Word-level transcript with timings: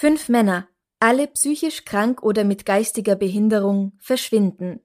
Fünf 0.00 0.28
Männer, 0.28 0.68
alle 1.00 1.26
psychisch 1.26 1.84
krank 1.84 2.22
oder 2.22 2.44
mit 2.44 2.64
geistiger 2.64 3.16
Behinderung, 3.16 3.94
verschwinden. 3.98 4.78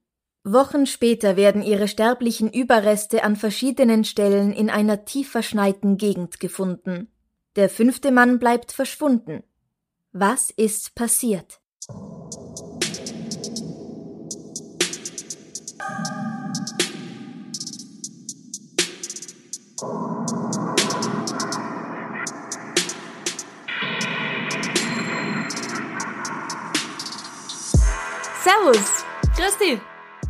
Wochen 0.43 0.87
später 0.87 1.37
werden 1.37 1.61
ihre 1.61 1.87
sterblichen 1.87 2.51
Überreste 2.51 3.23
an 3.23 3.35
verschiedenen 3.35 4.05
Stellen 4.05 4.51
in 4.51 4.71
einer 4.71 5.05
tief 5.05 5.29
verschneiten 5.29 5.97
Gegend 5.97 6.39
gefunden. 6.39 7.11
Der 7.55 7.69
fünfte 7.69 8.09
Mann 8.11 8.39
bleibt 8.39 8.71
verschwunden. 8.71 9.43
Was 10.13 10.49
ist 10.49 10.95
passiert? 10.95 11.61
Servus! 28.43 29.05
Christi! 29.37 29.79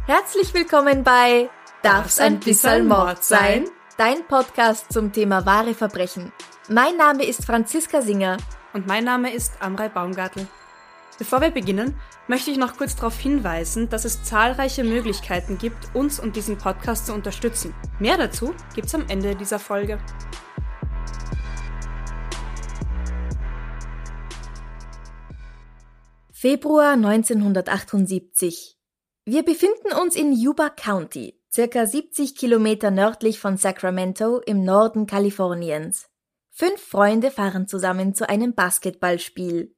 Herzlich 0.06 0.54
willkommen 0.54 1.04
bei 1.04 1.50
Darf's 1.82 2.20
ein 2.20 2.40
bisschen 2.40 2.88
Mord 2.88 3.24
sein? 3.24 3.66
Dein 3.98 4.28
Podcast 4.28 4.94
zum 4.94 5.12
Thema 5.12 5.48
wahre 5.48 5.74
Verbrechen. 5.74 6.32
Mein 6.70 6.96
Name 6.96 7.26
ist 7.26 7.44
Franziska 7.44 8.04
Singer. 8.04 8.38
Und 8.74 8.86
mein 8.86 9.04
Name 9.04 9.34
ist 9.34 9.54
Amrei 9.60 9.90
Baumgartl. 9.90 10.46
Bevor 11.18 11.42
wir 11.42 11.50
beginnen, 11.50 12.00
möchte 12.28 12.52
ich 12.52 12.58
noch 12.58 12.78
kurz 12.78 12.96
darauf 12.96 13.18
hinweisen, 13.18 13.90
dass 13.90 14.06
es 14.06 14.24
zahlreiche 14.24 14.84
Möglichkeiten 14.84 15.58
gibt, 15.58 15.96
uns 15.96 16.20
und 16.20 16.36
diesen 16.36 16.60
Podcast 16.60 17.08
zu 17.08 17.16
unterstützen. 17.16 17.74
Mehr 17.98 18.18
dazu 18.18 18.54
gibt's 18.76 18.94
am 18.94 19.06
Ende 19.08 19.36
dieser 19.36 19.58
Folge. 19.58 19.98
Februar 26.44 26.92
1978. 26.96 28.78
Wir 29.24 29.44
befinden 29.44 29.94
uns 30.02 30.18
in 30.18 30.34
Yuba 30.34 30.72
County, 30.72 31.40
circa 31.50 31.86
70 31.86 32.36
Kilometer 32.36 32.92
nördlich 32.92 33.40
von 33.40 33.56
Sacramento 33.56 34.40
im 34.40 34.66
Norden 34.66 35.06
Kaliforniens. 35.06 36.10
Fünf 36.50 36.82
Freunde 36.82 37.32
fahren 37.32 37.70
zusammen 37.70 38.14
zu 38.14 38.28
einem 38.28 38.54
Basketballspiel. 38.56 39.74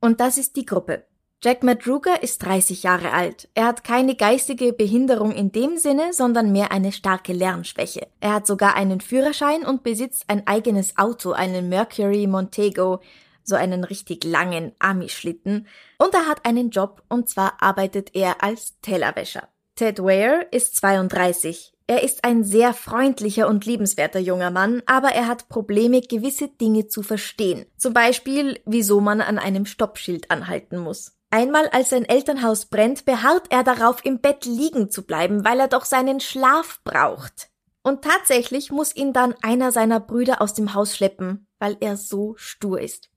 Und 0.00 0.20
das 0.20 0.38
ist 0.38 0.54
die 0.54 0.64
Gruppe. 0.64 1.04
Jack 1.42 1.64
Madruga 1.64 2.14
ist 2.14 2.44
30 2.44 2.84
Jahre 2.84 3.12
alt. 3.12 3.48
Er 3.54 3.66
hat 3.66 3.82
keine 3.82 4.14
geistige 4.14 4.72
Behinderung 4.72 5.32
in 5.32 5.50
dem 5.50 5.78
Sinne, 5.78 6.12
sondern 6.12 6.52
mehr 6.52 6.70
eine 6.70 6.92
starke 6.92 7.32
Lernschwäche. 7.32 8.06
Er 8.20 8.34
hat 8.34 8.46
sogar 8.46 8.76
einen 8.76 9.00
Führerschein 9.00 9.66
und 9.66 9.82
besitzt 9.82 10.26
ein 10.28 10.46
eigenes 10.46 10.96
Auto, 10.96 11.32
einen 11.32 11.68
Mercury 11.68 12.28
Montego, 12.28 13.00
so 13.44 13.54
einen 13.54 13.84
richtig 13.84 14.24
langen 14.24 14.72
Ami-Schlitten. 14.78 15.66
Und 15.98 16.14
er 16.14 16.26
hat 16.26 16.44
einen 16.44 16.70
Job, 16.70 17.02
und 17.08 17.28
zwar 17.28 17.62
arbeitet 17.62 18.14
er 18.14 18.42
als 18.42 18.80
Tellerwäscher. 18.80 19.48
Ted 19.76 19.98
Ware 20.00 20.46
ist 20.50 20.76
32. 20.76 21.72
Er 21.86 22.02
ist 22.02 22.24
ein 22.24 22.44
sehr 22.44 22.72
freundlicher 22.72 23.46
und 23.46 23.66
liebenswerter 23.66 24.20
junger 24.20 24.50
Mann, 24.50 24.82
aber 24.86 25.08
er 25.08 25.26
hat 25.26 25.48
Probleme, 25.48 26.00
gewisse 26.00 26.48
Dinge 26.48 26.86
zu 26.86 27.02
verstehen. 27.02 27.66
Zum 27.76 27.92
Beispiel, 27.92 28.60
wieso 28.64 29.00
man 29.00 29.20
an 29.20 29.38
einem 29.38 29.66
Stoppschild 29.66 30.30
anhalten 30.30 30.78
muss. 30.78 31.12
Einmal 31.30 31.68
als 31.70 31.90
sein 31.90 32.04
Elternhaus 32.04 32.66
brennt, 32.66 33.04
beharrt 33.04 33.48
er 33.50 33.64
darauf, 33.64 34.04
im 34.04 34.20
Bett 34.20 34.46
liegen 34.46 34.88
zu 34.88 35.02
bleiben, 35.02 35.44
weil 35.44 35.60
er 35.60 35.68
doch 35.68 35.84
seinen 35.84 36.20
Schlaf 36.20 36.80
braucht. 36.84 37.50
Und 37.82 38.02
tatsächlich 38.02 38.70
muss 38.70 38.96
ihn 38.96 39.12
dann 39.12 39.34
einer 39.42 39.72
seiner 39.72 40.00
Brüder 40.00 40.40
aus 40.40 40.54
dem 40.54 40.72
Haus 40.72 40.96
schleppen, 40.96 41.48
weil 41.58 41.76
er 41.80 41.96
so 41.96 42.34
stur 42.36 42.80
ist. 42.80 43.10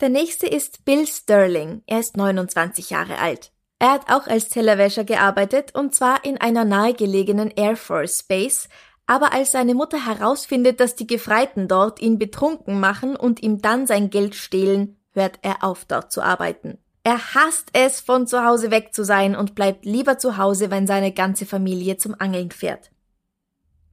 Der 0.00 0.10
nächste 0.10 0.46
ist 0.46 0.84
Bill 0.84 1.06
Sterling. 1.06 1.82
Er 1.86 2.00
ist 2.00 2.18
29 2.18 2.90
Jahre 2.90 3.18
alt. 3.18 3.50
Er 3.78 3.92
hat 3.92 4.10
auch 4.10 4.26
als 4.26 4.50
Tellerwäscher 4.50 5.04
gearbeitet 5.04 5.74
und 5.74 5.94
zwar 5.94 6.22
in 6.24 6.38
einer 6.38 6.66
nahegelegenen 6.66 7.50
Air 7.50 7.76
Force 7.76 8.22
Base, 8.22 8.68
aber 9.06 9.32
als 9.32 9.52
seine 9.52 9.74
Mutter 9.74 10.04
herausfindet, 10.04 10.80
dass 10.80 10.96
die 10.96 11.06
Gefreiten 11.06 11.66
dort 11.66 12.00
ihn 12.00 12.18
betrunken 12.18 12.78
machen 12.78 13.16
und 13.16 13.42
ihm 13.42 13.62
dann 13.62 13.86
sein 13.86 14.10
Geld 14.10 14.34
stehlen, 14.34 14.98
hört 15.12 15.38
er 15.42 15.64
auf 15.64 15.86
dort 15.86 16.12
zu 16.12 16.20
arbeiten. 16.20 16.78
Er 17.02 17.34
hasst 17.34 17.70
es, 17.72 18.00
von 18.00 18.26
zu 18.26 18.44
Hause 18.44 18.70
weg 18.70 18.92
zu 18.92 19.04
sein 19.04 19.36
und 19.36 19.54
bleibt 19.54 19.86
lieber 19.86 20.18
zu 20.18 20.36
Hause, 20.36 20.70
wenn 20.70 20.86
seine 20.86 21.12
ganze 21.12 21.46
Familie 21.46 21.96
zum 21.96 22.16
Angeln 22.18 22.50
fährt. 22.50 22.90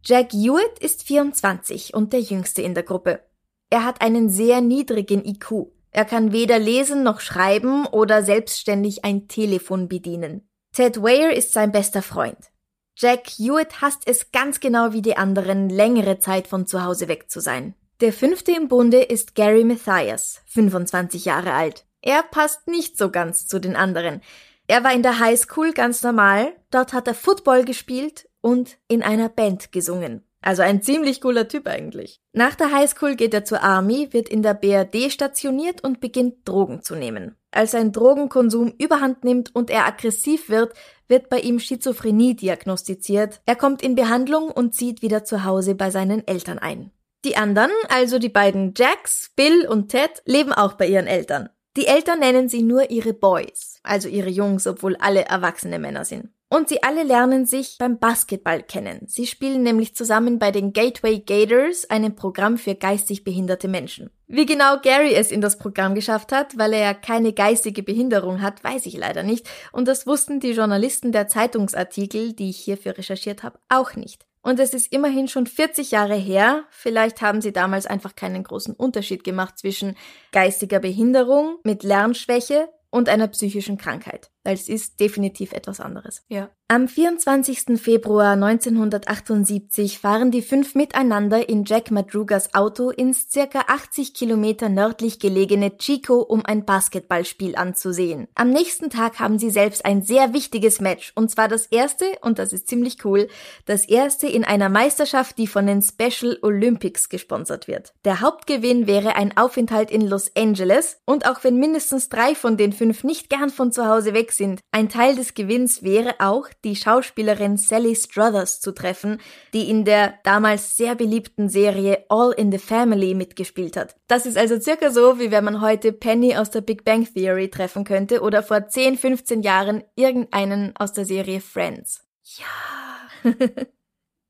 Jack 0.03 0.33
Hewitt 0.33 0.79
ist 0.79 1.03
24 1.03 1.93
und 1.93 2.11
der 2.11 2.21
jüngste 2.21 2.61
in 2.61 2.73
der 2.73 2.83
Gruppe. 2.83 3.21
Er 3.69 3.85
hat 3.85 4.01
einen 4.01 4.29
sehr 4.29 4.61
niedrigen 4.61 5.23
IQ. 5.23 5.67
Er 5.93 6.05
kann 6.05 6.31
weder 6.31 6.57
lesen 6.57 7.03
noch 7.03 7.19
schreiben 7.19 7.85
oder 7.85 8.23
selbstständig 8.23 9.05
ein 9.05 9.27
Telefon 9.27 9.87
bedienen. 9.87 10.49
Ted 10.73 11.01
Weir 11.01 11.33
ist 11.33 11.53
sein 11.53 11.71
bester 11.71 12.01
Freund. 12.01 12.49
Jack 12.95 13.27
Hewitt 13.27 13.79
hasst 13.79 14.07
es 14.07 14.31
ganz 14.31 14.59
genau 14.59 14.93
wie 14.93 15.03
die 15.03 15.17
anderen, 15.17 15.69
längere 15.69 16.17
Zeit 16.17 16.47
von 16.47 16.65
zu 16.65 16.83
Hause 16.83 17.07
weg 17.07 17.29
zu 17.29 17.39
sein. 17.39 17.75
Der 18.01 18.11
fünfte 18.11 18.51
im 18.51 18.67
Bunde 18.69 19.03
ist 19.03 19.35
Gary 19.35 19.63
Mathias, 19.63 20.41
25 20.47 21.25
Jahre 21.25 21.53
alt. 21.53 21.85
Er 22.01 22.23
passt 22.23 22.67
nicht 22.67 22.97
so 22.97 23.11
ganz 23.11 23.45
zu 23.47 23.59
den 23.59 23.75
anderen. 23.75 24.21
Er 24.65 24.83
war 24.83 24.93
in 24.93 25.03
der 25.03 25.19
Highschool 25.19 25.73
ganz 25.73 26.01
normal, 26.01 26.53
dort 26.71 26.93
hat 26.93 27.07
er 27.07 27.13
Football 27.13 27.65
gespielt 27.65 28.27
und 28.41 28.77
in 28.87 29.03
einer 29.03 29.29
Band 29.29 29.71
gesungen. 29.71 30.23
Also 30.43 30.61
ein 30.61 30.81
ziemlich 30.81 31.21
cooler 31.21 31.47
Typ 31.47 31.67
eigentlich. 31.67 32.19
Nach 32.33 32.53
der 32.53 32.73
Highschool 32.73 33.15
geht 33.15 33.33
er 33.33 33.45
zur 33.45 33.63
Army, 33.63 34.09
wird 34.11 34.27
in 34.27 34.43
der 34.43 34.53
BRD 34.53 35.09
stationiert 35.09 35.81
und 35.81 36.01
beginnt 36.01 36.47
Drogen 36.47 36.81
zu 36.81 36.95
nehmen. 36.95 37.37
Als 37.49 37.71
sein 37.71 37.93
Drogenkonsum 37.93 38.73
überhand 38.77 39.23
nimmt 39.23 39.55
und 39.55 39.69
er 39.69 39.87
aggressiv 39.87 40.49
wird, 40.49 40.73
wird 41.07 41.29
bei 41.29 41.39
ihm 41.39 41.59
Schizophrenie 41.59 42.35
diagnostiziert. 42.35 43.41
Er 43.45 43.55
kommt 43.55 43.81
in 43.81 43.95
Behandlung 43.95 44.51
und 44.51 44.75
zieht 44.75 45.01
wieder 45.01 45.23
zu 45.23 45.45
Hause 45.45 45.75
bei 45.75 45.91
seinen 45.91 46.27
Eltern 46.27 46.59
ein. 46.59 46.91
Die 47.23 47.37
anderen, 47.37 47.71
also 47.87 48.19
die 48.19 48.27
beiden 48.27 48.73
Jacks, 48.75 49.31
Bill 49.37 49.65
und 49.65 49.89
Ted, 49.89 50.23
leben 50.25 50.51
auch 50.51 50.73
bei 50.73 50.87
ihren 50.87 51.07
Eltern. 51.07 51.47
Die 51.77 51.87
Eltern 51.87 52.19
nennen 52.19 52.49
sie 52.49 52.63
nur 52.63 52.91
ihre 52.91 53.13
Boys, 53.13 53.79
also 53.81 54.09
ihre 54.09 54.29
Jungs, 54.29 54.67
obwohl 54.67 54.97
alle 54.97 55.23
erwachsene 55.23 55.79
Männer 55.79 56.03
sind. 56.03 56.32
Und 56.49 56.69
sie 56.69 56.83
alle 56.83 57.03
lernen 57.03 57.45
sich 57.45 57.77
beim 57.79 57.97
Basketball 57.97 58.61
kennen. 58.61 59.05
Sie 59.07 59.25
spielen 59.25 59.63
nämlich 59.63 59.95
zusammen 59.95 60.37
bei 60.37 60.51
den 60.51 60.71
Gateway 60.71 61.19
Gators, 61.19 61.89
einem 61.89 62.15
Programm 62.15 62.57
für 62.57 62.75
geistig 62.75 63.23
behinderte 63.23 63.67
Menschen. 63.67 64.11
Wie 64.27 64.45
genau 64.45 64.79
Gary 64.81 65.13
es 65.13 65.31
in 65.31 65.41
das 65.41 65.57
Programm 65.57 65.95
geschafft 65.95 66.31
hat, 66.31 66.57
weil 66.57 66.73
er 66.73 66.81
ja 66.81 66.93
keine 66.93 67.33
geistige 67.33 67.83
Behinderung 67.83 68.41
hat, 68.41 68.63
weiß 68.63 68.85
ich 68.85 68.97
leider 68.97 69.23
nicht. 69.23 69.47
Und 69.71 69.87
das 69.87 70.07
wussten 70.07 70.39
die 70.39 70.51
Journalisten 70.51 71.11
der 71.11 71.27
Zeitungsartikel, 71.27 72.33
die 72.33 72.49
ich 72.49 72.57
hierfür 72.57 72.97
recherchiert 72.97 73.43
habe, 73.43 73.59
auch 73.69 73.95
nicht. 73.95 74.25
Und 74.43 74.59
es 74.59 74.73
ist 74.73 74.91
immerhin 74.91 75.27
schon 75.27 75.47
40 75.47 75.91
Jahre 75.91 76.15
her. 76.15 76.65
Vielleicht 76.69 77.21
haben 77.21 77.41
sie 77.41 77.53
damals 77.53 77.85
einfach 77.85 78.15
keinen 78.15 78.43
großen 78.43 78.75
Unterschied 78.75 79.23
gemacht 79.23 79.57
zwischen 79.57 79.95
geistiger 80.31 80.79
Behinderung 80.79 81.59
mit 81.63 81.83
Lernschwäche 81.83 82.69
und 82.89 83.09
einer 83.09 83.27
psychischen 83.29 83.77
Krankheit. 83.77 84.29
Weil 84.43 84.55
es 84.55 84.67
ist 84.67 84.99
definitiv 84.99 85.53
etwas 85.53 85.79
anderes. 85.79 86.23
Ja. 86.27 86.49
Am 86.69 86.87
24. 86.87 87.79
Februar 87.79 88.31
1978 88.31 89.99
fahren 89.99 90.31
die 90.31 90.41
fünf 90.41 90.75
miteinander 90.75 91.47
in 91.47 91.65
Jack 91.65 91.91
Madrugas 91.91 92.55
Auto 92.55 92.89
ins 92.89 93.29
circa 93.29 93.65
80 93.67 94.13
Kilometer 94.13 94.69
nördlich 94.69 95.19
gelegene 95.19 95.77
Chico, 95.77 96.19
um 96.19 96.43
ein 96.43 96.65
Basketballspiel 96.65 97.55
anzusehen. 97.55 98.27
Am 98.33 98.49
nächsten 98.49 98.89
Tag 98.89 99.19
haben 99.19 99.37
sie 99.37 99.51
selbst 99.51 99.85
ein 99.85 100.01
sehr 100.01 100.33
wichtiges 100.33 100.81
Match, 100.81 101.11
und 101.15 101.29
zwar 101.29 101.47
das 101.47 101.67
erste, 101.67 102.05
und 102.21 102.39
das 102.39 102.53
ist 102.53 102.67
ziemlich 102.67 103.05
cool, 103.05 103.27
das 103.65 103.85
erste 103.85 104.27
in 104.27 104.43
einer 104.43 104.69
Meisterschaft, 104.69 105.37
die 105.37 105.47
von 105.47 105.67
den 105.67 105.81
Special 105.81 106.39
Olympics 106.41 107.07
gesponsert 107.07 107.67
wird. 107.67 107.93
Der 108.03 108.21
Hauptgewinn 108.21 108.87
wäre 108.87 109.15
ein 109.15 109.37
Aufenthalt 109.37 109.91
in 109.91 110.07
Los 110.07 110.31
Angeles, 110.35 110.97
und 111.05 111.27
auch 111.27 111.43
wenn 111.43 111.57
mindestens 111.57 112.09
drei 112.09 112.33
von 112.33 112.57
den 112.57 112.73
fünf 112.73 113.03
nicht 113.03 113.29
gern 113.29 113.51
von 113.51 113.71
zu 113.71 113.85
Hause 113.85 114.13
weg 114.13 114.32
sind. 114.33 114.61
Ein 114.71 114.89
Teil 114.89 115.15
des 115.15 115.33
Gewinns 115.33 115.83
wäre 115.83 116.15
auch, 116.19 116.47
die 116.63 116.75
Schauspielerin 116.75 117.57
Sally 117.57 117.95
Struthers 117.95 118.59
zu 118.59 118.71
treffen, 118.71 119.19
die 119.53 119.69
in 119.69 119.85
der 119.85 120.15
damals 120.23 120.75
sehr 120.75 120.95
beliebten 120.95 121.49
Serie 121.49 122.05
All 122.09 122.31
in 122.31 122.51
the 122.51 122.57
Family 122.57 123.13
mitgespielt 123.13 123.77
hat. 123.77 123.95
Das 124.07 124.25
ist 124.25 124.37
also 124.37 124.59
circa 124.59 124.91
so, 124.91 125.19
wie 125.19 125.31
wenn 125.31 125.43
man 125.43 125.61
heute 125.61 125.91
Penny 125.93 126.35
aus 126.35 126.49
der 126.49 126.61
Big 126.61 126.83
Bang 126.83 127.05
Theory 127.05 127.49
treffen 127.49 127.83
könnte 127.83 128.21
oder 128.21 128.43
vor 128.43 128.67
10, 128.67 128.97
15 128.97 129.41
Jahren 129.41 129.83
irgendeinen 129.95 130.75
aus 130.75 130.93
der 130.93 131.05
Serie 131.05 131.41
Friends. 131.41 132.05
Ja. 132.23 133.31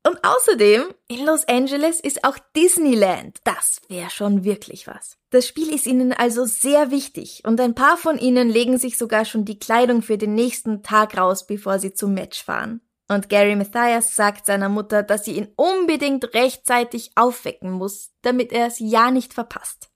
Und 0.06 0.18
außerdem, 0.22 0.92
in 1.08 1.24
Los 1.24 1.48
Angeles 1.48 1.98
ist 1.98 2.24
auch 2.24 2.36
Disneyland. 2.54 3.38
Das 3.44 3.80
wäre 3.88 4.10
schon 4.10 4.44
wirklich 4.44 4.86
was. 4.86 5.16
Das 5.30 5.48
Spiel 5.48 5.74
ist 5.74 5.86
ihnen 5.86 6.12
also 6.12 6.44
sehr 6.44 6.90
wichtig 6.90 7.42
und 7.46 7.58
ein 7.58 7.74
paar 7.74 7.96
von 7.96 8.18
ihnen 8.18 8.50
legen 8.50 8.76
sich 8.76 8.98
sogar 8.98 9.24
schon 9.24 9.46
die 9.46 9.58
Kleidung 9.58 10.02
für 10.02 10.18
den 10.18 10.34
nächsten 10.34 10.82
Tag 10.82 11.16
raus, 11.16 11.46
bevor 11.46 11.78
sie 11.78 11.94
zum 11.94 12.12
Match 12.12 12.44
fahren. 12.44 12.82
Und 13.08 13.30
Gary 13.30 13.56
Mathias 13.56 14.14
sagt 14.14 14.44
seiner 14.46 14.68
Mutter, 14.68 15.02
dass 15.02 15.24
sie 15.24 15.36
ihn 15.36 15.48
unbedingt 15.56 16.34
rechtzeitig 16.34 17.12
aufwecken 17.14 17.70
muss, 17.70 18.10
damit 18.22 18.52
er 18.52 18.66
es 18.66 18.78
ja 18.78 19.10
nicht 19.10 19.32
verpasst. 19.32 19.88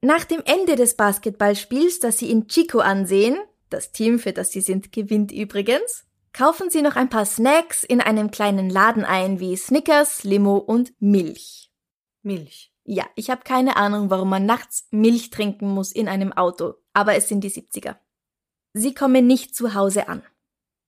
Nach 0.00 0.24
dem 0.24 0.42
Ende 0.44 0.76
des 0.76 0.94
Basketballspiels, 0.96 2.00
das 2.00 2.18
sie 2.18 2.30
in 2.30 2.48
Chico 2.48 2.80
ansehen, 2.80 3.38
das 3.70 3.92
Team, 3.92 4.18
für 4.18 4.32
das 4.32 4.50
sie 4.50 4.60
sind, 4.60 4.92
gewinnt 4.92 5.30
übrigens, 5.30 6.04
kaufen 6.32 6.70
Sie 6.70 6.82
noch 6.82 6.96
ein 6.96 7.08
paar 7.08 7.26
Snacks 7.26 7.84
in 7.84 8.00
einem 8.00 8.30
kleinen 8.30 8.70
Laden 8.70 9.04
ein 9.04 9.40
wie 9.40 9.56
Snickers, 9.56 10.24
Limo 10.24 10.56
und 10.56 10.92
Milch. 11.00 11.70
Milch. 12.22 12.72
Ja, 12.84 13.06
ich 13.14 13.30
habe 13.30 13.42
keine 13.44 13.76
Ahnung, 13.76 14.10
warum 14.10 14.28
man 14.28 14.46
nachts 14.46 14.88
Milch 14.90 15.30
trinken 15.30 15.68
muss 15.68 15.92
in 15.92 16.08
einem 16.08 16.32
Auto, 16.32 16.74
aber 16.92 17.14
es 17.14 17.28
sind 17.28 17.42
die 17.44 17.50
70er. 17.50 17.96
Sie 18.74 18.94
kommen 18.94 19.26
nicht 19.26 19.54
zu 19.54 19.74
Hause 19.74 20.08
an. 20.08 20.22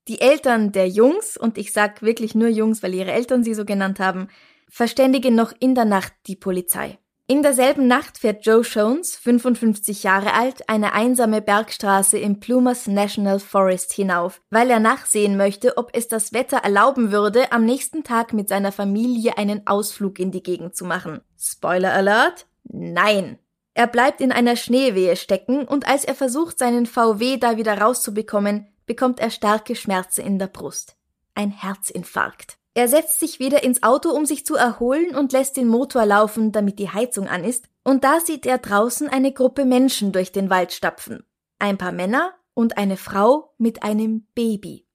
Die 0.09 0.21
Eltern 0.21 0.73
der 0.73 0.89
Jungs, 0.89 1.37
und 1.37 1.57
ich 1.57 1.73
sag 1.73 2.03
wirklich 2.03 2.35
nur 2.35 2.49
Jungs, 2.49 2.83
weil 2.83 2.95
ihre 2.95 3.13
Eltern 3.13 3.45
sie 3.45 3.55
so 3.55 3.65
genannt 3.65 4.01
haben, 4.01 4.29
verständigen 4.69 5.35
noch 5.35 5.53
in 5.61 5.75
der 5.75 5.85
Nacht 5.85 6.13
die 6.27 6.37
Polizei. 6.37 6.99
In 7.27 7.43
derselben 7.43 7.87
Nacht 7.87 8.19
fährt 8.19 8.45
Joe 8.45 8.61
Jones, 8.61 9.17
55 9.17 10.03
Jahre 10.03 10.35
alt, 10.35 10.69
eine 10.69 10.93
einsame 10.93 11.41
Bergstraße 11.41 12.19
im 12.19 12.39
Plumas 12.39 12.87
National 12.87 13.41
Forest 13.41 13.95
hinauf, 13.95 14.43
weil 14.51 14.69
er 14.69 14.79
nachsehen 14.79 15.39
möchte, 15.39 15.79
ob 15.79 15.89
es 15.95 16.07
das 16.07 16.35
Wetter 16.35 16.59
erlauben 16.59 17.13
würde, 17.13 17.51
am 17.51 17.65
nächsten 17.65 18.05
Tag 18.05 18.35
mit 18.35 18.51
seiner 18.51 18.73
Familie 18.73 19.39
einen 19.39 19.67
Ausflug 19.67 20.19
in 20.19 20.33
die 20.33 20.43
Gegend 20.43 20.77
zu 20.77 20.85
machen. 20.85 21.23
Spoiler 21.39 21.95
Alert? 21.95 22.47
Nein! 22.65 23.39
Er 23.73 23.87
bleibt 23.87 24.21
in 24.21 24.31
einer 24.31 24.57
Schneewehe 24.57 25.17
stecken 25.17 25.65
und 25.65 25.89
als 25.89 26.05
er 26.05 26.15
versucht, 26.15 26.59
seinen 26.59 26.85
VW 26.85 27.39
da 27.39 27.57
wieder 27.57 27.79
rauszubekommen, 27.79 28.69
bekommt 28.85 29.19
er 29.19 29.31
starke 29.31 29.77
Schmerzen 29.77 30.21
in 30.21 30.39
der 30.39 30.49
Brust. 30.49 30.99
Ein 31.35 31.51
Herzinfarkt. 31.51 32.59
Er 32.75 32.89
setzt 32.89 33.21
sich 33.21 33.39
wieder 33.39 33.63
ins 33.63 33.85
Auto, 33.85 34.11
um 34.11 34.27
sich 34.27 34.45
zu 34.45 34.57
erholen 34.57 35.15
und 35.15 35.33
lässt 35.33 35.57
den 35.57 35.69
Motor 35.69 36.05
laufen, 36.07 36.51
damit 36.51 36.81
die 36.81 36.91
Heizung 36.91 37.29
an 37.29 37.45
ist, 37.45 37.67
und 37.85 38.03
da 38.03 38.19
sieht 38.19 38.47
er 38.47 38.59
draußen 38.59 39.09
eine 39.09 39.33
Gruppe 39.33 39.65
Menschen 39.65 40.11
durch 40.11 40.33
den 40.33 40.51
Wald 40.51 40.73
stapfen. 40.73 41.25
Ein 41.61 41.79
paar 41.79 41.93
Männer 41.93 42.35
und 42.53 42.77
eine 42.77 42.97
Frau 42.97 43.55
mit 43.59 43.85
einem 43.85 44.27
Baby. 44.35 44.87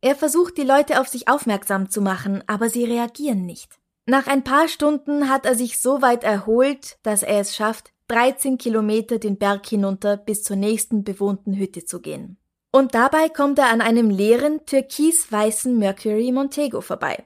Er 0.00 0.14
versucht, 0.14 0.56
die 0.56 0.62
Leute 0.62 1.00
auf 1.00 1.08
sich 1.08 1.28
aufmerksam 1.28 1.90
zu 1.90 2.00
machen, 2.00 2.44
aber 2.46 2.70
sie 2.70 2.84
reagieren 2.84 3.44
nicht. 3.44 3.78
Nach 4.06 4.26
ein 4.26 4.44
paar 4.44 4.68
Stunden 4.68 5.28
hat 5.28 5.46
er 5.46 5.54
sich 5.54 5.80
so 5.80 6.02
weit 6.02 6.24
erholt, 6.24 6.98
dass 7.02 7.22
er 7.22 7.40
es 7.40 7.54
schafft, 7.54 7.92
13 8.08 8.56
Kilometer 8.58 9.18
den 9.18 9.36
Berg 9.36 9.66
hinunter 9.66 10.16
bis 10.16 10.42
zur 10.42 10.56
nächsten 10.56 11.04
bewohnten 11.04 11.54
Hütte 11.54 11.84
zu 11.84 12.00
gehen. 12.00 12.38
Und 12.72 12.94
dabei 12.94 13.28
kommt 13.28 13.58
er 13.58 13.68
an 13.68 13.80
einem 13.80 14.10
leeren, 14.10 14.64
türkis-weißen 14.64 15.76
Mercury 15.76 16.30
Montego 16.30 16.80
vorbei. 16.80 17.24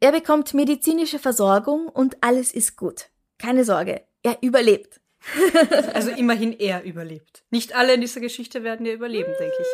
Er 0.00 0.12
bekommt 0.12 0.52
medizinische 0.52 1.18
Versorgung 1.18 1.88
und 1.88 2.18
alles 2.20 2.52
ist 2.52 2.76
gut. 2.76 3.06
Keine 3.38 3.64
Sorge, 3.64 4.02
er 4.22 4.38
überlebt. 4.42 5.00
also 5.94 6.10
immerhin 6.10 6.52
er 6.52 6.82
überlebt. 6.82 7.44
Nicht 7.50 7.74
alle 7.74 7.94
in 7.94 8.00
dieser 8.00 8.20
Geschichte 8.20 8.64
werden 8.64 8.84
ja 8.84 8.92
überleben, 8.92 9.32
denke 9.38 9.56
ich. 9.58 9.68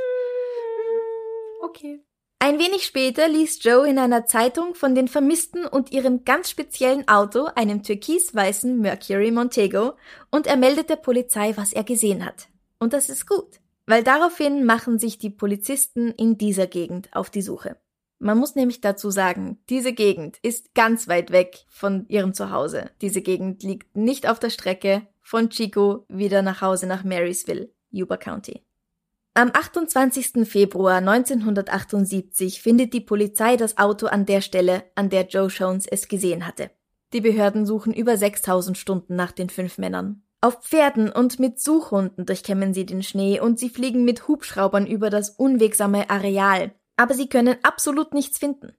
Okay. 1.63 2.05
Ein 2.39 2.61
wenig 2.61 2.85
später 2.85 3.27
liest 3.27 3.65
Joe 3.65 3.89
in 3.89 3.99
einer 3.99 4.25
Zeitung 4.27 4.77
von 4.77 4.95
den 4.95 5.09
Vermissten 5.09 5.67
und 5.67 5.91
ihrem 5.91 6.25
ganz 6.25 6.51
speziellen 6.51 7.09
Auto, 7.09 7.47
einem 7.57 7.83
türkis-weißen 7.83 8.79
Mercury 8.79 9.33
Montego, 9.33 9.95
und 10.31 10.47
er 10.47 10.57
meldet 10.57 10.89
der 10.89 10.97
Polizei, 10.97 11.55
was 11.57 11.73
er 11.73 11.83
gesehen 11.83 12.25
hat. 12.25 12.47
Und 12.79 12.93
das 12.93 13.09
ist 13.09 13.27
gut 13.27 13.59
weil 13.89 14.05
daraufhin 14.05 14.67
machen 14.67 14.99
sich 14.99 15.19
die 15.19 15.31
Polizisten 15.31 16.11
in 16.11 16.37
dieser 16.37 16.67
Gegend 16.67 17.09
auf 17.13 17.31
die 17.31 17.41
Suche. 17.41 17.79
Man 18.19 18.37
muss 18.37 18.55
nämlich 18.55 18.83
dazu 18.83 19.11
sagen, 19.11 19.63
diese 19.71 19.95
Gegend 19.95 20.37
ist 20.43 20.75
ganz 20.75 21.09
weit 21.09 21.31
weg 21.31 21.65
von 21.69 22.07
ihrem 22.09 22.35
Zuhause. 22.35 22.91
Diese 23.01 23.23
Gegend 23.23 23.63
liegt 23.63 23.97
nicht 23.97 24.29
auf 24.29 24.39
der 24.41 24.51
Strecke 24.51 25.07
von 25.23 25.49
Chico 25.49 26.05
wieder 26.09 26.43
nach 26.43 26.61
Hause 26.61 26.87
nach 26.87 27.03
Marysville, 27.03 27.71
Yuba 27.91 28.19
County. 28.19 28.63
Am 29.33 29.53
28. 29.55 30.47
Februar 30.47 30.97
1978 30.97 32.61
findet 32.61 32.93
die 32.93 33.01
Polizei 33.01 33.57
das 33.57 33.79
Auto 33.79 34.07
an 34.07 34.27
der 34.27 34.43
Stelle, 34.43 34.83
an 34.97 35.09
der 35.09 35.29
Joe 35.29 35.47
Jones 35.47 35.87
es 35.87 36.09
gesehen 36.09 36.47
hatte. 36.47 36.71
Die 37.15 37.23
Behörden 37.23 37.65
suchen 37.65 37.95
über 37.95 38.19
6000 38.19 38.77
Stunden 38.77 39.17
nach 39.17 39.33
den 39.33 39.49
fünf 39.49 39.79
Männern. 39.79 40.25
Auf 40.41 40.63
Pferden 40.63 41.11
und 41.11 41.41
mit 41.41 41.61
Suchhunden 41.61 42.25
durchkämmen 42.25 42.73
sie 42.73 42.87
den 42.87 43.03
Schnee 43.03 43.41
und 43.41 43.59
sie 43.59 43.69
fliegen 43.69 44.05
mit 44.05 44.29
Hubschraubern 44.29 44.87
über 44.87 45.11
das 45.11 45.31
unwegsame 45.31 46.09
Areal. 46.11 46.71
Aber 46.97 47.15
sie 47.15 47.29
können 47.29 47.57
absolut 47.65 48.15
nichts 48.15 48.39
finden. 48.39 48.73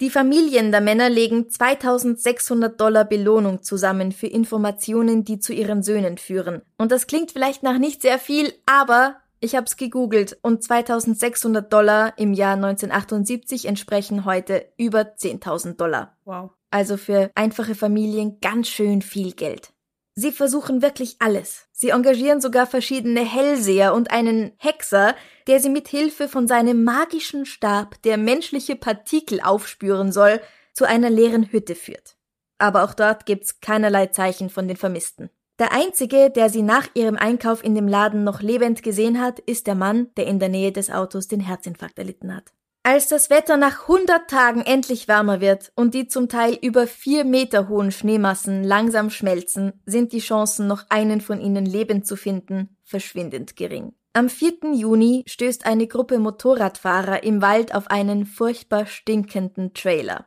Die 0.00 0.08
Familien 0.08 0.72
der 0.72 0.80
Männer 0.80 1.10
legen 1.10 1.50
2600 1.50 2.80
Dollar 2.80 3.04
Belohnung 3.04 3.62
zusammen 3.62 4.12
für 4.12 4.26
Informationen, 4.26 5.22
die 5.22 5.38
zu 5.38 5.52
ihren 5.52 5.82
Söhnen 5.82 6.16
führen. 6.16 6.62
Und 6.78 6.90
das 6.90 7.06
klingt 7.06 7.32
vielleicht 7.32 7.62
nach 7.62 7.78
nicht 7.78 8.00
sehr 8.00 8.18
viel, 8.18 8.52
aber 8.64 9.16
ich 9.38 9.54
hab's 9.54 9.76
gegoogelt 9.76 10.38
und 10.42 10.64
2600 10.64 11.70
Dollar 11.70 12.14
im 12.16 12.32
Jahr 12.32 12.54
1978 12.54 13.66
entsprechen 13.66 14.24
heute 14.24 14.64
über 14.78 15.00
10.000 15.00 15.76
Dollar. 15.76 16.16
Wow. 16.24 16.52
Also 16.70 16.96
für 16.96 17.30
einfache 17.34 17.74
Familien 17.74 18.40
ganz 18.40 18.68
schön 18.68 19.02
viel 19.02 19.32
Geld. 19.32 19.72
Sie 20.14 20.30
versuchen 20.30 20.82
wirklich 20.82 21.16
alles. 21.20 21.68
Sie 21.72 21.90
engagieren 21.90 22.40
sogar 22.42 22.66
verschiedene 22.66 23.20
Hellseher 23.20 23.94
und 23.94 24.10
einen 24.10 24.52
Hexer, 24.58 25.14
der 25.46 25.58
sie 25.58 25.70
mit 25.70 25.88
Hilfe 25.88 26.28
von 26.28 26.46
seinem 26.46 26.84
magischen 26.84 27.46
Stab, 27.46 28.00
der 28.02 28.18
menschliche 28.18 28.76
Partikel 28.76 29.40
aufspüren 29.40 30.12
soll, 30.12 30.40
zu 30.74 30.84
einer 30.86 31.08
leeren 31.08 31.50
Hütte 31.50 31.74
führt. 31.74 32.16
Aber 32.58 32.84
auch 32.84 32.94
dort 32.94 33.24
gibt's 33.24 33.60
keinerlei 33.60 34.06
Zeichen 34.06 34.50
von 34.50 34.68
den 34.68 34.76
Vermissten. 34.76 35.30
Der 35.58 35.72
einzige, 35.72 36.30
der 36.30 36.50
sie 36.50 36.62
nach 36.62 36.88
ihrem 36.94 37.16
Einkauf 37.16 37.64
in 37.64 37.74
dem 37.74 37.88
Laden 37.88 38.24
noch 38.24 38.42
lebend 38.42 38.82
gesehen 38.82 39.20
hat, 39.20 39.38
ist 39.38 39.66
der 39.66 39.74
Mann, 39.74 40.10
der 40.16 40.26
in 40.26 40.38
der 40.38 40.48
Nähe 40.48 40.72
des 40.72 40.90
Autos 40.90 41.28
den 41.28 41.40
Herzinfarkt 41.40 41.98
erlitten 41.98 42.34
hat. 42.34 42.52
Als 42.84 43.06
das 43.06 43.30
Wetter 43.30 43.56
nach 43.56 43.82
100 43.82 44.28
Tagen 44.28 44.60
endlich 44.62 45.06
wärmer 45.06 45.40
wird 45.40 45.70
und 45.76 45.94
die 45.94 46.08
zum 46.08 46.28
Teil 46.28 46.58
über 46.60 46.88
vier 46.88 47.24
Meter 47.24 47.68
hohen 47.68 47.92
Schneemassen 47.92 48.64
langsam 48.64 49.08
schmelzen, 49.08 49.72
sind 49.86 50.12
die 50.12 50.18
Chancen, 50.18 50.66
noch 50.66 50.86
einen 50.88 51.20
von 51.20 51.40
ihnen 51.40 51.64
lebend 51.64 52.08
zu 52.08 52.16
finden, 52.16 52.76
verschwindend 52.82 53.54
gering. 53.54 53.94
Am 54.14 54.28
4. 54.28 54.74
Juni 54.74 55.22
stößt 55.28 55.64
eine 55.64 55.86
Gruppe 55.86 56.18
Motorradfahrer 56.18 57.22
im 57.22 57.40
Wald 57.40 57.72
auf 57.72 57.88
einen 57.88 58.26
furchtbar 58.26 58.86
stinkenden 58.86 59.74
Trailer. 59.74 60.26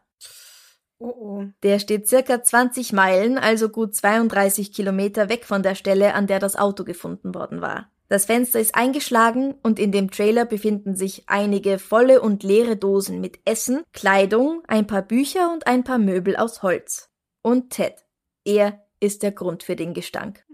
Oh 0.97 1.09
oh. 1.09 1.43
Der 1.61 1.79
steht 1.79 2.07
circa 2.07 2.41
20 2.41 2.93
Meilen, 2.93 3.37
also 3.37 3.67
gut 3.67 3.95
32 3.95 4.71
Kilometer 4.71 5.27
weg 5.27 5.43
von 5.43 5.61
der 5.61 5.75
Stelle, 5.75 6.13
an 6.13 6.25
der 6.25 6.39
das 6.39 6.55
Auto 6.55 6.85
gefunden 6.85 7.35
worden 7.35 7.59
war. 7.59 7.91
Das 8.07 8.25
Fenster 8.25 8.59
ist 8.59 8.75
eingeschlagen 8.75 9.55
und 9.63 9.79
in 9.79 9.91
dem 9.91 10.11
Trailer 10.11 10.45
befinden 10.45 10.95
sich 10.95 11.23
einige 11.27 11.79
volle 11.79 12.21
und 12.21 12.43
leere 12.43 12.77
Dosen 12.77 13.19
mit 13.19 13.39
Essen, 13.45 13.83
Kleidung, 13.93 14.61
ein 14.67 14.85
paar 14.85 15.01
Bücher 15.01 15.51
und 15.51 15.65
ein 15.65 15.83
paar 15.83 15.97
Möbel 15.97 16.35
aus 16.35 16.61
Holz. 16.61 17.09
Und 17.41 17.71
Ted. 17.71 17.95
Er 18.43 18.85
ist 18.99 19.23
der 19.23 19.31
Grund 19.31 19.63
für 19.63 19.75
den 19.75 19.93
Gestank. 19.93 20.45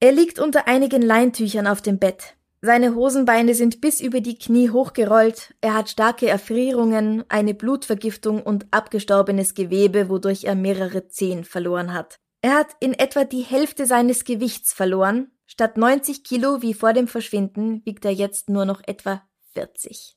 Er 0.00 0.12
liegt 0.12 0.38
unter 0.38 0.66
einigen 0.66 1.02
Leintüchern 1.02 1.66
auf 1.66 1.82
dem 1.82 1.98
Bett. 1.98 2.36
Seine 2.62 2.94
Hosenbeine 2.94 3.54
sind 3.54 3.80
bis 3.80 4.00
über 4.00 4.20
die 4.20 4.38
Knie 4.38 4.70
hochgerollt, 4.70 5.54
er 5.60 5.74
hat 5.74 5.88
starke 5.88 6.26
Erfrierungen, 6.26 7.24
eine 7.28 7.54
Blutvergiftung 7.54 8.42
und 8.42 8.66
abgestorbenes 8.72 9.54
Gewebe, 9.54 10.08
wodurch 10.08 10.44
er 10.44 10.54
mehrere 10.54 11.06
Zehen 11.08 11.44
verloren 11.44 11.94
hat. 11.94 12.18
Er 12.46 12.54
hat 12.54 12.76
in 12.78 12.92
etwa 12.92 13.24
die 13.24 13.42
Hälfte 13.42 13.86
seines 13.86 14.22
Gewichts 14.22 14.72
verloren, 14.72 15.32
Statt 15.48 15.76
90 15.76 16.22
Kilo 16.22 16.62
wie 16.62 16.74
vor 16.74 16.92
dem 16.92 17.08
Verschwinden 17.08 17.82
wiegt 17.84 18.04
er 18.04 18.12
jetzt 18.12 18.48
nur 18.48 18.64
noch 18.64 18.82
etwa 18.86 19.22
40. 19.54 20.16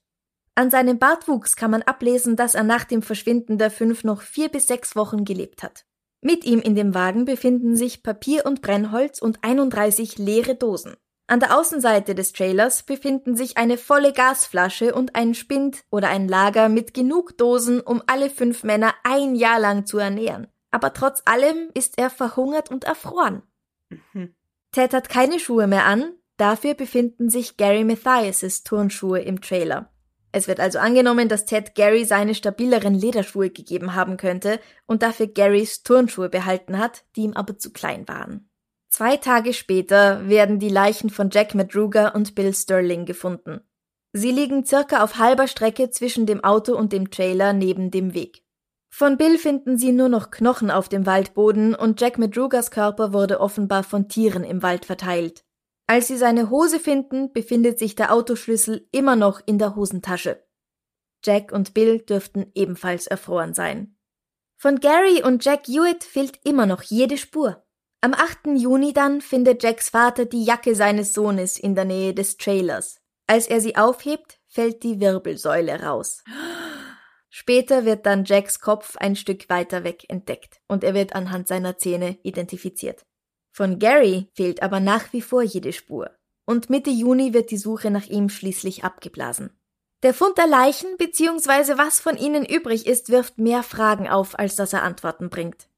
An 0.54 0.70
seinem 0.70 1.00
Bartwuchs 1.00 1.56
kann 1.56 1.72
man 1.72 1.82
ablesen, 1.82 2.36
dass 2.36 2.54
er 2.54 2.62
nach 2.62 2.84
dem 2.84 3.02
Verschwinden 3.02 3.58
der 3.58 3.72
fünf 3.72 4.04
noch 4.04 4.22
vier 4.22 4.50
bis 4.50 4.68
sechs 4.68 4.96
Wochen 4.96 5.26
gelebt 5.26 5.64
hat. 5.64 5.86
Mit 6.22 6.46
ihm 6.46 6.60
in 6.60 6.76
dem 6.76 6.94
Wagen 6.94 7.26
befinden 7.26 7.76
sich 7.76 8.04
Papier 8.04 8.46
und 8.46 8.62
Brennholz 8.62 9.24
und 9.24 9.44
31 9.44 10.20
leere 10.20 10.54
Dosen. 10.54 10.98
An 11.26 11.40
der 11.40 11.58
Außenseite 11.58 12.14
des 12.14 12.32
Trailers 12.34 12.84
befinden 12.84 13.36
sich 13.36 13.58
eine 13.58 13.80
volle 13.80 14.14
Gasflasche 14.14 14.94
und 14.94 15.16
ein 15.16 15.34
Spind 15.34 15.82
oder 15.90 16.10
ein 16.10 16.28
Lager 16.28 16.70
mit 16.70 16.94
genug 16.94 17.40
Dosen, 17.40 17.82
um 17.82 18.04
alle 18.06 18.30
fünf 18.30 18.64
Männer 18.64 18.94
ein 19.04 19.34
Jahr 19.34 19.60
lang 19.60 19.88
zu 19.88 19.98
ernähren. 19.98 20.48
Aber 20.72 20.94
trotz 20.94 21.22
allem 21.26 21.70
ist 21.74 21.98
er 21.98 22.10
verhungert 22.10 22.70
und 22.70 22.84
erfroren. 22.84 23.44
Mhm. 23.90 24.36
Ted 24.72 24.94
hat 24.94 25.10
keine 25.10 25.40
Schuhe 25.40 25.68
mehr 25.68 25.86
an, 25.86 26.14
dafür 26.38 26.76
befinden 26.76 27.30
sich 27.30 27.58
Gary 27.58 27.84
Mathias' 27.84 28.64
Turnschuhe 28.64 29.20
im 29.20 29.42
Trailer. 29.42 29.92
Es 30.32 30.48
wird 30.48 30.60
also 30.60 30.78
angenommen, 30.78 31.28
dass 31.28 31.46
Ted 31.46 31.74
Gary 31.74 32.06
seine 32.06 32.36
stabileren 32.36 32.94
Lederschuhe 32.94 33.50
gegeben 33.50 33.96
haben 33.96 34.18
könnte 34.18 34.60
und 34.86 35.02
dafür 35.02 35.28
Garys 35.28 35.82
Turnschuhe 35.82 36.30
behalten 36.30 36.78
hat, 36.78 37.04
die 37.16 37.22
ihm 37.22 37.34
aber 37.34 37.58
zu 37.58 37.72
klein 37.72 38.08
waren. 38.08 38.50
Zwei 38.90 39.18
Tage 39.18 39.54
später 39.54 40.28
werden 40.28 40.60
die 40.60 40.70
Leichen 40.70 41.10
von 41.10 41.30
Jack 41.32 41.56
Madruga 41.56 42.10
und 42.10 42.36
Bill 42.36 42.54
Sterling 42.54 43.06
gefunden. 43.06 43.62
Sie 44.14 44.32
liegen 44.32 44.66
circa 44.66 45.04
auf 45.04 45.18
halber 45.18 45.48
Strecke 45.48 45.92
zwischen 45.92 46.26
dem 46.26 46.44
Auto 46.44 46.76
und 46.76 46.94
dem 46.94 47.12
Trailer 47.12 47.54
neben 47.54 47.92
dem 47.92 48.14
Weg. 48.14 48.44
Von 48.90 49.18
Bill 49.18 49.38
finden 49.38 49.78
sie 49.78 49.92
nur 49.92 50.10
noch 50.10 50.32
Knochen 50.32 50.72
auf 50.72 50.90
dem 50.90 51.06
Waldboden 51.06 51.76
und 51.76 52.02
Jack 52.02 52.18
Madrugas 52.18 52.72
Körper 52.72 53.14
wurde 53.14 53.40
offenbar 53.40 53.84
von 53.84 54.10
Tieren 54.10 54.44
im 54.44 54.64
Wald 54.64 54.86
verteilt. 54.86 55.46
Als 55.88 56.08
sie 56.08 56.18
seine 56.18 56.50
Hose 56.50 56.80
finden, 56.80 57.32
befindet 57.32 57.80
sich 57.80 57.96
der 57.96 58.14
Autoschlüssel 58.14 58.88
immer 58.92 59.16
noch 59.16 59.42
in 59.46 59.58
der 59.58 59.76
Hosentasche. 59.76 60.44
Jack 61.24 61.52
und 61.52 61.74
Bill 61.74 62.00
dürften 62.00 62.52
ebenfalls 62.54 63.08
erfroren 63.08 63.54
sein. 63.54 63.96
Von 64.56 64.80
Gary 64.80 65.24
und 65.24 65.44
Jack 65.46 65.68
Hewitt 65.68 66.04
fehlt 66.04 66.40
immer 66.44 66.66
noch 66.66 66.82
jede 66.84 67.18
Spur. 67.18 67.64
Am 68.02 68.14
8. 68.14 68.58
Juni 68.58 68.94
dann 68.94 69.22
findet 69.22 69.64
Jacks 69.64 69.90
Vater 69.90 70.26
die 70.26 70.44
Jacke 70.44 70.76
seines 70.76 71.14
Sohnes 71.14 71.58
in 71.58 71.76
der 71.76 71.86
Nähe 71.86 72.14
des 72.14 72.38
Trailers. 72.38 73.02
Als 73.28 73.48
er 73.48 73.62
sie 73.62 73.76
aufhebt, 73.76 74.40
fällt 74.48 74.84
die 74.84 75.00
Wirbelsäule 75.00 75.82
raus. 75.84 76.24
Später 77.30 77.86
wird 77.86 78.06
dann 78.06 78.26
Jacks 78.26 78.60
Kopf 78.60 78.98
ein 78.98 79.16
Stück 79.16 79.50
weiter 79.50 79.84
weg 79.84 80.06
entdeckt 80.10 80.62
und 80.68 80.84
er 80.84 80.94
wird 80.94 81.14
anhand 81.14 81.48
seiner 81.48 81.78
Zähne 81.78 82.18
identifiziert. 82.24 83.06
Von 83.52 83.80
Gary 83.80 84.30
fehlt 84.34 84.64
aber 84.64 84.80
nach 84.80 85.14
wie 85.14 85.22
vor 85.22 85.44
jede 85.44 85.74
Spur 85.74 86.16
und 86.50 86.72
Mitte 86.72 86.90
Juni 86.90 87.36
wird 87.36 87.52
die 87.52 87.58
Suche 87.58 87.92
nach 87.92 88.08
ihm 88.08 88.28
schließlich 88.28 88.84
abgeblasen. 88.84 89.52
Der 90.02 90.16
Fund 90.16 90.36
der 90.40 90.48
Leichen 90.48 90.98
bzw. 90.98 91.78
was 91.78 92.00
von 92.00 92.18
ihnen 92.18 92.44
übrig 92.44 92.88
ist, 92.88 93.10
wirft 93.10 93.38
mehr 93.38 93.62
Fragen 93.62 94.10
auf, 94.10 94.40
als 94.40 94.56
dass 94.56 94.74
er 94.74 94.82
Antworten 94.82 95.30
bringt. 95.30 95.70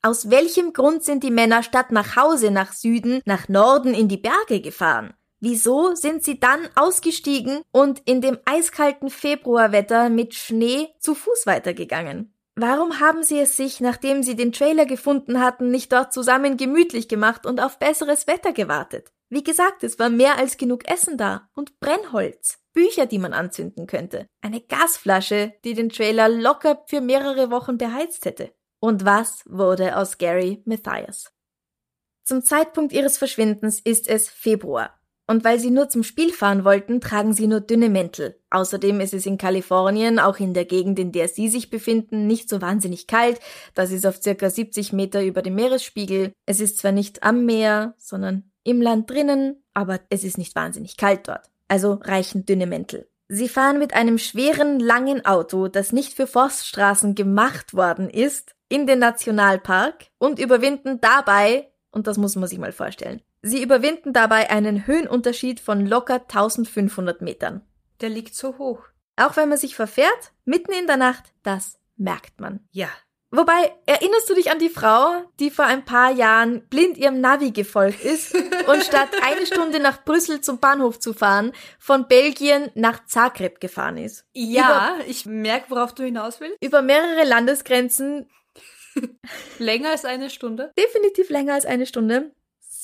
Aus 0.00 0.30
welchem 0.30 0.72
Grund 0.72 1.04
sind 1.04 1.22
die 1.22 1.30
Männer 1.30 1.62
statt 1.62 1.92
nach 1.92 2.16
Hause 2.16 2.50
nach 2.50 2.72
Süden, 2.72 3.20
nach 3.26 3.50
Norden 3.50 3.92
in 3.92 4.08
die 4.08 4.16
Berge 4.16 4.62
gefahren? 4.62 5.12
Wieso 5.40 5.94
sind 5.94 6.24
sie 6.24 6.40
dann 6.40 6.68
ausgestiegen 6.74 7.60
und 7.70 8.00
in 8.06 8.20
dem 8.20 8.38
eiskalten 8.44 9.10
Februarwetter 9.10 10.08
mit 10.08 10.34
Schnee 10.34 10.88
zu 10.98 11.14
Fuß 11.14 11.46
weitergegangen? 11.46 12.32
Warum 12.54 13.00
haben 13.00 13.22
sie 13.22 13.38
es 13.38 13.54
sich, 13.56 13.80
nachdem 13.80 14.22
sie 14.22 14.34
den 14.34 14.50
Trailer 14.50 14.86
gefunden 14.86 15.42
hatten, 15.42 15.70
nicht 15.70 15.92
dort 15.92 16.14
zusammen 16.14 16.56
gemütlich 16.56 17.06
gemacht 17.06 17.44
und 17.44 17.60
auf 17.60 17.78
besseres 17.78 18.26
Wetter 18.26 18.54
gewartet? 18.54 19.12
Wie 19.28 19.44
gesagt, 19.44 19.84
es 19.84 19.98
war 19.98 20.08
mehr 20.08 20.38
als 20.38 20.56
genug 20.56 20.88
Essen 20.88 21.18
da 21.18 21.50
und 21.54 21.78
Brennholz, 21.80 22.58
Bücher, 22.72 23.04
die 23.04 23.18
man 23.18 23.34
anzünden 23.34 23.86
könnte, 23.86 24.26
eine 24.40 24.62
Gasflasche, 24.62 25.52
die 25.64 25.74
den 25.74 25.90
Trailer 25.90 26.30
locker 26.30 26.82
für 26.86 27.02
mehrere 27.02 27.50
Wochen 27.50 27.76
beheizt 27.76 28.24
hätte. 28.24 28.54
Und 28.80 29.04
was 29.04 29.42
wurde 29.46 29.96
aus 29.96 30.16
Gary 30.16 30.62
Mathias? 30.64 31.32
Zum 32.24 32.42
Zeitpunkt 32.42 32.92
ihres 32.92 33.18
Verschwindens 33.18 33.80
ist 33.80 34.08
es 34.08 34.28
Februar. 34.28 34.95
Und 35.28 35.44
weil 35.44 35.58
sie 35.58 35.70
nur 35.70 35.88
zum 35.88 36.04
Spiel 36.04 36.32
fahren 36.32 36.64
wollten, 36.64 37.00
tragen 37.00 37.32
sie 37.32 37.48
nur 37.48 37.60
dünne 37.60 37.88
Mäntel. 37.88 38.40
Außerdem 38.50 39.00
ist 39.00 39.12
es 39.12 39.26
in 39.26 39.38
Kalifornien, 39.38 40.20
auch 40.20 40.38
in 40.38 40.54
der 40.54 40.64
Gegend, 40.64 40.98
in 40.98 41.10
der 41.10 41.28
sie 41.28 41.48
sich 41.48 41.68
befinden, 41.68 42.26
nicht 42.26 42.48
so 42.48 42.60
wahnsinnig 42.62 43.08
kalt. 43.08 43.40
Das 43.74 43.90
ist 43.90 44.06
auf 44.06 44.22
circa 44.22 44.50
70 44.50 44.92
Meter 44.92 45.24
über 45.24 45.42
dem 45.42 45.56
Meeresspiegel. 45.56 46.32
Es 46.46 46.60
ist 46.60 46.78
zwar 46.78 46.92
nicht 46.92 47.24
am 47.24 47.44
Meer, 47.44 47.94
sondern 47.98 48.50
im 48.62 48.80
Land 48.80 49.10
drinnen, 49.10 49.62
aber 49.74 50.00
es 50.10 50.22
ist 50.22 50.38
nicht 50.38 50.54
wahnsinnig 50.54 50.96
kalt 50.96 51.26
dort. 51.26 51.50
Also 51.68 51.94
reichen 52.02 52.46
dünne 52.46 52.66
Mäntel. 52.66 53.08
Sie 53.28 53.48
fahren 53.48 53.80
mit 53.80 53.94
einem 53.94 54.18
schweren, 54.18 54.78
langen 54.78 55.24
Auto, 55.26 55.66
das 55.66 55.92
nicht 55.92 56.14
für 56.14 56.28
Forststraßen 56.28 57.16
gemacht 57.16 57.74
worden 57.74 58.08
ist, 58.08 58.54
in 58.68 58.86
den 58.86 59.00
Nationalpark 59.00 60.06
und 60.18 60.38
überwinden 60.38 61.00
dabei, 61.00 61.70
und 61.90 62.06
das 62.06 62.18
muss 62.18 62.36
man 62.36 62.48
sich 62.48 62.58
mal 62.58 62.72
vorstellen, 62.72 63.22
sie 63.42 63.62
überwinden 63.62 64.12
dabei 64.12 64.50
einen 64.50 64.86
Höhenunterschied 64.86 65.60
von 65.60 65.86
locker 65.86 66.20
1500 66.20 67.22
Metern. 67.22 67.62
Der 68.00 68.08
liegt 68.08 68.34
so 68.34 68.58
hoch. 68.58 68.80
Auch 69.16 69.36
wenn 69.36 69.48
man 69.48 69.58
sich 69.58 69.74
verfährt, 69.74 70.32
mitten 70.44 70.72
in 70.72 70.86
der 70.86 70.98
Nacht, 70.98 71.32
das 71.42 71.78
merkt 71.96 72.40
man. 72.40 72.60
Ja, 72.70 72.88
Wobei, 73.32 73.74
erinnerst 73.86 74.30
du 74.30 74.34
dich 74.34 74.50
an 74.52 74.60
die 74.60 74.68
Frau, 74.68 75.24
die 75.40 75.50
vor 75.50 75.64
ein 75.64 75.84
paar 75.84 76.12
Jahren 76.12 76.66
blind 76.68 76.96
ihrem 76.96 77.20
Navi 77.20 77.50
gefolgt 77.50 78.04
ist 78.04 78.34
und 78.68 78.84
statt 78.84 79.08
eine 79.22 79.46
Stunde 79.46 79.80
nach 79.80 80.04
Brüssel 80.04 80.40
zum 80.40 80.58
Bahnhof 80.58 81.00
zu 81.00 81.12
fahren, 81.12 81.52
von 81.78 82.06
Belgien 82.06 82.70
nach 82.74 83.04
Zagreb 83.04 83.60
gefahren 83.60 83.98
ist? 83.98 84.24
Ja, 84.32 84.94
über, 84.94 85.06
ich 85.08 85.26
merke, 85.26 85.70
worauf 85.70 85.92
du 85.92 86.04
hinaus 86.04 86.40
willst. 86.40 86.56
Über 86.62 86.82
mehrere 86.82 87.24
Landesgrenzen 87.24 88.30
länger 89.58 89.90
als 89.90 90.04
eine 90.04 90.30
Stunde? 90.30 90.72
Definitiv 90.78 91.28
länger 91.28 91.54
als 91.54 91.66
eine 91.66 91.86
Stunde. 91.86 92.30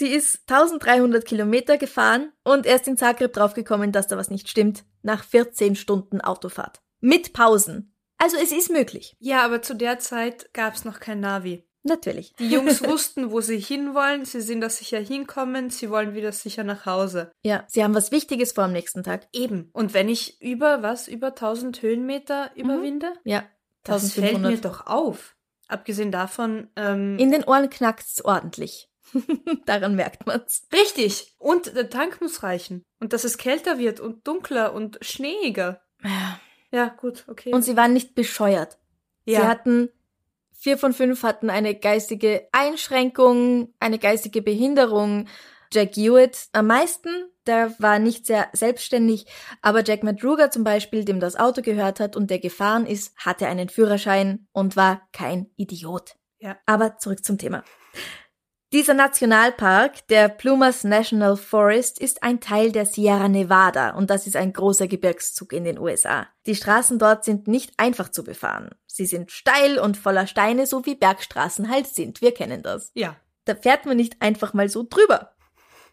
Sie 0.02 0.12
ist 0.12 0.40
1300 0.48 1.24
Kilometer 1.24 1.78
gefahren 1.78 2.32
und 2.42 2.66
erst 2.66 2.88
in 2.88 2.96
Zagreb 2.96 3.34
draufgekommen, 3.34 3.92
dass 3.92 4.08
da 4.08 4.16
was 4.16 4.30
nicht 4.30 4.48
stimmt, 4.48 4.82
nach 5.02 5.22
14 5.22 5.76
Stunden 5.76 6.20
Autofahrt. 6.20 6.80
Mit 7.00 7.32
Pausen. 7.32 7.94
Also 8.18 8.36
es 8.36 8.50
ist 8.50 8.68
möglich. 8.68 9.14
Ja, 9.20 9.44
aber 9.44 9.62
zu 9.62 9.76
der 9.76 10.00
Zeit 10.00 10.52
gab 10.54 10.74
es 10.74 10.84
noch 10.84 10.98
kein 10.98 11.20
Navi. 11.20 11.64
Natürlich. 11.84 12.34
Die 12.40 12.48
Jungs 12.48 12.82
wussten, 12.88 13.30
wo 13.30 13.40
sie 13.40 13.60
hinwollen, 13.60 14.24
sie 14.24 14.40
sind 14.40 14.60
da 14.60 14.70
sicher 14.70 14.98
hinkommen, 14.98 15.70
sie 15.70 15.88
wollen 15.88 16.16
wieder 16.16 16.32
sicher 16.32 16.64
nach 16.64 16.84
Hause. 16.84 17.30
Ja, 17.44 17.62
sie 17.68 17.84
haben 17.84 17.94
was 17.94 18.10
Wichtiges 18.10 18.50
vor 18.50 18.64
am 18.64 18.72
nächsten 18.72 19.04
Tag. 19.04 19.28
Eben. 19.32 19.70
Und 19.72 19.94
wenn 19.94 20.08
ich 20.08 20.42
über, 20.42 20.82
was, 20.82 21.06
über 21.06 21.28
1000 21.28 21.80
Höhenmeter 21.80 22.50
überwinde? 22.56 23.10
Mhm. 23.22 23.30
Ja. 23.30 23.44
1500. 23.86 23.86
Das 23.86 24.12
fällt 24.14 24.40
mir 24.40 24.60
doch 24.68 24.84
auf. 24.88 25.36
Abgesehen 25.68 26.10
davon. 26.10 26.70
Ähm, 26.74 27.18
In 27.18 27.30
den 27.30 27.44
Ohren 27.44 27.70
knackt's 27.70 28.24
ordentlich. 28.24 28.88
Daran 29.66 29.94
merkt 29.94 30.26
man's. 30.26 30.66
Richtig. 30.72 31.34
Und 31.38 31.74
der 31.74 31.90
Tank 31.90 32.20
muss 32.20 32.42
reichen. 32.42 32.82
Und 33.00 33.12
dass 33.12 33.24
es 33.24 33.38
kälter 33.38 33.78
wird 33.78 34.00
und 34.00 34.26
dunkler 34.26 34.72
und 34.72 34.98
schneeiger. 35.02 35.82
Ja. 36.02 36.40
Ja, 36.72 36.88
gut, 36.88 37.24
okay. 37.28 37.52
Und 37.52 37.62
sie 37.62 37.76
waren 37.76 37.92
nicht 37.92 38.14
bescheuert. 38.14 38.78
Ja. 39.26 39.40
Sie 39.40 39.46
hatten, 39.46 39.90
vier 40.52 40.78
von 40.78 40.94
fünf 40.94 41.22
hatten 41.22 41.50
eine 41.50 41.74
geistige 41.74 42.48
Einschränkung, 42.52 43.74
eine 43.78 43.98
geistige 43.98 44.40
Behinderung. 44.40 45.28
Jack 45.70 45.96
Hewitt 45.96 46.48
am 46.52 46.66
meisten, 46.66 47.10
der 47.46 47.74
war 47.78 47.98
nicht 47.98 48.26
sehr 48.26 48.48
selbstständig, 48.52 49.26
aber 49.62 49.84
Jack 49.84 50.02
Madruga 50.02 50.50
zum 50.50 50.64
Beispiel, 50.64 51.04
dem 51.04 51.20
das 51.20 51.36
Auto 51.36 51.62
gehört 51.62 52.00
hat 52.00 52.16
und 52.16 52.30
der 52.30 52.38
gefahren 52.38 52.86
ist, 52.86 53.14
hatte 53.16 53.46
einen 53.46 53.68
Führerschein 53.68 54.46
und 54.52 54.76
war 54.76 55.02
kein 55.12 55.50
Idiot. 55.56 56.16
Ja. 56.38 56.58
Aber 56.66 56.98
zurück 56.98 57.24
zum 57.24 57.38
Thema. 57.38 57.64
Dieser 58.72 58.94
Nationalpark, 58.94 60.06
der 60.06 60.30
Plumas 60.30 60.82
National 60.82 61.36
Forest, 61.36 61.98
ist 61.98 62.22
ein 62.22 62.40
Teil 62.40 62.72
der 62.72 62.86
Sierra 62.86 63.28
Nevada 63.28 63.90
und 63.90 64.08
das 64.08 64.26
ist 64.26 64.34
ein 64.34 64.54
großer 64.54 64.88
Gebirgszug 64.88 65.52
in 65.52 65.64
den 65.64 65.78
USA. 65.78 66.26
Die 66.46 66.54
Straßen 66.54 66.98
dort 66.98 67.22
sind 67.22 67.46
nicht 67.48 67.74
einfach 67.76 68.08
zu 68.08 68.24
befahren. 68.24 68.70
Sie 68.86 69.04
sind 69.04 69.30
steil 69.30 69.78
und 69.78 69.98
voller 69.98 70.26
Steine, 70.26 70.66
so 70.66 70.86
wie 70.86 70.94
Bergstraßen 70.94 71.68
halt 71.68 71.86
sind. 71.86 72.22
Wir 72.22 72.32
kennen 72.32 72.62
das. 72.62 72.90
Ja. 72.94 73.14
Da 73.44 73.54
fährt 73.56 73.84
man 73.84 73.98
nicht 73.98 74.22
einfach 74.22 74.54
mal 74.54 74.70
so 74.70 74.86
drüber. 74.88 75.32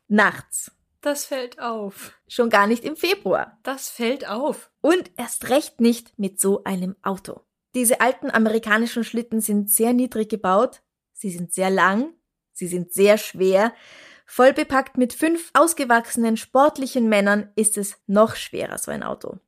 Nachts. 0.08 0.72
Das 1.02 1.26
fällt 1.26 1.60
auf. 1.60 2.14
Schon 2.30 2.50
gar 2.50 2.66
nicht 2.66 2.86
im 2.86 2.96
Februar. 2.96 3.60
Das 3.64 3.90
fällt 3.90 4.30
auf. 4.30 4.72
Und 4.80 5.12
erst 5.18 5.50
recht 5.50 5.82
nicht 5.82 6.18
mit 6.18 6.40
so 6.40 6.64
einem 6.64 6.96
Auto. 7.02 7.42
Diese 7.76 8.00
alten 8.00 8.32
amerikanischen 8.32 9.04
Schlitten 9.04 9.42
sind 9.42 9.70
sehr 9.70 9.92
niedrig 9.92 10.30
gebaut, 10.30 10.82
sie 11.12 11.30
sind 11.30 11.54
sehr 11.54 11.70
lang, 11.70 12.14
sie 12.60 12.68
sind 12.68 12.94
sehr 12.94 13.18
schwer. 13.18 13.74
Voll 14.26 14.54
bepackt 14.54 14.98
mit 14.98 15.14
fünf 15.14 15.50
ausgewachsenen 15.54 16.38
sportlichen 16.38 17.10
Männern 17.10 17.50
ist 17.56 17.78
es 17.78 17.98
noch 18.06 18.36
schwerer, 18.36 18.78
so 18.78 18.92
ein 18.92 19.02
Auto. 19.02 19.40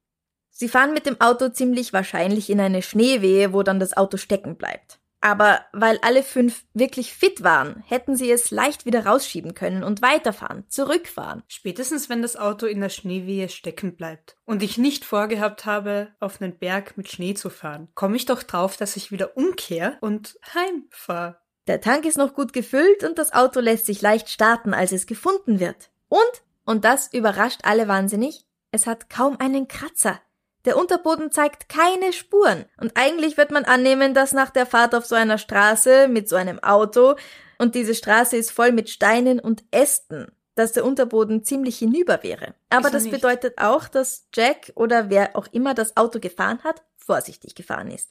Sie 0.50 0.68
fahren 0.68 0.94
mit 0.94 1.06
dem 1.06 1.22
Auto 1.22 1.50
ziemlich 1.50 1.94
wahrscheinlich 1.94 2.50
in 2.50 2.60
eine 2.60 2.82
Schneewehe, 2.82 3.54
wo 3.54 3.62
dann 3.62 3.80
das 3.80 3.96
Auto 3.96 4.18
stecken 4.18 4.58
bleibt. 4.58 5.00
Aber 5.24 5.62
weil 5.72 6.00
alle 6.02 6.24
fünf 6.24 6.66
wirklich 6.74 7.14
fit 7.14 7.44
waren, 7.44 7.84
hätten 7.86 8.16
sie 8.16 8.32
es 8.32 8.50
leicht 8.50 8.88
wieder 8.88 9.06
rausschieben 9.06 9.54
können 9.54 9.84
und 9.84 10.02
weiterfahren, 10.02 10.66
zurückfahren. 10.68 11.44
Spätestens 11.48 12.10
wenn 12.10 12.24
das 12.24 12.36
Auto 12.36 12.66
in 12.66 12.82
der 12.82 12.90
Schneewehe 12.90 13.48
stecken 13.48 13.96
bleibt 13.96 14.36
und 14.46 14.64
ich 14.64 14.80
nicht 14.80 15.06
vorgehabt 15.06 15.68
habe, 15.68 16.10
auf 16.20 16.42
einen 16.42 16.58
Berg 16.58 16.98
mit 16.98 17.10
Schnee 17.12 17.36
zu 17.36 17.52
fahren, 17.52 17.90
komme 17.94 18.16
ich 18.16 18.26
doch 18.26 18.42
drauf, 18.42 18.78
dass 18.78 18.96
ich 18.96 19.12
wieder 19.12 19.38
umkehre 19.38 19.98
und 20.02 20.40
heimfahre. 20.56 21.38
Der 21.68 21.82
Tank 21.82 22.06
ist 22.06 22.18
noch 22.18 22.34
gut 22.34 22.54
gefüllt 22.54 23.04
und 23.04 23.18
das 23.18 23.34
Auto 23.34 23.60
lässt 23.60 23.86
sich 23.86 24.02
leicht 24.02 24.30
starten, 24.30 24.74
als 24.74 24.92
es 24.92 25.06
gefunden 25.06 25.60
wird. 25.60 25.90
Und 26.08 26.44
Und 26.66 26.86
das 26.86 27.12
überrascht 27.14 27.62
alle 27.64 27.88
wahnsinnig. 27.88 28.46
Es 28.72 28.88
hat 28.88 29.10
kaum 29.10 29.40
einen 29.40 29.68
Kratzer. 29.68 30.20
Der 30.66 30.78
Unterboden 30.78 31.32
zeigt 31.32 31.70
keine 31.70 32.14
Spuren. 32.14 32.66
Und 32.78 32.92
eigentlich 32.96 33.36
wird 33.36 33.52
man 33.52 33.66
annehmen, 33.66 34.14
dass 34.14 34.32
nach 34.32 34.52
der 34.52 34.66
Fahrt 34.66 34.94
auf 34.94 35.06
so 35.06 35.16
einer 35.16 35.38
Straße 35.38 36.08
mit 36.08 36.30
so 36.30 36.36
einem 36.36 36.60
Auto 36.60 37.16
und 37.62 37.76
diese 37.76 37.94
Straße 37.94 38.38
ist 38.38 38.52
voll 38.52 38.72
mit 38.72 38.90
Steinen 38.90 39.40
und 39.40 39.64
Ästen, 39.70 40.32
dass 40.56 40.72
der 40.72 40.84
Unterboden 40.84 41.44
ziemlich 41.44 41.78
hinüber 41.78 42.24
wäre. 42.24 42.56
Aber 42.72 42.90
das 42.90 43.04
nicht. 43.04 43.14
bedeutet 43.14 43.60
auch, 43.60 43.88
dass 43.88 44.26
Jack 44.34 44.72
oder 44.74 45.12
wer 45.12 45.36
auch 45.36 45.46
immer 45.52 45.76
das 45.76 45.96
Auto 45.96 46.20
gefahren 46.20 46.64
hat, 46.64 46.82
vorsichtig 46.98 47.54
gefahren 47.54 47.92
ist. 47.92 48.10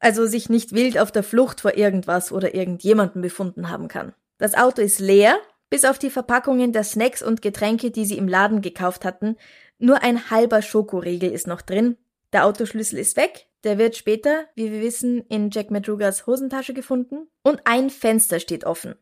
Also 0.00 0.26
sich 0.26 0.48
nicht 0.48 0.72
wild 0.72 0.98
auf 0.98 1.12
der 1.12 1.22
Flucht 1.22 1.60
vor 1.60 1.76
irgendwas 1.76 2.32
oder 2.32 2.54
irgendjemanden 2.54 3.22
befunden 3.22 3.68
haben 3.68 3.88
kann. 3.88 4.14
Das 4.38 4.54
Auto 4.54 4.80
ist 4.82 4.98
leer, 4.98 5.38
bis 5.68 5.84
auf 5.84 5.98
die 5.98 6.10
Verpackungen 6.10 6.72
der 6.72 6.84
Snacks 6.84 7.22
und 7.22 7.42
Getränke, 7.42 7.90
die 7.90 8.06
sie 8.06 8.18
im 8.18 8.26
Laden 8.26 8.62
gekauft 8.62 9.04
hatten. 9.04 9.36
Nur 9.78 10.02
ein 10.02 10.30
halber 10.30 10.62
Schokoriegel 10.62 11.30
ist 11.30 11.46
noch 11.46 11.62
drin. 11.62 11.96
Der 12.32 12.46
Autoschlüssel 12.46 12.98
ist 12.98 13.16
weg. 13.16 13.46
Der 13.62 13.76
wird 13.76 13.96
später, 13.96 14.46
wie 14.54 14.72
wir 14.72 14.80
wissen, 14.80 15.24
in 15.28 15.50
Jack 15.50 15.70
Madrugas 15.70 16.26
Hosentasche 16.26 16.72
gefunden. 16.72 17.28
Und 17.42 17.60
ein 17.64 17.90
Fenster 17.90 18.40
steht 18.40 18.64
offen. 18.64 18.94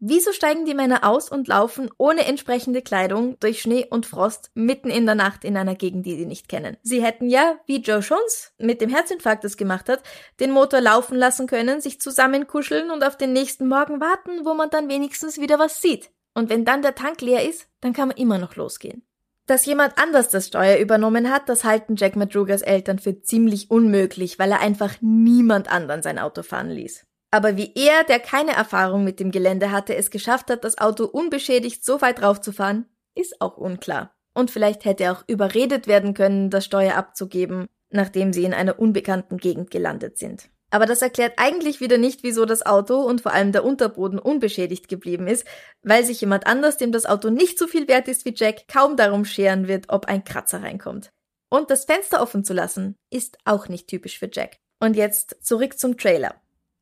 Wieso 0.00 0.32
steigen 0.32 0.64
die 0.64 0.74
Männer 0.74 1.02
aus 1.02 1.28
und 1.28 1.48
laufen 1.48 1.90
ohne 1.98 2.24
entsprechende 2.24 2.82
Kleidung 2.82 3.36
durch 3.40 3.60
Schnee 3.60 3.84
und 3.90 4.06
Frost 4.06 4.52
mitten 4.54 4.90
in 4.90 5.06
der 5.06 5.16
Nacht 5.16 5.42
in 5.42 5.56
einer 5.56 5.74
Gegend, 5.74 6.06
die 6.06 6.14
sie 6.14 6.26
nicht 6.26 6.48
kennen? 6.48 6.76
Sie 6.82 7.02
hätten 7.02 7.28
ja, 7.28 7.58
wie 7.66 7.80
Joe 7.80 7.98
Jones 7.98 8.52
mit 8.58 8.80
dem 8.80 8.90
Herzinfarkt 8.90 9.44
es 9.44 9.56
gemacht 9.56 9.88
hat, 9.88 10.04
den 10.38 10.52
Motor 10.52 10.80
laufen 10.80 11.16
lassen 11.16 11.48
können, 11.48 11.80
sich 11.80 12.00
zusammenkuscheln 12.00 12.92
und 12.92 13.02
auf 13.02 13.16
den 13.16 13.32
nächsten 13.32 13.66
Morgen 13.66 14.00
warten, 14.00 14.44
wo 14.44 14.54
man 14.54 14.70
dann 14.70 14.88
wenigstens 14.88 15.40
wieder 15.40 15.58
was 15.58 15.82
sieht. 15.82 16.10
Und 16.32 16.48
wenn 16.48 16.64
dann 16.64 16.82
der 16.82 16.94
Tank 16.94 17.20
leer 17.20 17.48
ist, 17.48 17.66
dann 17.80 17.92
kann 17.92 18.06
man 18.06 18.16
immer 18.16 18.38
noch 18.38 18.54
losgehen. 18.54 19.02
Dass 19.46 19.66
jemand 19.66 19.98
anders 19.98 20.28
das 20.28 20.46
Steuer 20.46 20.76
übernommen 20.78 21.28
hat, 21.28 21.48
das 21.48 21.64
halten 21.64 21.96
Jack 21.96 22.14
Madrugas 22.14 22.62
Eltern 22.62 23.00
für 23.00 23.20
ziemlich 23.22 23.68
unmöglich, 23.68 24.38
weil 24.38 24.52
er 24.52 24.60
einfach 24.60 24.94
niemand 25.00 25.68
anderen 25.68 26.04
sein 26.04 26.20
Auto 26.20 26.44
fahren 26.44 26.70
ließ. 26.70 27.07
Aber 27.30 27.56
wie 27.56 27.72
er, 27.74 28.04
der 28.04 28.20
keine 28.20 28.52
Erfahrung 28.52 29.04
mit 29.04 29.20
dem 29.20 29.30
Gelände 29.30 29.70
hatte, 29.70 29.94
es 29.94 30.10
geschafft 30.10 30.50
hat, 30.50 30.64
das 30.64 30.78
Auto 30.78 31.04
unbeschädigt 31.04 31.84
so 31.84 32.00
weit 32.00 32.22
raufzufahren, 32.22 32.86
ist 33.14 33.40
auch 33.40 33.56
unklar. 33.58 34.14
Und 34.34 34.50
vielleicht 34.50 34.84
hätte 34.84 35.04
er 35.04 35.12
auch 35.12 35.24
überredet 35.26 35.86
werden 35.86 36.14
können, 36.14 36.48
das 36.48 36.64
Steuer 36.64 36.94
abzugeben, 36.94 37.66
nachdem 37.90 38.32
sie 38.32 38.44
in 38.44 38.54
einer 38.54 38.78
unbekannten 38.78 39.36
Gegend 39.36 39.70
gelandet 39.70 40.16
sind. 40.18 40.48
Aber 40.70 40.86
das 40.86 41.00
erklärt 41.00 41.34
eigentlich 41.38 41.80
wieder 41.80 41.96
nicht, 41.96 42.22
wieso 42.22 42.44
das 42.44 42.64
Auto 42.64 43.00
und 43.00 43.22
vor 43.22 43.32
allem 43.32 43.52
der 43.52 43.64
Unterboden 43.64 44.18
unbeschädigt 44.18 44.88
geblieben 44.88 45.26
ist, 45.26 45.46
weil 45.82 46.04
sich 46.04 46.20
jemand 46.20 46.46
anders, 46.46 46.76
dem 46.76 46.92
das 46.92 47.06
Auto 47.06 47.30
nicht 47.30 47.58
so 47.58 47.66
viel 47.66 47.88
wert 47.88 48.06
ist 48.06 48.26
wie 48.26 48.34
Jack, 48.36 48.68
kaum 48.68 48.96
darum 48.96 49.24
scheren 49.24 49.66
wird, 49.66 49.86
ob 49.88 50.06
ein 50.06 50.24
Kratzer 50.24 50.62
reinkommt. 50.62 51.10
Und 51.50 51.70
das 51.70 51.86
Fenster 51.86 52.20
offen 52.20 52.44
zu 52.44 52.52
lassen, 52.52 52.96
ist 53.10 53.38
auch 53.44 53.68
nicht 53.68 53.88
typisch 53.88 54.18
für 54.18 54.28
Jack. 54.30 54.58
Und 54.78 54.94
jetzt 54.94 55.38
zurück 55.40 55.78
zum 55.78 55.96
Trailer. 55.96 56.34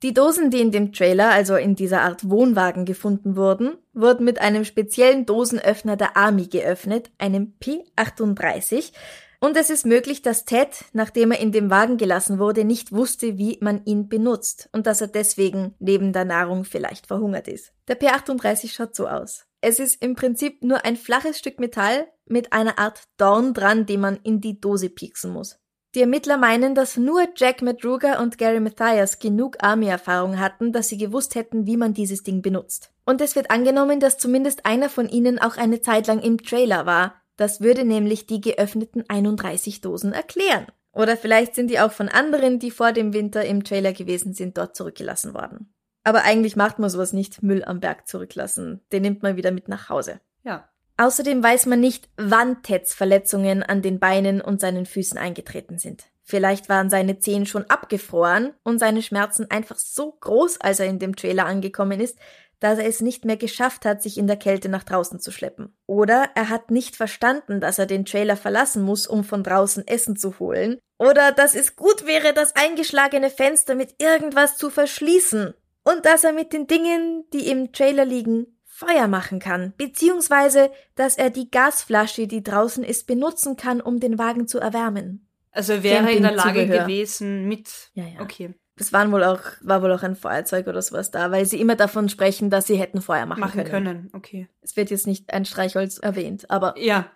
Die 0.03 0.13
Dosen, 0.13 0.51
die 0.51 0.61
in 0.61 0.73
dem 0.73 0.93
Trailer, 0.93 1.31
also 1.31 1.57
in 1.57 1.75
dieser 1.75 2.03
Art 2.03 2.29
Wohnwagen 2.29 2.85
gefunden 2.85 3.35
wurden, 3.35 3.79
wurden 3.95 4.25
mit 4.25 4.41
einem 4.41 4.65
speziellen 4.65 5.25
Dosenöffner 5.25 5.97
der 5.97 6.17
Army 6.17 6.47
geöffnet, 6.47 7.11
einem 7.19 7.55
P38, 7.63 8.93
und 9.41 9.57
es 9.57 9.71
ist 9.71 9.85
möglich, 9.85 10.23
dass 10.23 10.45
Ted, 10.45 10.87
nachdem 10.93 11.31
er 11.31 11.39
in 11.41 11.53
dem 11.53 11.71
Wagen 11.71 11.99
gelassen 11.99 12.39
wurde, 12.39 12.65
nicht 12.65 12.93
wusste, 12.93 13.37
wie 13.39 13.59
man 13.61 13.85
ihn 13.85 14.09
benutzt 14.09 14.69
und 14.73 14.87
dass 14.87 15.01
er 15.01 15.09
deswegen 15.09 15.75
neben 15.79 16.13
der 16.13 16.25
Nahrung 16.25 16.65
vielleicht 16.65 17.07
verhungert 17.07 17.47
ist. 17.47 17.73
Der 17.89 18.01
P38 18.01 18.73
schaut 18.73 18.95
so 18.95 19.07
aus. 19.07 19.47
Es 19.61 19.79
ist 19.79 20.03
im 20.03 20.15
Prinzip 20.15 20.63
nur 20.63 20.85
ein 20.85 20.97
flaches 20.97 21.39
Stück 21.39 21.61
Metall 21.61 22.07
mit 22.25 22.53
einer 22.53 22.79
Art 22.79 23.05
Dorn 23.19 23.53
dran, 23.53 23.87
den 23.87 24.01
man 24.01 24.17
in 24.23 24.41
die 24.41 24.61
Dose 24.61 24.89
pieksen 24.89 25.33
muss. 25.33 25.59
Die 25.95 26.01
Ermittler 26.01 26.37
meinen, 26.37 26.75
dass 26.75 26.97
nur 26.97 27.27
Jack 27.37 27.63
Madruga 27.63 28.21
und 28.21 28.37
Gary 28.37 28.61
Mathias 28.61 29.19
genug 29.19 29.57
Army-Erfahrung 29.61 30.39
hatten, 30.39 30.73
dass 30.73 30.89
sie 30.89 30.99
gewusst 30.99 31.35
hätten, 31.35 31.67
wie 31.67 31.77
man 31.77 31.95
dieses 31.95 32.23
Ding 32.23 32.43
benutzt. 32.43 32.93
Und 33.07 33.21
es 33.21 33.37
wird 33.37 33.51
angenommen, 33.51 34.01
dass 34.01 34.19
zumindest 34.19 34.67
einer 34.67 34.91
von 34.91 35.09
ihnen 35.09 35.39
auch 35.39 35.57
eine 35.57 35.81
Zeit 35.81 36.07
lang 36.07 36.21
im 36.21 36.43
Trailer 36.43 36.85
war. 36.85 37.15
Das 37.37 37.61
würde 37.61 37.85
nämlich 37.85 38.27
die 38.27 38.41
geöffneten 38.41 39.05
31 39.09 39.81
Dosen 39.81 40.13
erklären. 40.13 40.67
Oder 40.93 41.17
vielleicht 41.17 41.55
sind 41.55 41.71
die 41.71 41.79
auch 41.79 41.93
von 41.93 42.09
anderen, 42.09 42.59
die 42.59 42.71
vor 42.71 42.93
dem 42.93 43.13
Winter 43.13 43.45
im 43.45 43.65
Trailer 43.65 43.93
gewesen 43.93 44.33
sind, 44.33 44.57
dort 44.57 44.75
zurückgelassen 44.75 45.35
worden. 45.35 45.73
Aber 46.05 46.23
eigentlich 46.23 46.57
macht 46.57 46.79
man 46.79 46.89
sowas 46.89 47.13
nicht, 47.13 47.43
Müll 47.43 47.65
am 47.65 47.81
Berg 47.81 48.09
zurücklassen. 48.09 48.81
Den 48.93 49.03
nimmt 49.03 49.23
man 49.23 49.37
wieder 49.37 49.51
mit 49.51 49.69
nach 49.69 49.89
Hause. 49.89 50.21
Ja. 50.43 50.69
Außerdem 50.99 51.43
weiß 51.43 51.67
man 51.67 51.81
nicht, 51.81 52.09
wann 52.17 52.63
Teds 52.63 52.95
Verletzungen 52.95 53.63
an 53.63 53.83
den 53.83 53.99
Beinen 53.99 54.41
und 54.41 54.61
seinen 54.61 54.87
Füßen 54.87 55.19
eingetreten 55.19 55.79
sind. 55.79 56.05
Vielleicht 56.23 56.69
waren 56.69 56.91
seine 56.91 57.19
Zehen 57.19 57.47
schon 57.47 57.71
abgefroren 57.71 58.53
und 58.65 58.79
seine 58.79 59.03
Schmerzen 59.03 59.49
einfach 59.51 59.79
so 59.79 60.11
groß, 60.11 60.61
als 60.61 60.81
er 60.81 60.87
in 60.87 60.99
dem 60.99 61.15
Trailer 61.15 61.47
angekommen 61.47 62.01
ist, 62.01 62.19
dass 62.59 62.79
er 62.79 62.87
es 62.87 63.01
nicht 63.01 63.25
mehr 63.25 63.37
geschafft 63.37 63.85
hat, 63.85 64.03
sich 64.03 64.17
in 64.17 64.27
der 64.27 64.39
Kälte 64.39 64.69
nach 64.69 64.85
draußen 64.85 65.21
zu 65.21 65.31
schleppen. 65.31 65.77
Oder 65.87 66.31
er 66.35 66.49
hat 66.49 66.71
nicht 66.71 66.97
verstanden, 66.97 67.61
dass 67.61 67.79
er 67.79 67.87
den 67.87 68.07
Trailer 68.07 68.37
verlassen 68.37 68.83
muss, 68.83 69.07
um 69.07 69.25
von 69.25 69.43
draußen 69.43 69.87
Essen 69.87 70.17
zu 70.17 70.39
holen. 70.39 70.79
Oder 70.99 71.33
dass 71.33 71.55
es 71.55 71.77
gut 71.77 72.07
wäre, 72.07 72.33
das 72.33 72.57
eingeschlagene 72.57 73.31
Fenster 73.31 73.75
mit 73.75 73.95
irgendwas 73.99 74.57
zu 74.57 74.71
verschließen. 74.71 75.55
Und 75.85 76.07
dass 76.07 76.25
er 76.25 76.33
mit 76.33 76.53
den 76.53 76.67
Dingen, 76.67 77.25
die 77.33 77.49
im 77.49 77.73
Trailer 77.73 78.05
liegen, 78.05 78.56
Feuer 78.77 79.09
machen 79.09 79.39
kann, 79.39 79.73
beziehungsweise 79.79 80.71
dass 80.97 81.17
er 81.17 81.31
die 81.31 81.51
Gasflasche, 81.51 82.27
die 82.27 82.43
draußen 82.43 82.85
ist, 82.85 83.07
benutzen 83.07 83.57
kann, 83.57 83.81
um 83.81 84.01
den 84.01 84.19
Wagen 84.19 84.47
zu 84.49 84.59
erwärmen. 84.59 85.27
Also 85.51 85.73
er 85.73 85.83
wäre 85.83 86.13
in 86.13 86.23
der 86.23 86.33
Lage 86.33 86.67
gewesen 86.67 87.49
mit. 87.49 87.91
Ja, 87.95 88.05
ja. 88.05 88.21
Okay. 88.21 88.53
Das 88.77 88.93
waren 88.93 89.13
wohl 89.13 89.25
auch, 89.25 89.41
war 89.63 89.81
wohl 89.81 89.93
auch 89.93 90.03
ein 90.03 90.15
Feuerzeug 90.15 90.67
oder 90.67 90.83
sowas 90.83 91.11
da, 91.11 91.31
weil 91.31 91.47
sie 91.47 91.59
immer 91.59 91.75
davon 91.75 92.11
sprechen, 92.11 92.51
dass 92.51 92.67
sie 92.67 92.77
hätten 92.77 93.01
Feuer 93.01 93.25
machen, 93.25 93.41
machen 93.41 93.65
können. 93.65 93.87
können. 93.87 94.11
Okay. 94.13 94.47
Es 94.61 94.77
wird 94.77 94.91
jetzt 94.91 95.07
nicht 95.07 95.33
ein 95.33 95.47
Streichholz 95.47 95.97
erwähnt, 95.97 96.51
aber. 96.51 96.79
Ja. 96.79 97.11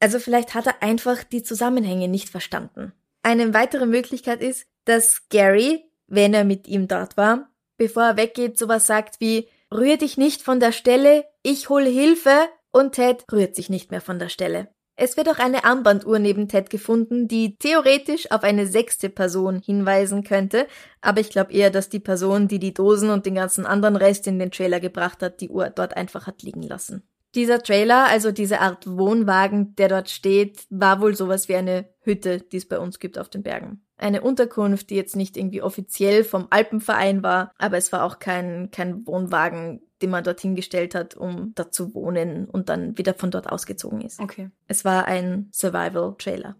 Also 0.00 0.18
vielleicht 0.18 0.54
hat 0.54 0.66
er 0.66 0.82
einfach 0.82 1.22
die 1.22 1.44
Zusammenhänge 1.44 2.08
nicht 2.08 2.28
verstanden. 2.28 2.92
Eine 3.22 3.54
weitere 3.54 3.86
Möglichkeit 3.86 4.42
ist, 4.42 4.66
dass 4.84 5.28
Gary, 5.28 5.84
wenn 6.08 6.34
er 6.34 6.42
mit 6.42 6.66
ihm 6.66 6.88
dort 6.88 7.16
war, 7.16 7.48
bevor 7.76 8.02
er 8.02 8.16
weggeht, 8.16 8.58
sowas 8.58 8.88
sagt 8.88 9.20
wie, 9.20 9.46
Rühr 9.74 9.96
dich 9.96 10.16
nicht 10.16 10.40
von 10.40 10.60
der 10.60 10.70
Stelle, 10.70 11.24
ich 11.42 11.68
hol 11.68 11.82
Hilfe 11.82 12.46
und 12.70 12.92
Ted 12.92 13.24
rührt 13.32 13.56
sich 13.56 13.70
nicht 13.70 13.90
mehr 13.90 14.00
von 14.00 14.20
der 14.20 14.28
Stelle. 14.28 14.68
Es 14.94 15.16
wird 15.16 15.28
auch 15.28 15.40
eine 15.40 15.64
Armbanduhr 15.64 16.20
neben 16.20 16.46
Ted 16.46 16.70
gefunden, 16.70 17.26
die 17.26 17.56
theoretisch 17.56 18.30
auf 18.30 18.44
eine 18.44 18.68
sechste 18.68 19.08
Person 19.08 19.60
hinweisen 19.60 20.22
könnte, 20.22 20.68
aber 21.00 21.18
ich 21.18 21.28
glaube 21.28 21.52
eher, 21.52 21.70
dass 21.70 21.88
die 21.88 21.98
Person, 21.98 22.46
die 22.46 22.60
die 22.60 22.72
Dosen 22.72 23.10
und 23.10 23.26
den 23.26 23.34
ganzen 23.34 23.66
anderen 23.66 23.96
Rest 23.96 24.28
in 24.28 24.38
den 24.38 24.52
Trailer 24.52 24.78
gebracht 24.78 25.20
hat, 25.24 25.40
die 25.40 25.48
Uhr 25.48 25.70
dort 25.70 25.96
einfach 25.96 26.28
hat 26.28 26.44
liegen 26.44 26.62
lassen. 26.62 27.02
Dieser 27.34 27.60
Trailer, 27.60 28.06
also 28.06 28.30
diese 28.30 28.60
Art 28.60 28.86
Wohnwagen, 28.86 29.74
der 29.74 29.88
dort 29.88 30.08
steht, 30.08 30.66
war 30.70 31.00
wohl 31.00 31.16
sowas 31.16 31.48
wie 31.48 31.56
eine 31.56 31.88
Hütte, 32.02 32.38
die 32.38 32.58
es 32.58 32.68
bei 32.68 32.78
uns 32.78 33.00
gibt 33.00 33.18
auf 33.18 33.28
den 33.28 33.42
Bergen 33.42 33.83
eine 33.96 34.22
Unterkunft, 34.22 34.90
die 34.90 34.96
jetzt 34.96 35.16
nicht 35.16 35.36
irgendwie 35.36 35.62
offiziell 35.62 36.24
vom 36.24 36.48
Alpenverein 36.50 37.22
war, 37.22 37.52
aber 37.58 37.76
es 37.76 37.92
war 37.92 38.04
auch 38.04 38.18
kein, 38.18 38.70
kein 38.70 39.06
Wohnwagen, 39.06 39.80
den 40.02 40.10
man 40.10 40.24
dorthin 40.24 40.54
gestellt 40.54 40.94
hat, 40.94 41.16
um 41.16 41.52
da 41.54 41.70
zu 41.70 41.94
wohnen 41.94 42.46
und 42.46 42.68
dann 42.68 42.98
wieder 42.98 43.14
von 43.14 43.30
dort 43.30 43.48
ausgezogen 43.48 44.00
ist. 44.00 44.20
Okay. 44.20 44.50
Es 44.66 44.84
war 44.84 45.06
ein 45.06 45.48
Survival-Trailer. 45.52 46.56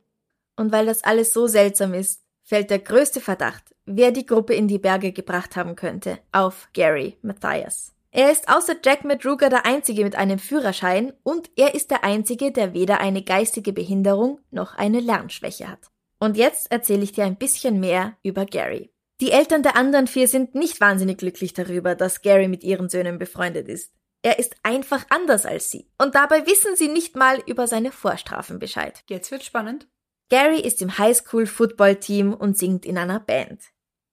Und 0.57 0.73
weil 0.73 0.87
das 0.87 1.03
alles 1.03 1.33
so 1.33 1.47
seltsam 1.47 1.95
ist, 1.95 2.23
fällt 2.45 2.71
der 2.71 2.79
größte 2.79 3.21
Verdacht, 3.21 3.75
wer 3.85 4.13
die 4.13 4.27
Gruppe 4.27 4.55
in 4.55 4.69
die 4.69 4.79
Berge 4.79 5.13
gebracht 5.13 5.57
haben 5.57 5.75
könnte, 5.75 6.19
auf 6.31 6.69
Gary 6.73 7.19
Matthias. 7.23 7.95
Er 8.11 8.31
ist 8.31 8.49
außer 8.49 8.77
Jack 8.85 9.05
Madruga 9.05 9.49
der 9.49 9.67
Einzige 9.67 10.05
mit 10.05 10.15
einem 10.15 10.39
Führerschein 10.39 11.13
und 11.25 11.51
er 11.57 11.75
ist 11.75 11.91
der 11.91 12.05
Einzige, 12.05 12.53
der 12.53 12.73
weder 12.73 13.01
eine 13.01 13.23
geistige 13.23 13.73
Behinderung 13.73 14.39
noch 14.53 14.77
eine 14.77 15.01
Lernschwäche 15.01 15.69
hat. 15.69 15.91
Und 16.19 16.37
jetzt 16.37 16.71
erzähle 16.71 17.03
ich 17.03 17.13
dir 17.13 17.25
ein 17.25 17.37
bisschen 17.37 17.81
mehr 17.81 18.17
über 18.23 18.47
Gary. 18.47 18.91
Die 19.21 19.31
Eltern 19.31 19.63
der 19.63 19.77
anderen 19.77 20.07
vier 20.07 20.29
sind 20.29 20.55
nicht 20.55 20.81
wahnsinnig 20.81 21.19
glücklich 21.19 21.53
darüber, 21.53 21.95
dass 21.95 22.23
Gary 22.23 22.49
mit 22.49 22.65
ihren 22.65 22.89
Söhnen 22.89 23.19
befreundet 23.19 23.69
ist. 23.69 23.93
Er 24.23 24.39
ist 24.39 24.57
einfach 24.63 25.05
anders 25.11 25.45
als 25.45 25.71
sie. 25.71 25.91
Und 25.99 26.15
dabei 26.15 26.47
wissen 26.47 26.77
sie 26.77 26.89
nicht 26.89 27.15
mal 27.15 27.43
über 27.47 27.67
seine 27.67 27.93
Vorstrafen 27.93 28.59
Bescheid. 28.59 29.05
Jetzt 29.09 29.31
wird 29.31 29.45
spannend. 29.45 29.87
Gary 30.31 30.61
ist 30.61 30.81
im 30.81 30.99
Highschool-Football-Team 30.99 32.33
und 32.33 32.57
singt 32.57 32.87
in 32.87 32.97
einer 32.97 33.21
Band. 33.21 33.61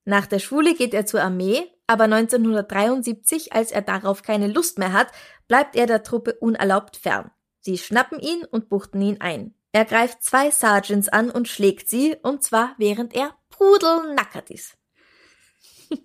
Nach 0.04 0.26
der 0.26 0.40
Schule 0.40 0.76
geht 0.76 0.94
er 0.94 1.06
zur 1.06 1.22
Armee, 1.22 1.64
aber 1.88 2.06
1973, 2.06 3.54
als 3.54 3.72
er 3.72 3.82
darauf 3.82 4.22
keine 4.22 4.48
Lust 4.48 4.80
mehr 4.80 4.94
hat, 4.94 5.08
bleibt 5.48 5.76
er 5.76 5.88
der 5.88 6.04
Truppe 6.04 6.34
unerlaubt 6.34 6.98
fern. 6.98 7.32
Sie 7.60 7.78
schnappen 7.78 8.20
ihn 8.20 8.44
und 8.46 8.70
buchten 8.70 9.02
ihn 9.02 9.22
ein. 9.22 9.54
Er 9.72 9.86
greift 9.86 10.24
zwei 10.24 10.52
Sergeants 10.52 11.08
an 11.08 11.30
und 11.30 11.48
schlägt 11.48 11.90
sie, 11.90 12.16
und 12.24 12.44
zwar 12.44 12.76
während 12.78 13.16
er 13.16 13.36
pudelnackert 13.50 14.50
ist. 14.50 14.78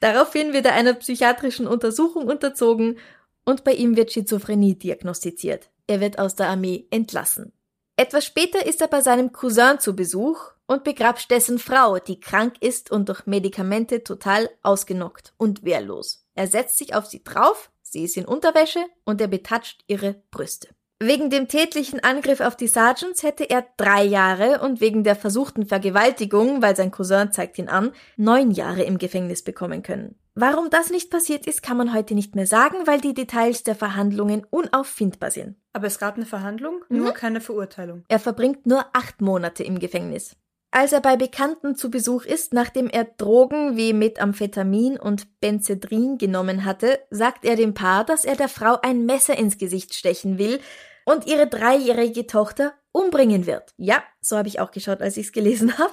Daraufhin 0.00 0.52
wird 0.52 0.66
er 0.66 0.74
einer 0.74 0.94
psychiatrischen 0.94 1.66
Untersuchung 1.66 2.26
unterzogen 2.26 2.98
und 3.44 3.64
bei 3.64 3.72
ihm 3.72 3.96
wird 3.96 4.12
Schizophrenie 4.12 4.76
diagnostiziert. 4.76 5.70
Er 5.86 6.00
wird 6.00 6.18
aus 6.18 6.34
der 6.34 6.48
Armee 6.48 6.86
entlassen. 6.90 7.52
Etwas 7.96 8.24
später 8.24 8.66
ist 8.66 8.80
er 8.80 8.88
bei 8.88 9.00
seinem 9.00 9.32
Cousin 9.32 9.78
zu 9.78 9.94
Besuch 9.94 10.52
und 10.66 10.82
begrapscht 10.82 11.30
dessen 11.30 11.58
Frau, 11.58 11.98
die 11.98 12.18
krank 12.18 12.56
ist 12.60 12.90
und 12.90 13.08
durch 13.08 13.26
Medikamente 13.26 14.02
total 14.02 14.50
ausgenockt 14.62 15.32
und 15.36 15.62
wehrlos. 15.64 16.26
Er 16.34 16.48
setzt 16.48 16.78
sich 16.78 16.94
auf 16.94 17.06
sie 17.06 17.22
drauf, 17.22 17.70
sie 17.82 18.04
ist 18.04 18.16
in 18.16 18.24
Unterwäsche 18.24 18.84
und 19.04 19.20
er 19.20 19.28
betatscht 19.28 19.84
ihre 19.86 20.22
Brüste. 20.30 20.68
Wegen 21.06 21.28
dem 21.28 21.48
tätlichen 21.48 22.00
Angriff 22.02 22.40
auf 22.40 22.56
die 22.56 22.66
Sergeants 22.66 23.22
hätte 23.22 23.44
er 23.44 23.66
drei 23.76 24.02
Jahre 24.04 24.62
und 24.62 24.80
wegen 24.80 25.04
der 25.04 25.16
versuchten 25.16 25.66
Vergewaltigung, 25.66 26.62
weil 26.62 26.74
sein 26.76 26.90
Cousin 26.90 27.30
zeigt 27.30 27.58
ihn 27.58 27.68
an, 27.68 27.92
neun 28.16 28.50
Jahre 28.50 28.84
im 28.84 28.96
Gefängnis 28.96 29.42
bekommen 29.42 29.82
können. 29.82 30.14
Warum 30.34 30.70
das 30.70 30.88
nicht 30.88 31.10
passiert 31.10 31.46
ist, 31.46 31.62
kann 31.62 31.76
man 31.76 31.92
heute 31.92 32.14
nicht 32.14 32.34
mehr 32.34 32.46
sagen, 32.46 32.86
weil 32.86 33.02
die 33.02 33.12
Details 33.12 33.64
der 33.64 33.74
Verhandlungen 33.74 34.46
unauffindbar 34.48 35.30
sind. 35.30 35.56
Aber 35.74 35.88
es 35.88 35.98
gab 35.98 36.16
eine 36.16 36.24
Verhandlung, 36.24 36.82
mhm. 36.88 36.96
nur 36.96 37.12
keine 37.12 37.42
Verurteilung. 37.42 38.04
Er 38.08 38.18
verbringt 38.18 38.64
nur 38.64 38.86
acht 38.94 39.20
Monate 39.20 39.62
im 39.62 39.80
Gefängnis. 39.80 40.36
Als 40.70 40.92
er 40.92 41.02
bei 41.02 41.16
Bekannten 41.16 41.76
zu 41.76 41.90
Besuch 41.90 42.24
ist, 42.24 42.54
nachdem 42.54 42.88
er 42.88 43.04
Drogen 43.04 43.76
wie 43.76 43.92
Methamphetamin 43.92 44.98
und 44.98 45.38
Benzedrin 45.40 46.16
genommen 46.16 46.64
hatte, 46.64 46.98
sagt 47.10 47.44
er 47.44 47.56
dem 47.56 47.74
Paar, 47.74 48.04
dass 48.04 48.24
er 48.24 48.36
der 48.36 48.48
Frau 48.48 48.78
ein 48.80 49.04
Messer 49.04 49.36
ins 49.36 49.58
Gesicht 49.58 49.94
stechen 49.94 50.38
will 50.38 50.60
und 51.04 51.26
ihre 51.26 51.46
dreijährige 51.46 52.26
Tochter 52.26 52.74
umbringen 52.92 53.46
wird. 53.46 53.74
Ja, 53.76 54.02
so 54.20 54.36
habe 54.36 54.48
ich 54.48 54.60
auch 54.60 54.70
geschaut, 54.70 55.02
als 55.02 55.16
ich 55.16 55.26
es 55.26 55.32
gelesen 55.32 55.78
habe. 55.78 55.92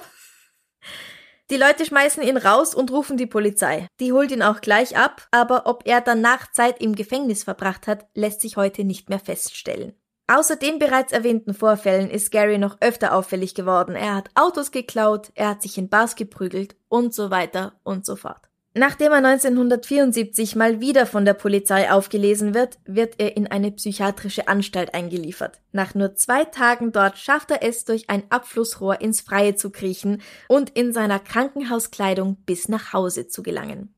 Die 1.50 1.56
Leute 1.56 1.84
schmeißen 1.84 2.22
ihn 2.22 2.36
raus 2.36 2.74
und 2.74 2.90
rufen 2.90 3.16
die 3.16 3.26
Polizei. 3.26 3.86
Die 4.00 4.12
holt 4.12 4.30
ihn 4.30 4.42
auch 4.42 4.60
gleich 4.60 4.96
ab, 4.96 5.28
aber 5.30 5.66
ob 5.66 5.86
er 5.86 6.00
danach 6.00 6.50
Zeit 6.52 6.80
im 6.80 6.94
Gefängnis 6.94 7.44
verbracht 7.44 7.86
hat, 7.86 8.06
lässt 8.14 8.40
sich 8.40 8.56
heute 8.56 8.84
nicht 8.84 9.10
mehr 9.10 9.18
feststellen. 9.18 9.94
Außer 10.28 10.56
den 10.56 10.78
bereits 10.78 11.12
erwähnten 11.12 11.52
Vorfällen 11.52 12.08
ist 12.08 12.30
Gary 12.30 12.56
noch 12.56 12.78
öfter 12.80 13.14
auffällig 13.14 13.54
geworden. 13.54 13.96
Er 13.96 14.14
hat 14.14 14.30
Autos 14.34 14.70
geklaut, 14.70 15.30
er 15.34 15.50
hat 15.50 15.62
sich 15.62 15.76
in 15.76 15.90
Bars 15.90 16.16
geprügelt 16.16 16.76
und 16.88 17.12
so 17.12 17.30
weiter 17.30 17.78
und 17.82 18.06
so 18.06 18.16
fort. 18.16 18.48
Nachdem 18.74 19.12
er 19.12 19.18
1974 19.18 20.56
mal 20.56 20.80
wieder 20.80 21.04
von 21.04 21.26
der 21.26 21.34
Polizei 21.34 21.90
aufgelesen 21.90 22.54
wird, 22.54 22.78
wird 22.86 23.16
er 23.18 23.36
in 23.36 23.46
eine 23.46 23.70
psychiatrische 23.70 24.48
Anstalt 24.48 24.94
eingeliefert. 24.94 25.60
Nach 25.72 25.94
nur 25.94 26.14
zwei 26.14 26.46
Tagen 26.46 26.90
dort 26.90 27.18
schafft 27.18 27.50
er 27.50 27.62
es, 27.62 27.84
durch 27.84 28.08
ein 28.08 28.22
Abflussrohr 28.30 29.02
ins 29.02 29.20
Freie 29.20 29.56
zu 29.56 29.70
kriechen 29.70 30.22
und 30.48 30.70
in 30.70 30.94
seiner 30.94 31.18
Krankenhauskleidung 31.18 32.36
bis 32.46 32.68
nach 32.68 32.94
Hause 32.94 33.28
zu 33.28 33.42
gelangen. 33.42 33.94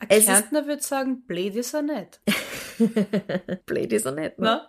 Ein 0.00 0.24
Kärntner 0.24 0.66
würde 0.66 0.82
sagen, 0.82 1.24
blöd 1.26 1.54
ist 1.54 1.74
er 1.74 1.82
nicht. 1.82 2.20
blöd 3.66 3.92
ist 3.92 4.06
er 4.06 4.12
nicht, 4.12 4.38
ne? 4.38 4.68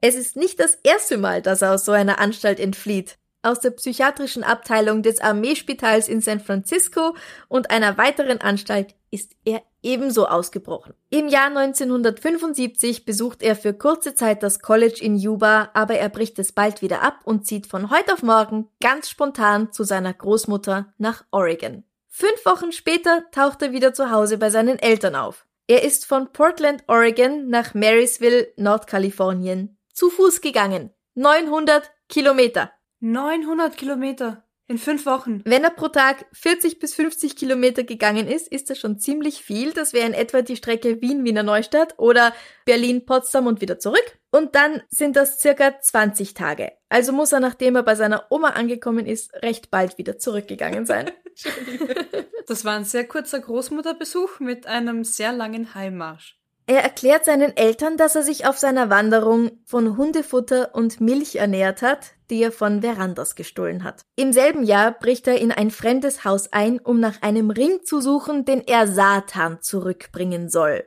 Es 0.00 0.14
ist 0.14 0.36
nicht 0.36 0.58
das 0.58 0.74
erste 0.82 1.18
Mal, 1.18 1.42
dass 1.42 1.62
er 1.62 1.74
aus 1.74 1.84
so 1.84 1.92
einer 1.92 2.18
Anstalt 2.18 2.60
entflieht 2.60 3.18
aus 3.42 3.60
der 3.60 3.70
psychiatrischen 3.70 4.44
Abteilung 4.44 5.02
des 5.02 5.20
Armeespitals 5.20 6.08
in 6.08 6.20
San 6.20 6.40
Francisco 6.40 7.14
und 7.48 7.70
einer 7.70 7.98
weiteren 7.98 8.40
Anstalt 8.40 8.94
ist 9.10 9.32
er 9.44 9.62
ebenso 9.82 10.26
ausgebrochen. 10.26 10.94
Im 11.10 11.28
Jahr 11.28 11.48
1975 11.48 13.04
besucht 13.04 13.42
er 13.42 13.56
für 13.56 13.74
kurze 13.74 14.14
Zeit 14.14 14.42
das 14.42 14.60
College 14.60 14.98
in 15.00 15.16
Yuba, 15.16 15.70
aber 15.74 15.96
er 15.96 16.08
bricht 16.08 16.38
es 16.38 16.52
bald 16.52 16.82
wieder 16.82 17.02
ab 17.02 17.20
und 17.24 17.46
zieht 17.46 17.66
von 17.66 17.90
heute 17.90 18.14
auf 18.14 18.22
morgen 18.22 18.68
ganz 18.80 19.10
spontan 19.10 19.72
zu 19.72 19.84
seiner 19.84 20.14
Großmutter 20.14 20.92
nach 20.98 21.24
Oregon. 21.30 21.84
Fünf 22.08 22.44
Wochen 22.44 22.72
später 22.72 23.24
taucht 23.30 23.62
er 23.62 23.72
wieder 23.72 23.92
zu 23.92 24.10
Hause 24.10 24.38
bei 24.38 24.50
seinen 24.50 24.78
Eltern 24.78 25.16
auf. 25.16 25.46
Er 25.66 25.82
ist 25.82 26.06
von 26.06 26.32
Portland, 26.32 26.84
Oregon 26.86 27.48
nach 27.48 27.74
Marysville, 27.74 28.48
Nordkalifornien, 28.56 29.78
zu 29.92 30.10
Fuß 30.10 30.40
gegangen. 30.40 30.90
900 31.14 31.90
Kilometer. 32.08 32.70
900 33.02 33.76
Kilometer 33.76 34.44
in 34.68 34.78
fünf 34.78 35.06
Wochen. 35.06 35.42
Wenn 35.44 35.64
er 35.64 35.70
pro 35.70 35.88
Tag 35.88 36.24
40 36.32 36.78
bis 36.78 36.94
50 36.94 37.34
Kilometer 37.34 37.82
gegangen 37.82 38.28
ist, 38.28 38.46
ist 38.46 38.70
das 38.70 38.78
schon 38.78 39.00
ziemlich 39.00 39.42
viel. 39.42 39.72
Das 39.72 39.92
wäre 39.92 40.06
in 40.06 40.14
etwa 40.14 40.40
die 40.40 40.54
Strecke 40.54 41.02
Wien-Wiener 41.02 41.42
Neustadt 41.42 41.98
oder 41.98 42.32
Berlin-Potsdam 42.64 43.48
und 43.48 43.60
wieder 43.60 43.80
zurück. 43.80 44.18
Und 44.30 44.54
dann 44.54 44.82
sind 44.88 45.16
das 45.16 45.40
circa 45.40 45.80
20 45.80 46.34
Tage. 46.34 46.72
Also 46.88 47.12
muss 47.12 47.32
er, 47.32 47.40
nachdem 47.40 47.74
er 47.74 47.82
bei 47.82 47.96
seiner 47.96 48.26
Oma 48.30 48.50
angekommen 48.50 49.04
ist, 49.06 49.34
recht 49.42 49.72
bald 49.72 49.98
wieder 49.98 50.18
zurückgegangen 50.18 50.86
sein. 50.86 51.10
das 52.46 52.64
war 52.64 52.76
ein 52.76 52.84
sehr 52.84 53.06
kurzer 53.08 53.40
Großmutterbesuch 53.40 54.38
mit 54.38 54.68
einem 54.68 55.02
sehr 55.02 55.32
langen 55.32 55.74
Heimmarsch. 55.74 56.38
Er 56.72 56.82
erklärt 56.82 57.26
seinen 57.26 57.54
Eltern, 57.54 57.98
dass 57.98 58.16
er 58.16 58.22
sich 58.22 58.46
auf 58.46 58.56
seiner 58.56 58.88
Wanderung 58.88 59.62
von 59.66 59.98
Hundefutter 59.98 60.74
und 60.74 61.02
Milch 61.02 61.36
ernährt 61.36 61.82
hat, 61.82 62.14
die 62.30 62.42
er 62.42 62.50
von 62.50 62.80
Verandas 62.80 63.34
gestohlen 63.34 63.84
hat. 63.84 64.00
Im 64.16 64.32
selben 64.32 64.62
Jahr 64.62 64.90
bricht 64.92 65.26
er 65.26 65.38
in 65.38 65.52
ein 65.52 65.70
fremdes 65.70 66.24
Haus 66.24 66.50
ein, 66.50 66.80
um 66.80 66.98
nach 66.98 67.20
einem 67.20 67.50
Ring 67.50 67.84
zu 67.84 68.00
suchen, 68.00 68.46
den 68.46 68.66
er 68.66 68.86
Satan 68.86 69.60
zurückbringen 69.60 70.48
soll. 70.48 70.82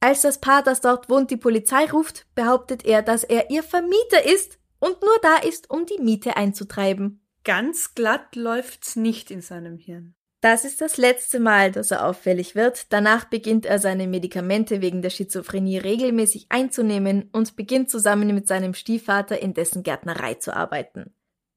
Als 0.00 0.20
das 0.20 0.38
Paar, 0.38 0.62
das 0.62 0.82
dort 0.82 1.08
wohnt, 1.08 1.30
die 1.30 1.38
Polizei 1.38 1.86
ruft, 1.86 2.26
behauptet 2.34 2.84
er, 2.84 3.00
dass 3.00 3.24
er 3.24 3.48
ihr 3.48 3.62
Vermieter 3.62 4.26
ist 4.26 4.58
und 4.80 5.00
nur 5.00 5.16
da 5.22 5.36
ist, 5.36 5.70
um 5.70 5.86
die 5.86 6.02
Miete 6.02 6.36
einzutreiben. 6.36 7.26
Ganz 7.44 7.94
glatt 7.94 8.36
läuft's 8.36 8.96
nicht 8.96 9.30
in 9.30 9.40
seinem 9.40 9.78
Hirn. 9.78 10.14
Das 10.40 10.64
ist 10.64 10.80
das 10.80 10.96
letzte 10.96 11.38
Mal, 11.38 11.70
dass 11.70 11.90
er 11.90 12.06
auffällig 12.06 12.54
wird. 12.54 12.92
Danach 12.92 13.26
beginnt 13.26 13.66
er 13.66 13.78
seine 13.78 14.06
Medikamente 14.06 14.80
wegen 14.80 15.02
der 15.02 15.10
Schizophrenie 15.10 15.76
regelmäßig 15.76 16.46
einzunehmen 16.48 17.28
und 17.32 17.56
beginnt 17.56 17.90
zusammen 17.90 18.34
mit 18.34 18.48
seinem 18.48 18.72
Stiefvater 18.72 19.40
in 19.40 19.52
dessen 19.52 19.82
Gärtnerei 19.82 20.34
zu 20.34 20.56
arbeiten. 20.56 21.12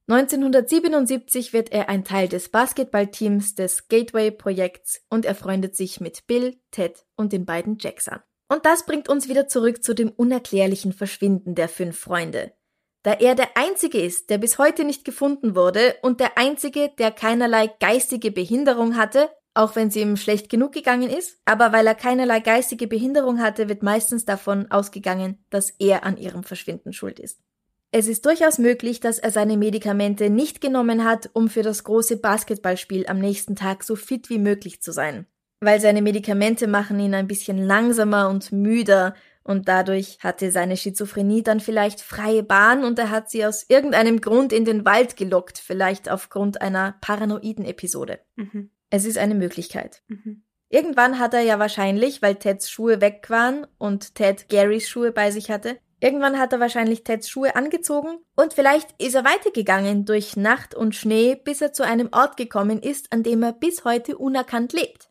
1977 0.10 1.54
wird 1.54 1.72
er 1.72 1.88
ein 1.88 2.04
Teil 2.04 2.28
des 2.28 2.50
Basketballteams 2.50 3.56
des 3.56 3.88
Gateway-Projekts 3.88 5.06
und 5.10 5.24
er 5.24 5.36
freundet 5.36 5.78
sich 5.78 6.02
mit 6.02 6.28
Bill, 6.28 6.60
Ted 6.72 7.06
und 7.16 7.32
den 7.32 7.46
beiden 7.46 7.78
Jacks 7.80 8.10
an. 8.10 8.20
Und 8.50 8.66
das 8.66 8.86
bringt 8.86 9.08
uns 9.08 9.30
wieder 9.30 9.48
zurück 9.48 9.82
zu 9.82 9.94
dem 9.94 10.10
unerklärlichen 10.10 10.92
Verschwinden 10.92 11.56
der 11.56 11.70
fünf 11.70 11.98
Freunde 11.98 12.52
da 13.04 13.14
er 13.14 13.36
der 13.36 13.56
Einzige 13.56 14.02
ist, 14.02 14.30
der 14.30 14.38
bis 14.38 14.58
heute 14.58 14.86
nicht 14.86 15.06
gefunden 15.06 15.56
wurde 15.56 15.96
und 16.02 16.20
der 16.20 16.38
Einzige, 16.38 16.90
der 16.98 17.12
keinerlei 17.12 17.68
geistige 17.80 18.32
Behinderung 18.32 18.96
hatte, 18.96 19.30
auch 19.54 19.76
wenn 19.76 19.92
sie 19.92 20.02
ihm 20.02 20.18
schlecht 20.18 20.50
genug 20.50 20.72
gegangen 20.72 21.10
ist, 21.10 21.38
aber 21.46 21.72
weil 21.72 21.86
er 21.86 21.96
keinerlei 21.96 22.40
geistige 22.40 22.88
Behinderung 22.88 23.40
hatte, 23.40 23.70
wird 23.70 23.84
meistens 23.84 24.26
davon 24.26 24.72
ausgegangen, 24.72 25.44
dass 25.50 25.70
er 25.80 26.04
an 26.04 26.18
ihrem 26.18 26.44
Verschwinden 26.44 26.94
schuld 26.94 27.20
ist. 27.20 27.40
Es 27.92 28.08
ist 28.08 28.26
durchaus 28.26 28.58
möglich, 28.58 29.02
dass 29.02 29.20
er 29.20 29.30
seine 29.30 29.56
Medikamente 29.56 30.32
nicht 30.32 30.62
genommen 30.62 31.04
hat, 31.04 31.30
um 31.34 31.48
für 31.48 31.62
das 31.62 31.84
große 31.84 32.18
Basketballspiel 32.18 33.06
am 33.06 33.20
nächsten 33.20 33.56
Tag 33.56 33.84
so 33.84 33.96
fit 33.96 34.32
wie 34.32 34.40
möglich 34.40 34.82
zu 34.82 34.92
sein. 34.92 35.28
Weil 35.60 35.80
seine 35.80 36.02
Medikamente 36.02 36.68
machen 36.68 37.00
ihn 37.00 37.14
ein 37.14 37.28
bisschen 37.28 37.64
langsamer 37.64 38.30
und 38.30 38.52
müder 38.52 39.14
und 39.44 39.68
dadurch 39.68 40.18
hatte 40.22 40.52
seine 40.52 40.78
Schizophrenie 40.78 41.44
dann 41.44 41.60
vielleicht 41.60 42.02
freie 42.02 42.44
Bahn 42.44 42.84
und 42.84 42.98
er 43.00 43.10
hat 43.10 43.30
sie 43.30 43.46
aus 43.46 43.66
irgendeinem 43.68 44.22
Grund 44.22 44.54
in 44.54 44.66
den 44.66 44.86
Wald 44.86 45.18
gelockt, 45.18 45.58
vielleicht 45.58 46.10
aufgrund 46.10 46.62
einer 46.62 46.96
paranoiden 47.02 47.66
Episode. 47.66 48.20
Mhm. 48.36 48.72
Es 48.90 49.06
ist 49.06 49.18
eine 49.18 49.36
Möglichkeit. 49.36 50.02
Mhm. 50.08 50.44
Irgendwann 50.70 51.20
hat 51.20 51.34
er 51.34 51.42
ja 51.42 51.60
wahrscheinlich, 51.60 52.22
weil 52.22 52.36
Teds 52.36 52.70
Schuhe 52.70 53.00
weg 53.00 53.30
waren 53.30 53.68
und 53.78 54.16
Ted 54.16 54.50
Garys 54.50 54.90
Schuhe 54.90 55.12
bei 55.12 55.30
sich 55.30 55.52
hatte, 55.52 55.78
irgendwann 56.00 56.40
hat 56.40 56.52
er 56.52 56.60
wahrscheinlich 56.60 57.04
Teds 57.04 57.30
Schuhe 57.30 57.56
angezogen 57.56 58.18
und 58.36 58.54
vielleicht 58.54 59.00
ist 59.02 59.14
er 59.14 59.24
weitergegangen 59.24 60.06
durch 60.06 60.36
Nacht 60.36 60.74
und 60.74 60.96
Schnee, 60.96 61.36
bis 61.36 61.62
er 61.62 61.74
zu 61.74 61.84
einem 61.84 62.10
Ort 62.12 62.38
gekommen 62.38 62.82
ist, 62.82 63.14
an 63.14 63.24
dem 63.24 63.44
er 63.44 63.54
bis 63.54 63.86
heute 63.86 64.18
unerkannt 64.18 64.74
lebt. 64.74 65.10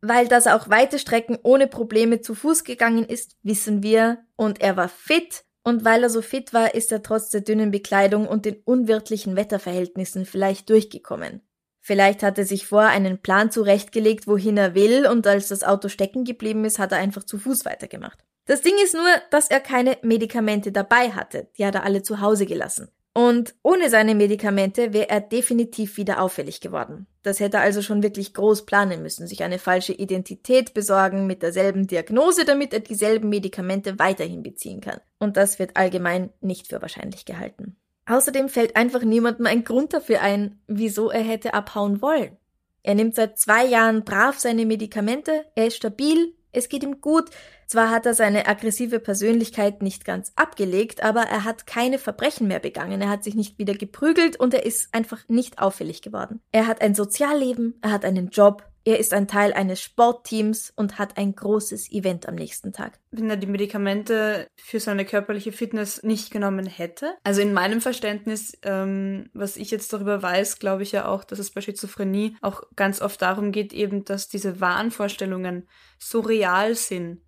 Weil 0.00 0.28
das 0.28 0.46
auch 0.46 0.68
weite 0.68 0.98
Strecken 0.98 1.38
ohne 1.42 1.66
Probleme 1.66 2.20
zu 2.20 2.34
Fuß 2.34 2.64
gegangen 2.64 3.04
ist, 3.04 3.36
wissen 3.42 3.82
wir, 3.82 4.24
und 4.36 4.60
er 4.60 4.76
war 4.76 4.88
fit, 4.88 5.44
und 5.64 5.84
weil 5.84 6.02
er 6.02 6.10
so 6.10 6.22
fit 6.22 6.54
war, 6.54 6.74
ist 6.74 6.92
er 6.92 7.02
trotz 7.02 7.30
der 7.30 7.40
dünnen 7.40 7.70
Bekleidung 7.70 8.26
und 8.26 8.44
den 8.44 8.62
unwirtlichen 8.64 9.36
Wetterverhältnissen 9.36 10.24
vielleicht 10.24 10.70
durchgekommen. 10.70 11.42
Vielleicht 11.80 12.22
hat 12.22 12.38
er 12.38 12.44
sich 12.44 12.66
vor 12.66 12.82
einen 12.82 13.20
Plan 13.20 13.50
zurechtgelegt, 13.50 14.26
wohin 14.26 14.56
er 14.56 14.74
will, 14.74 15.06
und 15.06 15.26
als 15.26 15.48
das 15.48 15.64
Auto 15.64 15.88
stecken 15.88 16.24
geblieben 16.24 16.64
ist, 16.64 16.78
hat 16.78 16.92
er 16.92 16.98
einfach 16.98 17.24
zu 17.24 17.38
Fuß 17.38 17.64
weitergemacht. 17.64 18.24
Das 18.44 18.62
Ding 18.62 18.74
ist 18.82 18.94
nur, 18.94 19.08
dass 19.30 19.50
er 19.50 19.60
keine 19.60 19.98
Medikamente 20.02 20.72
dabei 20.72 21.10
hatte, 21.10 21.48
die 21.58 21.66
hat 21.66 21.74
er 21.74 21.84
alle 21.84 22.02
zu 22.02 22.20
Hause 22.20 22.46
gelassen. 22.46 22.88
Und 23.18 23.56
ohne 23.64 23.90
seine 23.90 24.14
Medikamente 24.14 24.92
wäre 24.92 25.08
er 25.08 25.20
definitiv 25.20 25.96
wieder 25.96 26.22
auffällig 26.22 26.60
geworden. 26.60 27.08
Das 27.24 27.40
hätte 27.40 27.56
er 27.56 27.64
also 27.64 27.82
schon 27.82 28.04
wirklich 28.04 28.32
groß 28.32 28.64
planen 28.64 29.02
müssen, 29.02 29.26
sich 29.26 29.42
eine 29.42 29.58
falsche 29.58 29.92
Identität 29.92 30.72
besorgen 30.72 31.26
mit 31.26 31.42
derselben 31.42 31.88
Diagnose, 31.88 32.44
damit 32.44 32.72
er 32.72 32.78
dieselben 32.78 33.28
Medikamente 33.28 33.98
weiterhin 33.98 34.44
beziehen 34.44 34.80
kann. 34.80 35.00
Und 35.18 35.36
das 35.36 35.58
wird 35.58 35.76
allgemein 35.76 36.30
nicht 36.40 36.68
für 36.68 36.80
wahrscheinlich 36.80 37.24
gehalten. 37.24 37.74
Außerdem 38.06 38.48
fällt 38.48 38.76
einfach 38.76 39.02
niemandem 39.02 39.46
ein 39.46 39.64
Grund 39.64 39.94
dafür 39.94 40.22
ein, 40.22 40.60
wieso 40.68 41.10
er 41.10 41.22
hätte 41.22 41.54
abhauen 41.54 42.00
wollen. 42.00 42.36
Er 42.84 42.94
nimmt 42.94 43.16
seit 43.16 43.36
zwei 43.36 43.66
Jahren 43.66 44.04
brav 44.04 44.38
seine 44.38 44.64
Medikamente, 44.64 45.44
er 45.56 45.66
ist 45.66 45.76
stabil, 45.76 46.36
Es 46.58 46.68
geht 46.68 46.82
ihm 46.82 47.00
gut. 47.00 47.30
Zwar 47.66 47.90
hat 47.90 48.04
er 48.04 48.14
seine 48.14 48.46
aggressive 48.46 48.98
Persönlichkeit 48.98 49.82
nicht 49.82 50.04
ganz 50.04 50.32
abgelegt, 50.36 51.02
aber 51.02 51.22
er 51.22 51.44
hat 51.44 51.66
keine 51.66 51.98
Verbrechen 51.98 52.48
mehr 52.48 52.58
begangen. 52.60 53.00
Er 53.00 53.08
hat 53.08 53.24
sich 53.24 53.34
nicht 53.34 53.58
wieder 53.58 53.74
geprügelt 53.74 54.40
und 54.40 54.54
er 54.54 54.66
ist 54.66 54.92
einfach 54.92 55.20
nicht 55.28 55.58
auffällig 55.60 56.02
geworden. 56.02 56.40
Er 56.50 56.66
hat 56.66 56.80
ein 56.80 56.94
Sozialleben, 56.94 57.78
er 57.80 57.92
hat 57.92 58.04
einen 58.04 58.30
Job, 58.30 58.67
er 58.84 58.98
ist 58.98 59.12
ein 59.12 59.28
Teil 59.28 59.52
eines 59.52 59.82
Sportteams 59.82 60.72
und 60.74 60.98
hat 60.98 61.18
ein 61.18 61.34
großes 61.34 61.92
Event 61.92 62.26
am 62.26 62.36
nächsten 62.36 62.72
Tag. 62.72 62.98
Wenn 63.10 63.28
er 63.28 63.36
die 63.36 63.46
Medikamente 63.46 64.48
für 64.56 64.80
seine 64.80 65.04
körperliche 65.04 65.52
Fitness 65.52 66.02
nicht 66.02 66.30
genommen 66.30 66.66
hätte. 66.66 67.14
Also 67.22 67.42
in 67.42 67.52
meinem 67.52 67.80
Verständnis, 67.80 68.56
ähm, 68.62 69.28
was 69.34 69.56
ich 69.56 69.70
jetzt 69.70 69.92
darüber 69.92 70.22
weiß, 70.22 70.58
glaube 70.58 70.82
ich 70.82 70.92
ja 70.92 71.06
auch, 71.06 71.24
dass 71.24 71.38
es 71.38 71.50
bei 71.50 71.60
Schizophrenie 71.60 72.36
auch 72.40 72.62
ganz 72.76 73.02
oft 73.02 73.20
darum 73.20 73.52
geht, 73.52 73.72
eben, 73.72 74.04
dass 74.04 74.28
diese 74.28 74.60
Wahnvorstellungen 74.60 75.68
so 75.98 76.20
real 76.20 76.74
sind, 76.74 77.20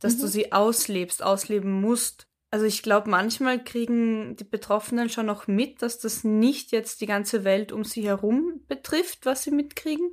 dass 0.00 0.16
mhm. 0.16 0.20
du 0.20 0.26
sie 0.28 0.52
auslebst, 0.52 1.22
ausleben 1.22 1.80
musst. 1.80 2.26
Also 2.52 2.66
ich 2.66 2.82
glaube, 2.82 3.08
manchmal 3.10 3.62
kriegen 3.62 4.36
die 4.36 4.44
Betroffenen 4.44 5.08
schon 5.08 5.26
noch 5.26 5.46
mit, 5.46 5.82
dass 5.82 5.98
das 5.98 6.24
nicht 6.24 6.72
jetzt 6.72 7.00
die 7.00 7.06
ganze 7.06 7.44
Welt 7.44 7.70
um 7.70 7.84
sie 7.84 8.02
herum 8.02 8.62
betrifft, 8.66 9.24
was 9.24 9.44
sie 9.44 9.52
mitkriegen, 9.52 10.10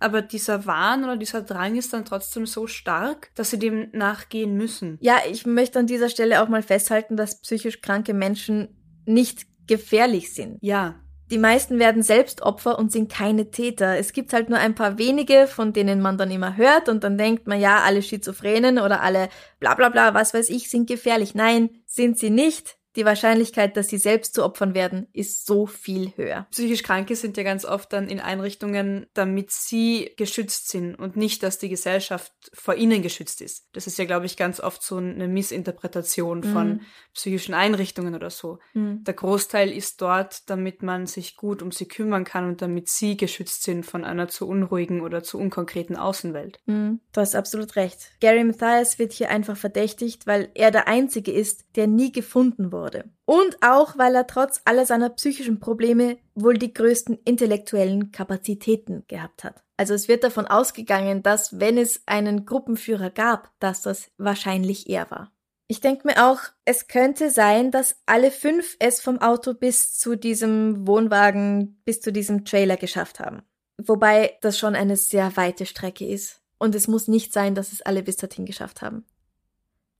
aber 0.00 0.22
dieser 0.22 0.66
Wahn 0.66 1.04
oder 1.04 1.16
dieser 1.16 1.42
Drang 1.42 1.76
ist 1.76 1.92
dann 1.92 2.04
trotzdem 2.04 2.46
so 2.46 2.66
stark, 2.66 3.30
dass 3.34 3.50
sie 3.50 3.58
dem 3.58 3.88
nachgehen 3.92 4.56
müssen. 4.56 4.98
Ja, 5.00 5.18
ich 5.30 5.46
möchte 5.46 5.78
an 5.78 5.86
dieser 5.86 6.08
Stelle 6.08 6.42
auch 6.42 6.48
mal 6.48 6.62
festhalten, 6.62 7.16
dass 7.16 7.40
psychisch 7.40 7.80
kranke 7.80 8.14
Menschen 8.14 8.68
nicht 9.04 9.46
gefährlich 9.66 10.34
sind. 10.34 10.58
Ja. 10.60 10.96
Die 11.30 11.38
meisten 11.38 11.80
werden 11.80 12.02
selbst 12.02 12.42
Opfer 12.42 12.78
und 12.78 12.92
sind 12.92 13.10
keine 13.10 13.50
Täter. 13.50 13.98
Es 13.98 14.12
gibt 14.12 14.32
halt 14.32 14.48
nur 14.48 14.58
ein 14.58 14.76
paar 14.76 14.96
wenige, 14.96 15.48
von 15.48 15.72
denen 15.72 16.00
man 16.00 16.18
dann 16.18 16.30
immer 16.30 16.56
hört 16.56 16.88
und 16.88 17.02
dann 17.02 17.18
denkt 17.18 17.48
man, 17.48 17.60
ja, 17.60 17.80
alle 17.80 18.00
Schizophrenen 18.00 18.78
oder 18.78 19.00
alle 19.00 19.28
bla 19.58 19.74
bla 19.74 19.88
bla, 19.88 20.14
was 20.14 20.34
weiß 20.34 20.48
ich, 20.50 20.70
sind 20.70 20.88
gefährlich. 20.88 21.34
Nein, 21.34 21.70
sind 21.84 22.16
sie 22.16 22.30
nicht 22.30 22.76
die 22.96 23.04
Wahrscheinlichkeit, 23.04 23.76
dass 23.76 23.88
sie 23.88 23.98
selbst 23.98 24.34
zu 24.34 24.44
Opfern 24.44 24.74
werden, 24.74 25.06
ist 25.12 25.46
so 25.46 25.66
viel 25.66 26.12
höher. 26.16 26.46
Psychisch 26.50 26.82
Kranke 26.82 27.14
sind 27.14 27.36
ja 27.36 27.42
ganz 27.42 27.64
oft 27.64 27.92
dann 27.92 28.08
in 28.08 28.20
Einrichtungen, 28.20 29.06
damit 29.14 29.50
sie 29.50 30.12
geschützt 30.16 30.68
sind 30.68 30.94
und 30.94 31.16
nicht, 31.16 31.42
dass 31.42 31.58
die 31.58 31.68
Gesellschaft 31.68 32.32
vor 32.54 32.74
ihnen 32.74 33.02
geschützt 33.02 33.42
ist. 33.42 33.66
Das 33.72 33.86
ist 33.86 33.98
ja, 33.98 34.04
glaube 34.06 34.26
ich, 34.26 34.36
ganz 34.36 34.60
oft 34.60 34.82
so 34.82 34.96
eine 34.96 35.28
Missinterpretation 35.28 36.42
von 36.42 36.68
mhm. 36.68 36.80
psychischen 37.12 37.54
Einrichtungen 37.54 38.14
oder 38.14 38.30
so. 38.30 38.58
Mhm. 38.72 39.04
Der 39.04 39.14
Großteil 39.14 39.70
ist 39.70 40.00
dort, 40.00 40.48
damit 40.48 40.82
man 40.82 41.06
sich 41.06 41.36
gut 41.36 41.62
um 41.62 41.72
sie 41.72 41.86
kümmern 41.86 42.24
kann 42.24 42.48
und 42.48 42.62
damit 42.62 42.88
sie 42.88 43.16
geschützt 43.16 43.62
sind 43.62 43.84
von 43.84 44.04
einer 44.04 44.28
zu 44.28 44.48
unruhigen 44.48 45.02
oder 45.02 45.22
zu 45.22 45.38
unkonkreten 45.38 45.96
Außenwelt. 45.96 46.60
Mhm. 46.66 47.00
Du 47.12 47.20
hast 47.20 47.34
absolut 47.34 47.76
recht. 47.76 48.10
Gary 48.20 48.44
Mathias 48.44 48.98
wird 48.98 49.12
hier 49.12 49.30
einfach 49.30 49.56
verdächtigt, 49.56 50.26
weil 50.26 50.50
er 50.54 50.70
der 50.70 50.88
Einzige 50.88 51.32
ist, 51.32 51.64
der 51.76 51.86
nie 51.86 52.12
gefunden 52.12 52.72
wurde 52.72 52.85
wurde. 52.86 53.04
Und 53.24 53.58
auch, 53.62 53.98
weil 53.98 54.14
er 54.14 54.26
trotz 54.26 54.60
aller 54.64 54.86
seiner 54.86 55.10
psychischen 55.10 55.58
Probleme 55.58 56.18
wohl 56.34 56.54
die 56.54 56.72
größten 56.72 57.18
intellektuellen 57.24 58.12
Kapazitäten 58.12 59.04
gehabt 59.08 59.42
hat. 59.42 59.64
Also 59.76 59.92
es 59.92 60.08
wird 60.08 60.24
davon 60.24 60.46
ausgegangen, 60.46 61.22
dass 61.22 61.58
wenn 61.60 61.76
es 61.76 62.02
einen 62.06 62.46
Gruppenführer 62.46 63.10
gab, 63.10 63.50
dass 63.58 63.82
das 63.82 64.10
wahrscheinlich 64.16 64.88
er 64.88 65.10
war. 65.10 65.32
Ich 65.68 65.80
denke 65.80 66.06
mir 66.06 66.30
auch, 66.30 66.38
es 66.64 66.86
könnte 66.86 67.30
sein, 67.30 67.72
dass 67.72 67.96
alle 68.06 68.30
fünf 68.30 68.76
es 68.78 69.00
vom 69.00 69.20
Auto 69.20 69.52
bis 69.52 69.98
zu 69.98 70.14
diesem 70.16 70.86
Wohnwagen, 70.86 71.82
bis 71.84 72.00
zu 72.00 72.12
diesem 72.12 72.44
Trailer 72.44 72.76
geschafft 72.76 73.18
haben. 73.18 73.42
Wobei 73.82 74.38
das 74.42 74.58
schon 74.58 74.76
eine 74.76 74.96
sehr 74.96 75.36
weite 75.36 75.66
Strecke 75.66 76.06
ist. 76.06 76.40
Und 76.58 76.74
es 76.74 76.88
muss 76.88 77.08
nicht 77.08 77.32
sein, 77.32 77.54
dass 77.54 77.72
es 77.72 77.82
alle 77.82 78.02
bis 78.02 78.16
dorthin 78.16 78.46
geschafft 78.46 78.80
haben. 78.80 79.04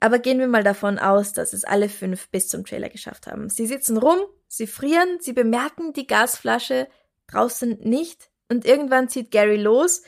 Aber 0.00 0.18
gehen 0.18 0.38
wir 0.38 0.48
mal 0.48 0.62
davon 0.62 0.98
aus, 0.98 1.32
dass 1.32 1.52
es 1.52 1.64
alle 1.64 1.88
fünf 1.88 2.28
bis 2.28 2.48
zum 2.48 2.64
Trailer 2.64 2.88
geschafft 2.88 3.26
haben. 3.26 3.48
Sie 3.48 3.66
sitzen 3.66 3.96
rum, 3.96 4.18
sie 4.46 4.66
frieren, 4.66 5.18
sie 5.20 5.32
bemerken 5.32 5.92
die 5.92 6.06
Gasflasche 6.06 6.88
draußen 7.28 7.78
nicht 7.80 8.30
und 8.48 8.64
irgendwann 8.64 9.09
zieht 9.09 9.30
Gary 9.30 9.56
los, 9.56 10.02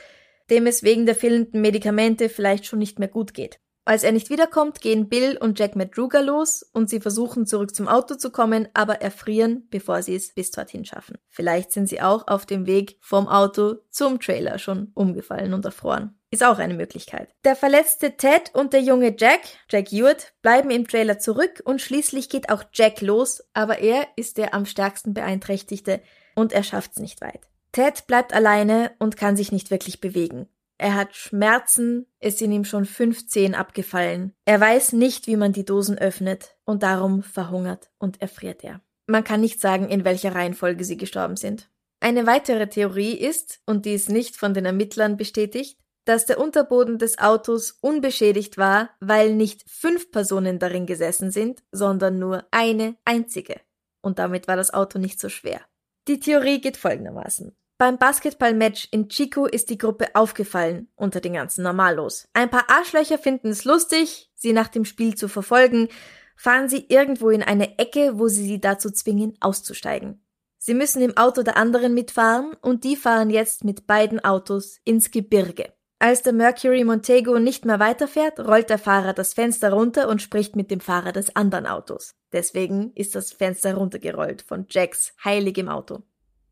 dem 0.50 0.66
es 0.66 0.82
wegen 0.82 1.06
der 1.06 1.14
fehlenden 1.14 1.60
Medikamente 1.60 2.28
vielleicht 2.28 2.66
schon 2.66 2.78
nicht 2.78 2.98
mehr 2.98 3.08
gut 3.08 3.34
geht. 3.34 3.60
Als 3.88 4.02
er 4.02 4.12
nicht 4.12 4.28
wiederkommt, 4.28 4.82
gehen 4.82 5.08
Bill 5.08 5.38
und 5.38 5.58
Jack 5.58 5.74
Madruga 5.74 6.20
los 6.20 6.62
und 6.74 6.90
sie 6.90 7.00
versuchen 7.00 7.46
zurück 7.46 7.74
zum 7.74 7.88
Auto 7.88 8.16
zu 8.16 8.30
kommen, 8.30 8.68
aber 8.74 9.00
erfrieren, 9.00 9.66
bevor 9.70 10.02
sie 10.02 10.14
es 10.14 10.34
bis 10.34 10.50
dorthin 10.50 10.84
schaffen. 10.84 11.16
Vielleicht 11.30 11.72
sind 11.72 11.88
sie 11.88 12.02
auch 12.02 12.28
auf 12.28 12.44
dem 12.44 12.66
Weg 12.66 12.98
vom 13.00 13.26
Auto 13.26 13.76
zum 13.88 14.20
Trailer 14.20 14.58
schon 14.58 14.92
umgefallen 14.92 15.54
und 15.54 15.64
erfroren. 15.64 16.18
Ist 16.30 16.44
auch 16.44 16.58
eine 16.58 16.74
Möglichkeit. 16.74 17.34
Der 17.44 17.56
verletzte 17.56 18.18
Ted 18.18 18.50
und 18.52 18.74
der 18.74 18.82
junge 18.82 19.16
Jack, 19.18 19.40
Jack 19.70 19.90
Hewitt, 19.90 20.34
bleiben 20.42 20.70
im 20.70 20.86
Trailer 20.86 21.18
zurück 21.18 21.62
und 21.64 21.80
schließlich 21.80 22.28
geht 22.28 22.50
auch 22.50 22.64
Jack 22.74 23.00
los, 23.00 23.42
aber 23.54 23.78
er 23.78 24.06
ist 24.16 24.36
der 24.36 24.52
am 24.52 24.66
stärksten 24.66 25.14
beeinträchtigte 25.14 26.02
und 26.34 26.52
er 26.52 26.62
schafft's 26.62 26.98
nicht 26.98 27.22
weit. 27.22 27.40
Ted 27.72 28.06
bleibt 28.06 28.34
alleine 28.34 28.90
und 28.98 29.16
kann 29.16 29.34
sich 29.34 29.50
nicht 29.50 29.70
wirklich 29.70 30.02
bewegen. 30.02 30.46
Er 30.78 30.94
hat 30.94 31.16
Schmerzen, 31.16 32.06
es 32.20 32.38
sind 32.38 32.52
ihm 32.52 32.64
schon 32.64 32.84
fünf 32.84 33.26
Zehen 33.26 33.56
abgefallen. 33.56 34.32
Er 34.44 34.60
weiß 34.60 34.92
nicht, 34.92 35.26
wie 35.26 35.36
man 35.36 35.52
die 35.52 35.64
Dosen 35.64 35.98
öffnet 35.98 36.56
und 36.64 36.84
darum 36.84 37.24
verhungert 37.24 37.90
und 37.98 38.22
erfriert 38.22 38.62
er. 38.62 38.80
Man 39.06 39.24
kann 39.24 39.40
nicht 39.40 39.60
sagen, 39.60 39.88
in 39.88 40.04
welcher 40.04 40.34
Reihenfolge 40.34 40.84
sie 40.84 40.96
gestorben 40.96 41.36
sind. 41.36 41.68
Eine 42.00 42.26
weitere 42.26 42.68
Theorie 42.68 43.14
ist, 43.14 43.60
und 43.66 43.86
die 43.86 43.94
ist 43.94 44.08
nicht 44.08 44.36
von 44.36 44.54
den 44.54 44.66
Ermittlern 44.66 45.16
bestätigt, 45.16 45.80
dass 46.04 46.26
der 46.26 46.38
Unterboden 46.38 46.98
des 46.98 47.18
Autos 47.18 47.72
unbeschädigt 47.80 48.56
war, 48.56 48.90
weil 49.00 49.34
nicht 49.34 49.68
fünf 49.68 50.12
Personen 50.12 50.58
darin 50.58 50.86
gesessen 50.86 51.30
sind, 51.30 51.62
sondern 51.72 52.18
nur 52.18 52.46
eine 52.50 52.96
einzige. 53.04 53.60
Und 54.00 54.18
damit 54.18 54.46
war 54.46 54.56
das 54.56 54.72
Auto 54.72 54.98
nicht 54.98 55.18
so 55.18 55.28
schwer. 55.28 55.60
Die 56.06 56.20
Theorie 56.20 56.60
geht 56.60 56.76
folgendermaßen. 56.76 57.54
Beim 57.78 57.96
Basketballmatch 57.96 58.88
in 58.90 59.08
Chico 59.08 59.46
ist 59.46 59.70
die 59.70 59.78
Gruppe 59.78 60.08
aufgefallen 60.14 60.88
unter 60.96 61.20
den 61.20 61.34
ganzen 61.34 61.62
Normalos. 61.62 62.26
Ein 62.32 62.50
paar 62.50 62.68
Arschlöcher 62.68 63.18
finden 63.18 63.50
es 63.50 63.64
lustig, 63.64 64.32
sie 64.34 64.52
nach 64.52 64.66
dem 64.66 64.84
Spiel 64.84 65.14
zu 65.14 65.28
verfolgen, 65.28 65.86
fahren 66.34 66.68
sie 66.68 66.86
irgendwo 66.88 67.30
in 67.30 67.40
eine 67.40 67.78
Ecke, 67.78 68.18
wo 68.18 68.26
sie 68.26 68.44
sie 68.44 68.60
dazu 68.60 68.90
zwingen, 68.90 69.36
auszusteigen. 69.38 70.20
Sie 70.58 70.74
müssen 70.74 71.02
im 71.02 71.16
Auto 71.16 71.44
der 71.44 71.56
anderen 71.56 71.94
mitfahren 71.94 72.56
und 72.62 72.82
die 72.82 72.96
fahren 72.96 73.30
jetzt 73.30 73.62
mit 73.62 73.86
beiden 73.86 74.24
Autos 74.24 74.80
ins 74.82 75.12
Gebirge. 75.12 75.72
Als 76.00 76.22
der 76.22 76.32
Mercury 76.32 76.82
Montego 76.82 77.38
nicht 77.38 77.64
mehr 77.64 77.78
weiterfährt, 77.78 78.40
rollt 78.40 78.70
der 78.70 78.78
Fahrer 78.78 79.12
das 79.12 79.34
Fenster 79.34 79.72
runter 79.72 80.08
und 80.08 80.20
spricht 80.20 80.56
mit 80.56 80.72
dem 80.72 80.80
Fahrer 80.80 81.12
des 81.12 81.36
anderen 81.36 81.66
Autos. 81.66 82.16
Deswegen 82.32 82.92
ist 82.96 83.14
das 83.14 83.32
Fenster 83.32 83.74
runtergerollt 83.74 84.42
von 84.42 84.66
Jacks 84.68 85.14
heiligem 85.24 85.68
Auto. 85.68 86.02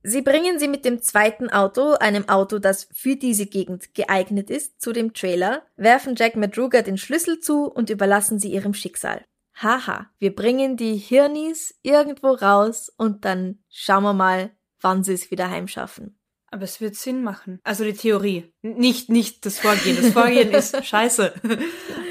Sie 0.09 0.23
bringen 0.23 0.61
sie 0.61 0.69
mit 0.69 0.85
dem 0.85 1.03
zweiten 1.03 1.51
Auto, 1.51 1.95
einem 1.95 2.29
Auto, 2.29 2.61
das 2.61 2.87
für 2.93 3.17
diese 3.17 3.47
Gegend 3.47 3.93
geeignet 3.93 4.51
ist, 4.51 4.81
zu 4.81 4.93
dem 4.93 5.15
Trailer, 5.15 5.63
werfen 5.75 6.15
Jack 6.15 6.37
Madruga 6.37 6.83
den 6.83 6.97
Schlüssel 6.97 7.41
zu 7.41 7.65
und 7.65 7.91
überlassen 7.91 8.39
sie 8.39 8.53
ihrem 8.53 8.73
Schicksal. 8.73 9.25
Haha, 9.61 10.09
wir 10.21 10.33
bringen 10.33 10.77
die 10.77 10.95
Hirnis 10.95 11.75
irgendwo 11.83 12.29
raus 12.29 12.89
und 12.97 13.25
dann 13.25 13.59
schauen 13.69 14.05
wir 14.05 14.13
mal, 14.13 14.53
wann 14.81 15.03
sie 15.03 15.13
es 15.13 15.33
wieder 15.33 15.51
heimschaffen. 15.51 16.17
Aber 16.53 16.63
es 16.63 16.81
wird 16.81 16.95
Sinn 16.95 17.25
machen. 17.25 17.59
Also 17.65 17.83
die 17.83 17.93
Theorie. 17.93 18.55
Nicht, 18.63 19.09
nicht 19.09 19.45
das 19.45 19.59
Vorgehen. 19.59 19.97
Das 19.97 20.13
Vorgehen 20.13 20.53
ist 20.53 20.85
scheiße. 20.87 21.35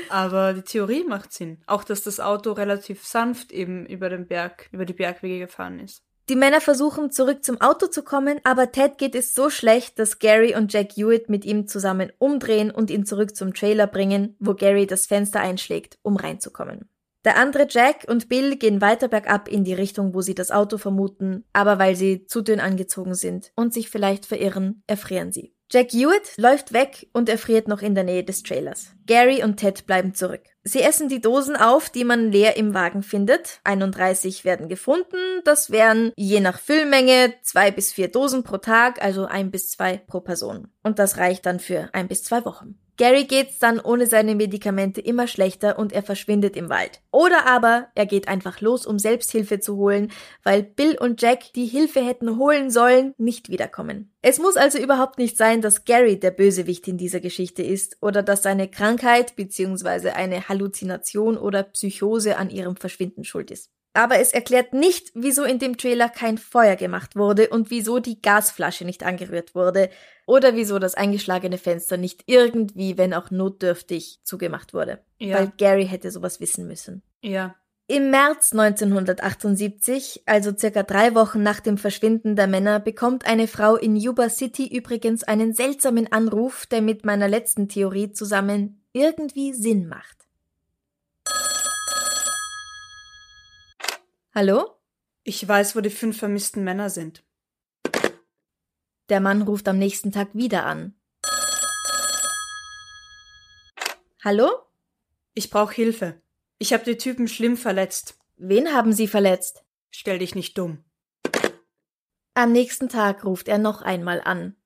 Aber 0.09 0.53
die 0.53 0.63
Theorie 0.63 1.05
macht 1.05 1.31
Sinn. 1.31 1.63
Auch, 1.65 1.85
dass 1.85 2.03
das 2.03 2.19
Auto 2.19 2.51
relativ 2.51 3.05
sanft 3.05 3.53
eben 3.53 3.85
über 3.85 4.09
den 4.09 4.27
Berg, 4.27 4.67
über 4.73 4.83
die 4.83 4.93
Bergwege 4.93 5.39
gefahren 5.39 5.79
ist. 5.79 6.04
Die 6.27 6.35
Männer 6.35 6.59
versuchen 6.59 7.11
zurück 7.11 7.43
zum 7.43 7.61
Auto 7.61 7.85
zu 7.85 8.01
kommen, 8.01 8.39
aber 8.43 8.71
Ted 8.71 8.97
geht 8.97 9.13
es 9.13 9.35
so 9.35 9.51
schlecht, 9.51 9.99
dass 9.99 10.17
Gary 10.17 10.55
und 10.55 10.73
Jack 10.73 10.97
Hewitt 10.97 11.29
mit 11.29 11.45
ihm 11.45 11.67
zusammen 11.67 12.11
umdrehen 12.17 12.71
und 12.71 12.89
ihn 12.89 13.05
zurück 13.05 13.35
zum 13.35 13.53
Trailer 13.53 13.85
bringen, 13.85 14.35
wo 14.39 14.55
Gary 14.55 14.87
das 14.87 15.05
Fenster 15.05 15.39
einschlägt, 15.39 15.99
um 16.01 16.15
reinzukommen. 16.15 16.89
Der 17.25 17.37
andere 17.37 17.67
Jack 17.69 18.05
und 18.07 18.27
Bill 18.27 18.55
gehen 18.55 18.81
weiter 18.81 19.07
bergab 19.07 19.47
in 19.47 19.63
die 19.63 19.73
Richtung, 19.73 20.15
wo 20.15 20.21
sie 20.21 20.35
das 20.35 20.49
Auto 20.49 20.79
vermuten, 20.79 21.43
aber 21.53 21.77
weil 21.77 21.95
sie 21.95 22.25
zu 22.25 22.41
dünn 22.41 22.59
angezogen 22.59 23.13
sind 23.13 23.51
und 23.55 23.71
sich 23.73 23.91
vielleicht 23.91 24.25
verirren, 24.25 24.83
erfrieren 24.87 25.31
sie. 25.31 25.53
Jack 25.71 25.91
Hewitt 25.91 26.37
läuft 26.37 26.73
weg 26.73 27.07
und 27.13 27.29
erfriert 27.29 27.67
noch 27.67 27.81
in 27.81 27.93
der 27.95 28.03
Nähe 28.03 28.23
des 28.23 28.41
Trailers. 28.41 28.91
Gary 29.05 29.43
und 29.43 29.57
Ted 29.57 29.85
bleiben 29.85 30.15
zurück. 30.15 30.54
Sie 30.67 30.81
essen 30.81 31.09
die 31.09 31.21
Dosen 31.21 31.55
auf, 31.55 31.91
die 31.91 32.03
man 32.03 32.31
leer 32.31 32.57
im 32.57 32.73
Wagen 32.73 33.03
findet. 33.03 33.59
31 33.65 34.45
werden 34.45 34.67
gefunden. 34.67 35.41
Das 35.43 35.69
wären 35.69 36.11
je 36.15 36.39
nach 36.39 36.59
Füllmenge 36.59 37.35
zwei 37.43 37.69
bis 37.69 37.93
vier 37.93 38.07
Dosen 38.07 38.41
pro 38.41 38.57
Tag, 38.57 38.99
also 38.99 39.25
ein 39.25 39.51
bis 39.51 39.69
zwei 39.69 39.97
pro 39.97 40.21
Person. 40.21 40.69
Und 40.81 40.97
das 40.97 41.17
reicht 41.17 41.45
dann 41.45 41.59
für 41.59 41.89
ein 41.93 42.07
bis 42.07 42.23
zwei 42.23 42.43
Wochen. 42.45 42.79
Gary 42.97 43.25
geht's 43.25 43.59
dann 43.59 43.79
ohne 43.79 44.07
seine 44.07 44.35
Medikamente 44.35 45.01
immer 45.01 45.27
schlechter 45.27 45.77
und 45.77 45.91
er 45.91 46.03
verschwindet 46.03 46.55
im 46.55 46.69
Wald. 46.69 47.01
Oder 47.11 47.45
aber 47.45 47.89
er 47.93 48.05
geht 48.05 48.27
einfach 48.27 48.61
los, 48.61 48.85
um 48.85 48.99
Selbsthilfe 48.99 49.59
zu 49.59 49.75
holen, 49.75 50.11
weil 50.43 50.63
Bill 50.63 50.97
und 50.97 51.21
Jack, 51.21 51.51
die 51.53 51.65
Hilfe 51.65 51.99
hätten 51.99 52.37
holen 52.37 52.69
sollen, 52.69 53.13
nicht 53.17 53.49
wiederkommen. 53.49 54.13
Es 54.21 54.39
muss 54.39 54.55
also 54.55 54.77
überhaupt 54.77 55.17
nicht 55.17 55.37
sein, 55.37 55.61
dass 55.61 55.83
Gary 55.85 56.19
der 56.19 56.31
Bösewicht 56.31 56.87
in 56.87 56.97
dieser 56.97 57.19
Geschichte 57.19 57.63
ist 57.63 57.97
oder 58.01 58.23
dass 58.23 58.43
seine 58.43 58.69
Krankheit 58.69 59.35
bzw. 59.35 60.11
eine 60.11 60.47
Halluzination 60.47 61.37
oder 61.37 61.63
Psychose 61.63 62.37
an 62.37 62.49
ihrem 62.49 62.75
Verschwinden 62.75 63.23
schuld 63.23 63.51
ist. 63.51 63.74
Aber 63.95 64.19
es 64.19 64.33
erklärt 64.33 64.73
nicht, 64.73 65.11
wieso 65.13 65.45
in 65.45 65.57
dem 65.57 65.77
Trailer 65.77 66.09
kein 66.09 66.37
Feuer 66.37 66.75
gemacht 66.75 67.15
wurde 67.15 67.47
und 67.49 67.69
wieso 67.71 67.99
die 67.99 68.21
Gasflasche 68.21 68.83
nicht 68.83 69.03
angerührt 69.03 69.55
wurde 69.55 69.89
oder 70.27 70.55
wieso 70.55 70.79
das 70.79 70.95
eingeschlagene 70.95 71.57
Fenster 71.57 71.95
nicht 71.95 72.23
irgendwie, 72.25 72.97
wenn 72.97 73.13
auch 73.13 73.31
notdürftig, 73.31 74.19
zugemacht 74.23 74.73
wurde. 74.73 74.99
Ja. 75.17 75.37
Weil 75.37 75.53
Gary 75.57 75.87
hätte 75.87 76.11
sowas 76.11 76.41
wissen 76.41 76.67
müssen. 76.67 77.03
Ja. 77.21 77.55
Im 77.87 78.09
März 78.09 78.51
1978, 78.51 80.23
also 80.25 80.51
circa 80.57 80.83
drei 80.83 81.15
Wochen 81.15 81.41
nach 81.41 81.61
dem 81.61 81.77
Verschwinden 81.77 82.35
der 82.35 82.47
Männer, 82.47 82.79
bekommt 82.79 83.25
eine 83.25 83.47
Frau 83.47 83.75
in 83.75 83.95
Yuba 83.95 84.29
City 84.29 84.67
übrigens 84.67 85.23
einen 85.23 85.53
seltsamen 85.53 86.11
Anruf, 86.11 86.65
der 86.65 86.81
mit 86.81 87.05
meiner 87.05 87.27
letzten 87.27 87.69
Theorie 87.69 88.11
zusammen 88.11 88.83
irgendwie 88.91 89.53
Sinn 89.53 89.87
macht. 89.87 90.24
Hallo? 94.37 94.69
Ich 95.23 95.47
weiß, 95.47 95.77
wo 95.77 95.79
die 95.79 95.89
fünf 95.89 96.19
vermissten 96.19 96.65
Männer 96.65 96.89
sind. 96.89 97.23
Der 99.07 99.21
Mann 99.21 99.43
ruft 99.43 99.65
am 99.69 99.77
nächsten 99.77 100.11
Tag 100.11 100.27
wieder 100.33 100.65
an. 100.65 100.93
Hallo? 104.21 104.49
Ich 105.35 105.49
brauche 105.49 105.73
Hilfe. 105.73 106.21
Ich 106.57 106.73
habe 106.73 106.83
die 106.83 106.97
Typen 106.97 107.29
schlimm 107.29 107.55
verletzt. 107.55 108.19
Wen 108.35 108.73
haben 108.73 108.91
Sie 108.91 109.07
verletzt? 109.07 109.63
Stell 109.89 110.19
dich 110.19 110.35
nicht 110.35 110.57
dumm. 110.57 110.83
Am 112.33 112.51
nächsten 112.51 112.89
Tag 112.89 113.23
ruft 113.23 113.47
er 113.47 113.57
noch 113.57 113.83
einmal 113.83 114.19
an. 114.19 114.57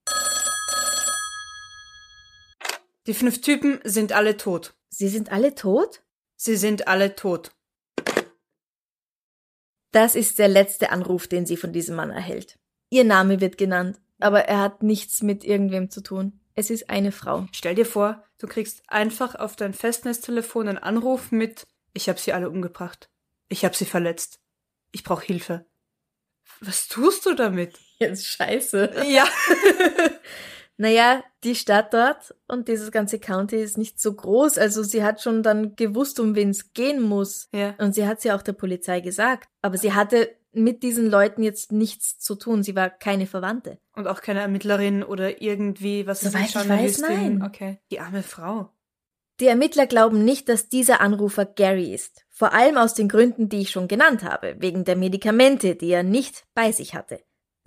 Die 3.05 3.13
fünf 3.13 3.41
Typen 3.41 3.81
sind 3.83 4.13
alle 4.13 4.35
tot. 4.35 4.73
Sie 4.89 5.09
sind 5.09 5.31
alle 5.31 5.53
tot? 5.53 6.01
Sie 6.37 6.55
sind 6.57 6.87
alle 6.87 7.15
tot. 7.15 7.51
Das 9.91 10.15
ist 10.15 10.39
der 10.39 10.47
letzte 10.47 10.91
Anruf, 10.91 11.27
den 11.27 11.45
sie 11.45 11.57
von 11.57 11.73
diesem 11.73 11.95
Mann 11.95 12.11
erhält. 12.11 12.59
Ihr 12.89 13.03
Name 13.03 13.41
wird 13.41 13.57
genannt, 13.57 13.99
aber 14.19 14.45
er 14.45 14.59
hat 14.59 14.83
nichts 14.83 15.21
mit 15.21 15.43
irgendwem 15.43 15.89
zu 15.89 16.01
tun. 16.01 16.39
Es 16.55 16.69
ist 16.69 16.89
eine 16.89 17.11
Frau. 17.11 17.47
Stell 17.51 17.75
dir 17.75 17.85
vor, 17.85 18.23
du 18.37 18.47
kriegst 18.47 18.83
einfach 18.87 19.35
auf 19.35 19.55
dein 19.55 19.73
Festnetztelefon 19.73 20.67
einen 20.67 20.77
Anruf 20.77 21.31
mit 21.31 21.65
Ich 21.93 22.09
habe 22.09 22.19
sie 22.19 22.33
alle 22.33 22.49
umgebracht. 22.49 23.09
Ich 23.47 23.65
habe 23.65 23.75
sie 23.75 23.85
verletzt. 23.85 24.39
Ich 24.91 25.03
brauche 25.03 25.25
Hilfe. 25.25 25.65
Was 26.59 26.87
tust 26.87 27.25
du 27.25 27.33
damit? 27.33 27.79
Jetzt 27.99 28.27
scheiße. 28.27 29.05
Ja. 29.07 29.27
Naja, 30.81 31.25
die 31.43 31.55
Stadt 31.55 31.93
dort 31.93 32.33
und 32.47 32.69
dieses 32.69 32.89
ganze 32.89 33.19
County 33.19 33.57
ist 33.57 33.77
nicht 33.77 33.99
so 33.99 34.13
groß, 34.13 34.57
also 34.57 34.81
sie 34.81 35.03
hat 35.03 35.21
schon 35.21 35.43
dann 35.43 35.75
gewusst, 35.75 36.21
um 36.21 36.35
wen 36.35 36.51
es 36.51 36.71
gehen 36.71 37.01
muss. 37.01 37.49
ja. 37.53 37.75
Und 37.79 37.95
sie 37.95 38.07
hat 38.07 38.23
ja 38.23 38.33
auch 38.37 38.41
der 38.41 38.53
Polizei 38.53 39.01
gesagt. 39.01 39.49
Aber 39.61 39.77
sie 39.77 39.93
hatte 39.93 40.29
mit 40.53 40.81
diesen 40.81 41.09
Leuten 41.09 41.43
jetzt 41.43 41.73
nichts 41.73 42.17
zu 42.17 42.35
tun. 42.35 42.63
Sie 42.63 42.77
war 42.77 42.89
keine 42.89 43.27
Verwandte. 43.27 43.77
Und 43.93 44.07
auch 44.07 44.21
keine 44.21 44.39
Ermittlerin 44.39 45.03
oder 45.03 45.41
irgendwie, 45.41 46.07
was 46.07 46.21
Soweit 46.21 46.43
ist 46.43 46.47
ich 46.47 46.55
Journalistin? 46.55 47.03
weiß, 47.03 47.17
nein. 47.17 47.43
Okay. 47.43 47.79
Die 47.91 47.99
arme 47.99 48.23
Frau. 48.23 48.71
Die 49.41 49.47
Ermittler 49.47 49.85
glauben 49.85 50.23
nicht, 50.23 50.47
dass 50.47 50.69
dieser 50.69 51.01
Anrufer 51.01 51.45
Gary 51.45 51.93
ist. 51.93 52.25
Vor 52.29 52.53
allem 52.53 52.77
aus 52.77 52.93
den 52.93 53.09
Gründen, 53.09 53.49
die 53.49 53.59
ich 53.59 53.69
schon 53.69 53.89
genannt 53.89 54.23
habe, 54.23 54.55
wegen 54.59 54.85
der 54.85 54.95
Medikamente, 54.95 55.75
die 55.75 55.91
er 55.91 56.03
nicht 56.03 56.45
bei 56.53 56.71
sich 56.71 56.95
hatte. 56.95 57.19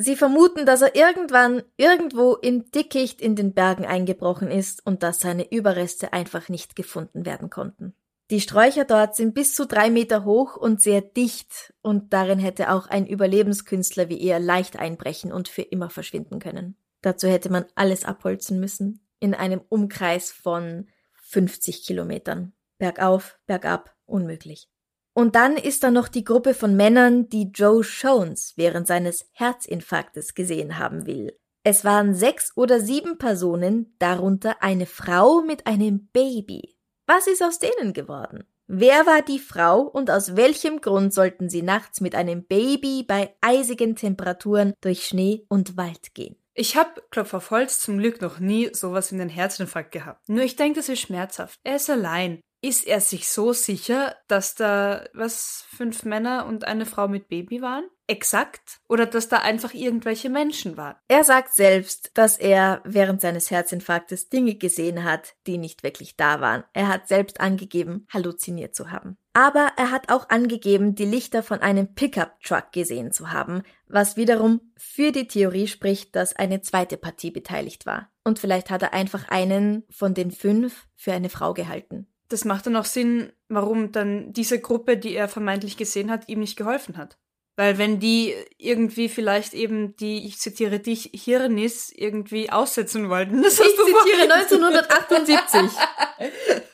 Sie 0.02 0.16
vermuten, 0.16 0.66
dass 0.66 0.82
er 0.82 0.96
irgendwann 0.96 1.62
irgendwo 1.76 2.34
im 2.34 2.72
Dickicht 2.72 3.20
in 3.20 3.36
den 3.36 3.54
Bergen 3.54 3.84
eingebrochen 3.84 4.50
ist 4.50 4.84
und 4.84 5.04
dass 5.04 5.20
seine 5.20 5.52
Überreste 5.52 6.12
einfach 6.12 6.48
nicht 6.48 6.74
gefunden 6.74 7.24
werden 7.24 7.50
konnten. 7.50 7.94
Die 8.30 8.40
Sträucher 8.40 8.84
dort 8.84 9.14
sind 9.14 9.32
bis 9.32 9.54
zu 9.54 9.64
drei 9.64 9.90
Meter 9.90 10.24
hoch 10.24 10.56
und 10.56 10.82
sehr 10.82 11.02
dicht, 11.02 11.72
und 11.82 12.12
darin 12.12 12.40
hätte 12.40 12.72
auch 12.72 12.88
ein 12.88 13.06
Überlebenskünstler 13.06 14.08
wie 14.08 14.20
er 14.22 14.40
leicht 14.40 14.76
einbrechen 14.76 15.32
und 15.32 15.46
für 15.46 15.62
immer 15.62 15.88
verschwinden 15.88 16.40
können. 16.40 16.76
Dazu 17.02 17.28
hätte 17.28 17.52
man 17.52 17.66
alles 17.76 18.04
abholzen 18.04 18.58
müssen, 18.58 19.06
in 19.20 19.34
einem 19.34 19.60
Umkreis 19.68 20.32
von 20.32 20.88
50 21.28 21.84
Kilometern. 21.84 22.54
Bergauf, 22.78 23.38
bergab, 23.46 23.94
unmöglich. 24.04 24.68
Und 25.14 25.34
dann 25.34 25.56
ist 25.56 25.82
da 25.82 25.90
noch 25.90 26.08
die 26.08 26.24
Gruppe 26.24 26.54
von 26.54 26.76
Männern, 26.76 27.28
die 27.28 27.50
Joe 27.52 27.82
Jones 27.82 28.54
während 28.56 28.86
seines 28.86 29.26
Herzinfarktes 29.32 30.34
gesehen 30.34 30.78
haben 30.78 31.06
will. 31.06 31.36
Es 31.64 31.84
waren 31.84 32.14
sechs 32.14 32.52
oder 32.56 32.80
sieben 32.80 33.18
Personen, 33.18 33.94
darunter 33.98 34.62
eine 34.62 34.86
Frau 34.86 35.42
mit 35.42 35.66
einem 35.66 36.08
Baby. 36.08 36.76
Was 37.06 37.26
ist 37.26 37.42
aus 37.42 37.58
denen 37.58 37.92
geworden? 37.92 38.44
Wer 38.66 39.06
war 39.06 39.22
die 39.22 39.38
Frau 39.38 39.82
und 39.82 40.10
aus 40.10 40.34
welchem 40.34 40.80
Grund 40.80 41.12
sollten 41.12 41.50
sie 41.50 41.62
nachts 41.62 42.00
mit 42.00 42.14
einem 42.14 42.44
Baby 42.44 43.04
bei 43.06 43.36
eisigen 43.40 43.96
Temperaturen 43.96 44.72
durch 44.80 45.06
Schnee 45.06 45.44
und 45.48 45.76
Wald 45.76 46.14
gehen? 46.14 46.36
Ich 46.54 46.76
habe, 46.76 47.02
Klopf 47.10 47.34
zum 47.68 47.98
Glück 47.98 48.20
noch 48.20 48.38
nie 48.38 48.70
sowas 48.72 49.12
wie 49.12 49.20
einen 49.20 49.28
Herzinfarkt 49.28 49.92
gehabt. 49.92 50.28
Nur 50.28 50.42
ich 50.42 50.56
denke, 50.56 50.80
das 50.80 50.88
ist 50.88 51.00
schmerzhaft. 51.00 51.60
Er 51.64 51.76
ist 51.76 51.90
allein. 51.90 52.40
Ist 52.64 52.86
er 52.86 53.00
sich 53.00 53.28
so 53.28 53.52
sicher, 53.52 54.14
dass 54.28 54.54
da, 54.54 55.04
was, 55.14 55.64
fünf 55.68 56.04
Männer 56.04 56.46
und 56.46 56.64
eine 56.64 56.86
Frau 56.86 57.08
mit 57.08 57.28
Baby 57.28 57.60
waren? 57.60 57.82
Exakt? 58.06 58.78
Oder 58.88 59.06
dass 59.06 59.28
da 59.28 59.38
einfach 59.38 59.74
irgendwelche 59.74 60.30
Menschen 60.30 60.76
waren? 60.76 60.94
Er 61.08 61.24
sagt 61.24 61.56
selbst, 61.56 62.12
dass 62.14 62.38
er 62.38 62.80
während 62.84 63.20
seines 63.20 63.50
Herzinfarktes 63.50 64.28
Dinge 64.28 64.54
gesehen 64.54 65.02
hat, 65.02 65.34
die 65.48 65.58
nicht 65.58 65.82
wirklich 65.82 66.16
da 66.16 66.40
waren. 66.40 66.62
Er 66.72 66.86
hat 66.86 67.08
selbst 67.08 67.40
angegeben, 67.40 68.06
halluziniert 68.12 68.76
zu 68.76 68.92
haben. 68.92 69.16
Aber 69.32 69.72
er 69.76 69.90
hat 69.90 70.12
auch 70.12 70.28
angegeben, 70.28 70.94
die 70.94 71.06
Lichter 71.06 71.42
von 71.42 71.60
einem 71.62 71.94
Pickup-Truck 71.94 72.70
gesehen 72.70 73.10
zu 73.10 73.32
haben, 73.32 73.62
was 73.88 74.16
wiederum 74.16 74.72
für 74.76 75.10
die 75.10 75.26
Theorie 75.26 75.66
spricht, 75.66 76.14
dass 76.14 76.36
eine 76.36 76.60
zweite 76.60 76.96
Partie 76.96 77.32
beteiligt 77.32 77.86
war. 77.86 78.12
Und 78.22 78.38
vielleicht 78.38 78.70
hat 78.70 78.82
er 78.82 78.92
einfach 78.92 79.28
einen 79.30 79.82
von 79.90 80.14
den 80.14 80.30
fünf 80.30 80.86
für 80.94 81.12
eine 81.12 81.28
Frau 81.28 81.54
gehalten. 81.54 82.06
Das 82.32 82.46
macht 82.46 82.64
dann 82.64 82.76
auch 82.76 82.86
Sinn, 82.86 83.30
warum 83.48 83.92
dann 83.92 84.32
diese 84.32 84.58
Gruppe, 84.58 84.96
die 84.96 85.14
er 85.14 85.28
vermeintlich 85.28 85.76
gesehen 85.76 86.10
hat, 86.10 86.30
ihm 86.30 86.40
nicht 86.40 86.56
geholfen 86.56 86.96
hat. 86.96 87.18
Weil 87.56 87.76
wenn 87.76 88.00
die 88.00 88.34
irgendwie 88.56 89.08
vielleicht 89.10 89.52
eben 89.52 89.94
die, 89.96 90.26
ich 90.26 90.38
zitiere 90.38 90.78
dich, 90.78 91.10
Hirnis 91.12 91.92
irgendwie 91.94 92.50
aussetzen 92.50 93.10
wollten. 93.10 93.42
Das 93.42 93.54
Ich 93.54 93.66
zitiere 93.66 93.84
vorhin- 93.86 94.30
1978. 94.30 95.78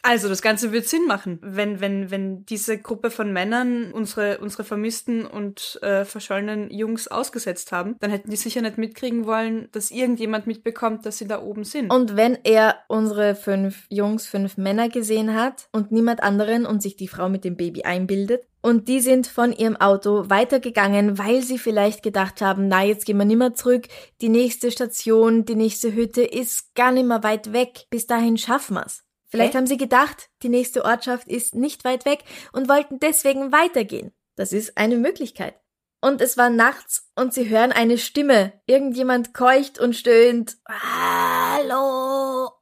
Also 0.03 0.29
das 0.29 0.41
Ganze 0.43 0.73
wird 0.73 0.87
Sinn 0.87 1.07
machen, 1.07 1.39
wenn 1.43 1.81
wenn 1.81 2.11
wenn 2.11 2.45
diese 2.47 2.79
Gruppe 2.79 3.11
von 3.11 3.33
Männern 3.33 3.93
unsere 3.93 4.39
unsere 4.39 4.65
vermissten 4.65 5.27
und 5.27 5.79
äh, 5.83 6.05
verschollenen 6.05 6.71
Jungs 6.71 7.09
ausgesetzt 7.09 7.73
haben, 7.73 7.97
dann 8.01 8.11
hätten 8.11 8.31
die 8.31 8.37
sicher 8.37 8.63
nicht 8.63 8.79
mitkriegen 8.79 9.27
wollen, 9.27 9.69
dass 9.73 9.91
irgendjemand 9.91 10.47
mitbekommt, 10.47 11.05
dass 11.05 11.19
sie 11.19 11.27
da 11.27 11.43
oben 11.43 11.65
sind. 11.65 11.93
Und 11.93 12.17
wenn 12.17 12.39
er 12.45 12.77
unsere 12.89 13.35
fünf 13.35 13.87
Jungs, 13.91 14.27
fünf 14.27 14.57
Männer 14.57 14.89
gesehen 14.89 15.35
hat 15.35 15.69
und 15.73 15.93
niemand 15.93 16.23
anderen 16.23 16.65
und 16.67 16.83
sich 16.83 16.97
die 16.97 17.09
Frau 17.09 17.29
mit 17.29 17.45
dem 17.45 17.57
Baby 17.57 17.83
einbildet, 17.83 18.47
und 18.61 18.89
die 18.89 19.01
sind 19.01 19.27
von 19.27 19.53
ihrem 19.53 19.77
Auto 19.77 20.29
weitergegangen, 20.29 21.19
weil 21.19 21.43
sie 21.43 21.59
vielleicht 21.59 22.03
gedacht 22.03 22.41
haben, 22.41 22.69
na, 22.69 22.83
jetzt 22.85 23.07
gehen 23.07 23.19
wir 23.19 23.25
nimmer 23.25 23.55
zurück, 23.55 23.87
die 24.21 24.29
nächste 24.29 24.71
Station, 24.71 25.45
die 25.45 25.55
nächste 25.55 25.95
Hütte 25.95 26.23
ist 26.23 26.75
gar 26.75 26.93
nicht 26.93 27.07
mehr 27.07 27.23
weit 27.23 27.53
weg, 27.53 27.87
bis 27.91 28.07
dahin 28.07 28.37
schaffen 28.37 28.77
wir's. 28.77 29.05
Vielleicht 29.31 29.55
Hä? 29.55 29.59
haben 29.59 29.67
sie 29.67 29.77
gedacht, 29.77 30.31
die 30.43 30.49
nächste 30.49 30.85
Ortschaft 30.85 31.29
ist 31.29 31.55
nicht 31.55 31.85
weit 31.85 32.05
weg 32.05 32.25
und 32.53 32.69
wollten 32.69 32.99
deswegen 32.99 33.53
weitergehen. 33.53 34.13
Das 34.37 34.53
ist 34.53 34.79
eine 34.79 34.97
Möglichkeit. 34.97 35.55
Und 36.01 36.21
es 36.21 36.37
war 36.37 36.49
nachts 36.49 37.11
und 37.17 37.35
sie 37.35 37.49
hören 37.49 37.73
eine 37.73 37.99
Stimme. 37.99 38.53
Irgendjemand 38.67 39.35
keucht 39.35 39.81
und 39.81 39.97
stöhnt. 39.97 40.57
Hallo. 40.69 42.08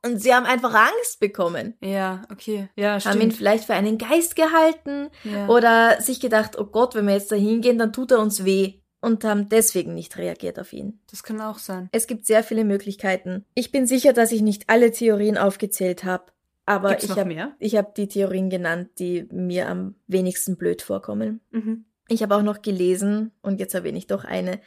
Und 0.04 0.18
sie 0.20 0.34
haben 0.34 0.46
einfach 0.46 0.74
Angst 0.74 1.20
bekommen. 1.20 1.74
ja, 1.80 2.22
okay. 2.32 2.68
Ja, 2.76 2.92
Haben 3.04 3.20
ihn 3.20 3.30
stimmt. 3.30 3.34
vielleicht 3.34 3.64
für 3.64 3.74
einen 3.74 3.98
Geist 3.98 4.36
gehalten 4.36 5.08
Ja. 5.24 5.48
oder 5.48 6.00
sich 6.00 6.20
gedacht, 6.20 6.58
oh 6.58 6.64
Gott, 6.66 6.94
wenn 6.94 7.06
wir 7.06 7.14
jetzt 7.14 7.32
da 7.32 7.36
hingehen, 7.36 7.78
dann 7.78 7.92
tut 7.92 8.10
er 8.12 8.20
uns 8.20 8.44
weh. 8.44 8.74
Und 9.00 9.22
haben 9.24 9.48
deswegen 9.50 9.94
nicht 9.94 10.16
reagiert 10.16 10.58
auf 10.58 10.72
ihn. 10.72 11.00
Das 11.10 11.22
kann 11.22 11.40
auch 11.40 11.58
sein. 11.58 11.88
Es 11.92 12.06
gibt 12.08 12.26
sehr 12.26 12.42
viele 12.42 12.64
Möglichkeiten. 12.64 13.44
Ich 13.54 13.70
bin 13.70 13.86
sicher, 13.86 14.12
dass 14.12 14.32
ich 14.32 14.40
nicht 14.42 14.64
alle 14.68 14.90
Theorien 14.90 15.36
aufgezählt 15.38 16.02
habe. 16.02 16.32
Aber 16.64 16.88
Gibt's 16.90 17.04
ich 17.04 17.10
habe 17.16 17.48
hab 17.62 17.94
die 17.94 18.08
Theorien 18.08 18.50
genannt, 18.50 18.88
die 18.98 19.28
mir 19.30 19.68
am 19.68 19.94
wenigsten 20.08 20.56
blöd 20.56 20.82
vorkommen. 20.82 21.40
Mhm. 21.52 21.84
Ich 22.08 22.22
habe 22.22 22.34
auch 22.34 22.42
noch 22.42 22.62
gelesen, 22.62 23.30
und 23.42 23.60
jetzt 23.60 23.74
erwähne 23.74 23.98
ich 23.98 24.08
doch 24.08 24.24
eine, 24.24 24.60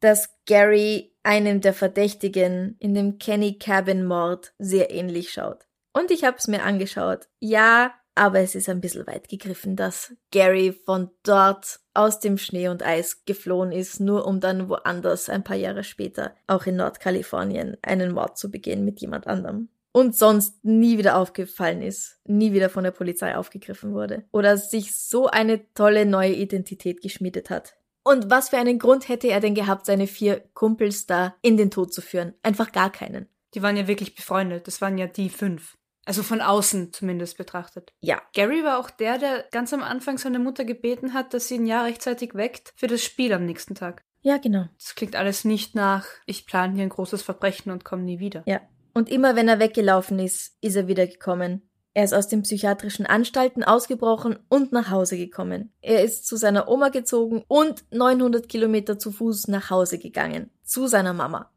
dass 0.00 0.30
Gary 0.46 1.11
einem 1.22 1.60
der 1.60 1.74
Verdächtigen 1.74 2.76
in 2.78 2.94
dem 2.94 3.18
Kenny 3.18 3.58
Cabin 3.58 4.04
Mord 4.04 4.52
sehr 4.58 4.90
ähnlich 4.90 5.32
schaut. 5.32 5.66
Und 5.92 6.10
ich 6.10 6.24
habe 6.24 6.36
es 6.38 6.48
mir 6.48 6.62
angeschaut. 6.62 7.28
Ja, 7.38 7.92
aber 8.14 8.40
es 8.40 8.54
ist 8.54 8.68
ein 8.68 8.80
bisschen 8.80 9.06
weit 9.06 9.28
gegriffen, 9.28 9.76
dass 9.76 10.14
Gary 10.30 10.72
von 10.72 11.10
dort 11.22 11.80
aus 11.94 12.20
dem 12.20 12.36
Schnee 12.38 12.68
und 12.68 12.82
Eis 12.82 13.24
geflohen 13.24 13.72
ist, 13.72 14.00
nur 14.00 14.26
um 14.26 14.40
dann 14.40 14.68
woanders 14.68 15.28
ein 15.28 15.44
paar 15.44 15.56
Jahre 15.56 15.84
später, 15.84 16.34
auch 16.46 16.66
in 16.66 16.76
Nordkalifornien, 16.76 17.76
einen 17.82 18.12
Mord 18.12 18.36
zu 18.36 18.50
begehen 18.50 18.84
mit 18.84 19.00
jemand 19.00 19.26
anderem. 19.26 19.68
Und 19.92 20.16
sonst 20.16 20.64
nie 20.64 20.96
wieder 20.96 21.16
aufgefallen 21.16 21.82
ist, 21.82 22.18
nie 22.24 22.52
wieder 22.54 22.70
von 22.70 22.84
der 22.84 22.92
Polizei 22.92 23.36
aufgegriffen 23.36 23.92
wurde. 23.92 24.24
Oder 24.32 24.56
sich 24.56 24.96
so 24.96 25.26
eine 25.26 25.70
tolle 25.74 26.06
neue 26.06 26.32
Identität 26.32 27.02
geschmiedet 27.02 27.50
hat. 27.50 27.74
Und 28.04 28.30
was 28.30 28.48
für 28.48 28.58
einen 28.58 28.78
Grund 28.78 29.08
hätte 29.08 29.28
er 29.28 29.40
denn 29.40 29.54
gehabt, 29.54 29.86
seine 29.86 30.06
vier 30.06 30.40
Kumpels 30.54 31.06
da 31.06 31.36
in 31.42 31.56
den 31.56 31.70
Tod 31.70 31.94
zu 31.94 32.02
führen? 32.02 32.34
Einfach 32.42 32.72
gar 32.72 32.90
keinen. 32.90 33.28
Die 33.54 33.62
waren 33.62 33.76
ja 33.76 33.86
wirklich 33.86 34.14
befreundet. 34.14 34.66
Das 34.66 34.80
waren 34.80 34.98
ja 34.98 35.06
die 35.06 35.28
fünf. 35.28 35.76
Also 36.04 36.22
von 36.24 36.40
außen 36.40 36.92
zumindest 36.92 37.38
betrachtet. 37.38 37.92
Ja. 38.00 38.20
Gary 38.32 38.64
war 38.64 38.78
auch 38.78 38.90
der, 38.90 39.18
der 39.18 39.44
ganz 39.52 39.72
am 39.72 39.82
Anfang 39.82 40.18
seine 40.18 40.40
Mutter 40.40 40.64
gebeten 40.64 41.14
hat, 41.14 41.32
dass 41.32 41.46
sie 41.46 41.56
ihn 41.56 41.66
ja 41.66 41.82
rechtzeitig 41.82 42.34
weckt 42.34 42.72
für 42.74 42.88
das 42.88 43.04
Spiel 43.04 43.32
am 43.32 43.46
nächsten 43.46 43.76
Tag. 43.76 44.02
Ja, 44.22 44.38
genau. 44.38 44.66
Das 44.78 44.94
klingt 44.94 45.14
alles 45.14 45.44
nicht 45.44 45.74
nach, 45.74 46.06
ich 46.26 46.46
plane 46.46 46.74
hier 46.74 46.82
ein 46.82 46.88
großes 46.88 47.22
Verbrechen 47.22 47.70
und 47.70 47.84
komme 47.84 48.02
nie 48.02 48.18
wieder. 48.18 48.42
Ja. 48.46 48.60
Und 48.94 49.10
immer 49.10 49.36
wenn 49.36 49.48
er 49.48 49.58
weggelaufen 49.58 50.18
ist, 50.18 50.56
ist 50.60 50.76
er 50.76 50.88
wieder 50.88 51.06
gekommen. 51.06 51.68
Er 51.94 52.04
ist 52.04 52.14
aus 52.14 52.28
den 52.28 52.42
psychiatrischen 52.42 53.04
Anstalten 53.04 53.62
ausgebrochen 53.62 54.38
und 54.48 54.72
nach 54.72 54.90
Hause 54.90 55.18
gekommen. 55.18 55.72
Er 55.82 56.02
ist 56.02 56.26
zu 56.26 56.36
seiner 56.36 56.68
Oma 56.68 56.88
gezogen 56.88 57.44
und 57.48 57.84
900 57.90 58.48
Kilometer 58.48 58.98
zu 58.98 59.12
Fuß 59.12 59.48
nach 59.48 59.68
Hause 59.68 59.98
gegangen. 59.98 60.50
Zu 60.64 60.86
seiner 60.86 61.12
Mama. 61.12 61.50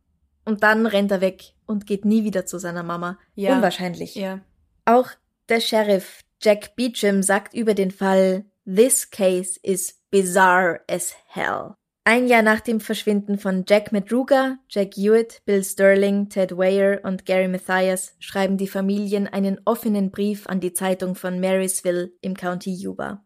Und 0.43 0.61
dann 0.63 0.85
rennt 0.85 1.11
er 1.11 1.21
weg 1.21 1.53
und 1.65 1.87
geht 1.87 2.03
nie 2.03 2.23
wieder 2.23 2.45
zu 2.45 2.59
seiner 2.59 2.83
Mama. 2.83 3.17
Ja. 3.33 3.55
Unwahrscheinlich. 3.55 4.15
Ja. 4.15 4.41
Auch 4.83 5.09
der 5.47 5.61
Sheriff 5.61 6.21
Jack 6.41 6.75
Beecham 6.75 7.23
sagt 7.23 7.53
über 7.53 7.73
den 7.73 7.91
Fall, 7.91 8.45
This 8.65 9.09
case 9.09 9.59
is 9.63 9.99
bizarre 10.11 10.81
as 10.89 11.15
hell. 11.27 11.75
Ein 12.07 12.27
Jahr 12.27 12.43
nach 12.43 12.59
dem 12.59 12.81
Verschwinden 12.81 13.39
von 13.39 13.65
Jack 13.67 13.91
Madruga, 13.91 14.59
Jack 14.69 14.95
Hewitt, 14.95 15.41
Bill 15.45 15.63
Sterling, 15.63 16.29
Ted 16.29 16.55
Weir 16.55 17.01
und 17.03 17.25
Gary 17.25 17.47
Mathias 17.47 18.13
schreiben 18.19 18.57
die 18.57 18.67
Familien 18.67 19.27
einen 19.27 19.59
offenen 19.65 20.11
Brief 20.11 20.45
an 20.45 20.59
die 20.59 20.71
Zeitung 20.71 21.15
von 21.15 21.39
Marysville 21.39 22.11
im 22.21 22.35
County 22.35 22.71
Yuba. 22.71 23.25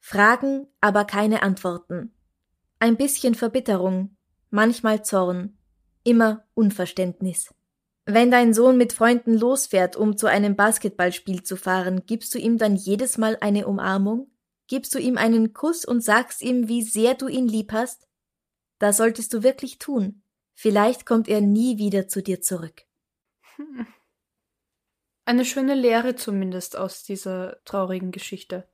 Fragen, 0.00 0.66
aber 0.80 1.04
keine 1.04 1.44
Antworten. 1.44 2.12
Ein 2.80 2.96
bisschen 2.96 3.36
Verbitterung, 3.36 4.16
manchmal 4.50 5.04
Zorn, 5.04 5.56
immer 6.02 6.42
Unverständnis. 6.54 7.54
Wenn 8.04 8.32
dein 8.32 8.52
Sohn 8.52 8.78
mit 8.78 8.92
Freunden 8.92 9.34
losfährt, 9.34 9.94
um 9.94 10.16
zu 10.16 10.26
einem 10.26 10.56
Basketballspiel 10.56 11.44
zu 11.44 11.54
fahren, 11.54 12.02
gibst 12.04 12.34
du 12.34 12.40
ihm 12.40 12.58
dann 12.58 12.74
jedes 12.74 13.16
Mal 13.16 13.38
eine 13.40 13.68
Umarmung? 13.68 14.26
Gibst 14.70 14.94
du 14.94 15.00
ihm 15.00 15.18
einen 15.18 15.52
Kuss 15.52 15.84
und 15.84 16.00
sagst 16.00 16.42
ihm, 16.42 16.68
wie 16.68 16.82
sehr 16.82 17.14
du 17.14 17.26
ihn 17.26 17.48
lieb 17.48 17.72
hast? 17.72 18.06
Das 18.78 18.98
solltest 18.98 19.34
du 19.34 19.42
wirklich 19.42 19.78
tun. 19.78 20.22
Vielleicht 20.54 21.06
kommt 21.06 21.26
er 21.26 21.40
nie 21.40 21.76
wieder 21.76 22.06
zu 22.06 22.22
dir 22.22 22.40
zurück. 22.40 22.84
Eine 25.24 25.44
schöne 25.44 25.74
Lehre 25.74 26.14
zumindest 26.14 26.76
aus 26.76 27.02
dieser 27.02 27.58
traurigen 27.64 28.12
Geschichte. 28.12 28.68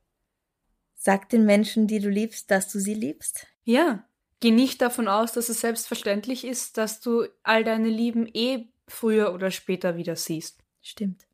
Sag 0.93 1.29
den 1.29 1.47
Menschen, 1.47 1.87
die 1.87 1.99
du 1.99 2.09
liebst, 2.09 2.51
dass 2.51 2.71
du 2.71 2.77
sie 2.77 2.93
liebst. 2.93 3.47
Ja. 3.63 4.07
Geh 4.39 4.51
nicht 4.51 4.83
davon 4.83 5.07
aus, 5.07 5.31
dass 5.31 5.49
es 5.49 5.61
selbstverständlich 5.61 6.45
ist, 6.45 6.77
dass 6.77 7.01
du 7.01 7.25
all 7.41 7.63
deine 7.63 7.89
Lieben 7.89 8.29
eh 8.35 8.71
früher 8.87 9.33
oder 9.33 9.49
später 9.49 9.97
wieder 9.97 10.15
siehst. 10.15 10.63
Stimmt. 10.79 11.25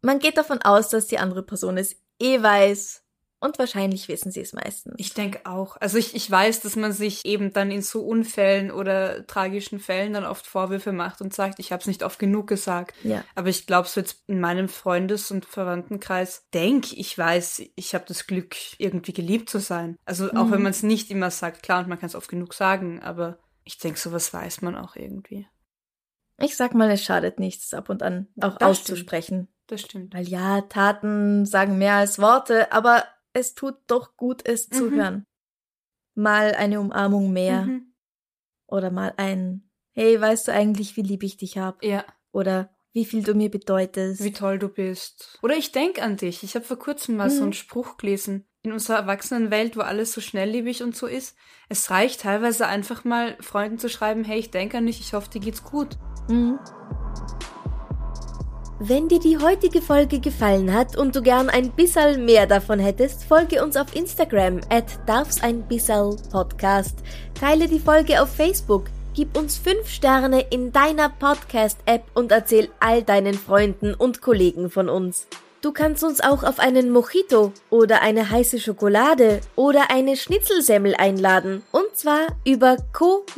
Man 0.00 0.20
geht 0.20 0.36
davon 0.36 0.62
aus, 0.62 0.90
dass 0.90 1.08
die 1.08 1.18
andere 1.18 1.42
Person 1.42 1.76
es 1.76 2.00
eh 2.20 2.40
weiß 2.40 3.01
und 3.42 3.58
wahrscheinlich 3.58 4.08
wissen 4.08 4.30
sie 4.32 4.40
es 4.40 4.52
meistens. 4.52 4.94
Ich 4.96 5.12
denke 5.14 5.40
auch. 5.44 5.76
Also 5.80 5.98
ich, 5.98 6.14
ich 6.14 6.30
weiß, 6.30 6.60
dass 6.60 6.76
man 6.76 6.92
sich 6.92 7.24
eben 7.26 7.52
dann 7.52 7.70
in 7.70 7.82
so 7.82 8.02
Unfällen 8.02 8.70
oder 8.70 9.26
tragischen 9.26 9.80
Fällen 9.80 10.12
dann 10.14 10.24
oft 10.24 10.46
Vorwürfe 10.46 10.92
macht 10.92 11.20
und 11.20 11.34
sagt, 11.34 11.58
ich 11.58 11.72
habe 11.72 11.80
es 11.80 11.86
nicht 11.86 12.02
oft 12.04 12.18
genug 12.18 12.46
gesagt. 12.46 12.94
Ja. 13.02 13.24
Aber 13.34 13.48
ich 13.48 13.66
glaube, 13.66 13.88
so 13.88 14.00
jetzt 14.00 14.22
in 14.28 14.40
meinem 14.40 14.68
Freundes- 14.68 15.30
und 15.30 15.44
Verwandtenkreis 15.44 16.48
denk 16.54 16.92
ich 16.92 17.18
weiß, 17.18 17.62
ich 17.74 17.94
habe 17.94 18.04
das 18.06 18.26
Glück, 18.26 18.56
irgendwie 18.78 19.12
geliebt 19.12 19.50
zu 19.50 19.58
sein. 19.58 19.96
Also 20.04 20.30
auch 20.30 20.46
Mhm. 20.46 20.52
wenn 20.52 20.62
man 20.62 20.70
es 20.70 20.82
nicht 20.82 21.10
immer 21.10 21.30
sagt, 21.30 21.62
klar, 21.62 21.80
und 21.80 21.88
man 21.88 21.98
kann 21.98 22.06
es 22.08 22.14
oft 22.14 22.28
genug 22.30 22.54
sagen, 22.54 23.02
aber 23.02 23.38
ich 23.64 23.78
denke, 23.78 23.98
sowas 23.98 24.32
weiß 24.32 24.62
man 24.62 24.76
auch 24.76 24.96
irgendwie. 24.96 25.46
Ich 26.38 26.56
sag 26.56 26.74
mal, 26.74 26.90
es 26.90 27.04
schadet 27.04 27.38
nichts, 27.38 27.74
ab 27.74 27.88
und 27.88 28.02
an 28.02 28.28
auch 28.40 28.56
Das 28.58 28.68
auszusprechen. 28.68 29.48
Das 29.68 29.80
stimmt. 29.80 30.12
Weil 30.12 30.28
ja, 30.28 30.60
Taten 30.62 31.46
sagen 31.46 31.78
mehr 31.78 31.94
als 31.94 32.18
Worte, 32.18 32.72
aber 32.72 33.04
es 33.32 33.54
tut 33.54 33.76
doch 33.86 34.16
gut, 34.16 34.46
es 34.46 34.68
zu 34.68 34.86
Mhm. 34.90 34.94
hören. 34.94 35.26
Mal 36.14 36.54
eine 36.54 36.80
Umarmung 36.80 37.32
mehr 37.32 37.66
Mhm. 37.66 37.94
oder 38.66 38.90
mal 38.90 39.14
ein 39.16 39.68
Hey, 39.94 40.18
weißt 40.18 40.48
du 40.48 40.52
eigentlich, 40.52 40.96
wie 40.96 41.02
lieb 41.02 41.22
ich 41.22 41.36
dich 41.36 41.58
hab? 41.58 41.82
Ja, 41.84 42.04
Oder 42.32 42.74
wie 42.94 43.04
viel 43.04 43.22
du 43.22 43.34
mir 43.34 43.50
bedeutest? 43.50 44.22
wie 44.24 44.32
toll 44.32 44.58
du 44.58 44.68
bist. 44.68 45.38
Oder 45.42 45.54
ich 45.56 45.70
denk 45.72 46.00
an 46.00 46.16
dich. 46.16 46.42
Ich 46.42 46.54
habe 46.54 46.64
vor 46.64 46.78
kurzem 46.78 47.16
mal 47.16 47.28
so 47.28 47.36
Mhm. 47.38 47.42
einen 47.44 47.52
Spruch 47.52 47.96
gelesen. 47.98 48.46
In 48.62 48.72
unserer 48.72 48.96
Erwachsenenwelt, 48.98 49.76
wo 49.76 49.80
alles 49.80 50.12
so 50.12 50.20
schnelllebig 50.20 50.82
und 50.82 50.96
so 50.96 51.06
ist, 51.06 51.36
es 51.68 51.90
reicht 51.90 52.20
teilweise 52.22 52.66
einfach 52.68 53.04
mal 53.04 53.36
Freunden 53.40 53.78
zu 53.78 53.88
schreiben, 53.90 54.24
hey, 54.24 54.38
ich 54.38 54.50
denk 54.50 54.74
an 54.74 54.86
dich, 54.86 55.00
ich 55.00 55.12
hoffe, 55.14 55.28
dir 55.30 55.40
geht's 55.40 55.62
gut. 55.64 55.96
Mhm. 56.28 56.58
Wenn 58.84 59.06
dir 59.06 59.20
die 59.20 59.38
heutige 59.38 59.80
Folge 59.80 60.18
gefallen 60.18 60.72
hat 60.72 60.96
und 60.96 61.14
du 61.14 61.22
gern 61.22 61.48
ein 61.48 61.70
bisschen 61.70 62.24
mehr 62.24 62.48
davon 62.48 62.80
hättest, 62.80 63.22
folge 63.22 63.62
uns 63.62 63.76
auf 63.76 63.94
Instagram 63.94 64.60
at 64.70 64.98
darf's 65.06 65.40
ein 65.40 65.62
bissal 65.68 66.16
Podcast. 66.32 66.98
Teile 67.38 67.68
die 67.68 67.78
Folge 67.78 68.20
auf 68.20 68.28
Facebook, 68.28 68.86
gib 69.14 69.38
uns 69.38 69.56
5 69.56 69.88
Sterne 69.88 70.40
in 70.50 70.72
deiner 70.72 71.10
Podcast-App 71.10 72.02
und 72.14 72.32
erzähl 72.32 72.70
all 72.80 73.04
deinen 73.04 73.34
Freunden 73.34 73.94
und 73.94 74.20
Kollegen 74.20 74.68
von 74.68 74.88
uns. 74.88 75.28
Du 75.62 75.70
kannst 75.70 76.02
uns 76.02 76.20
auch 76.20 76.42
auf 76.42 76.58
einen 76.58 76.90
Mojito 76.90 77.52
oder 77.70 78.02
eine 78.02 78.28
heiße 78.30 78.58
Schokolade 78.58 79.40
oder 79.54 79.92
eine 79.92 80.16
Schnitzelsemmel 80.16 80.96
einladen. 80.96 81.62
Und 81.70 81.94
zwar 81.94 82.26
über 82.44 82.78
co-fi.com 82.92 83.30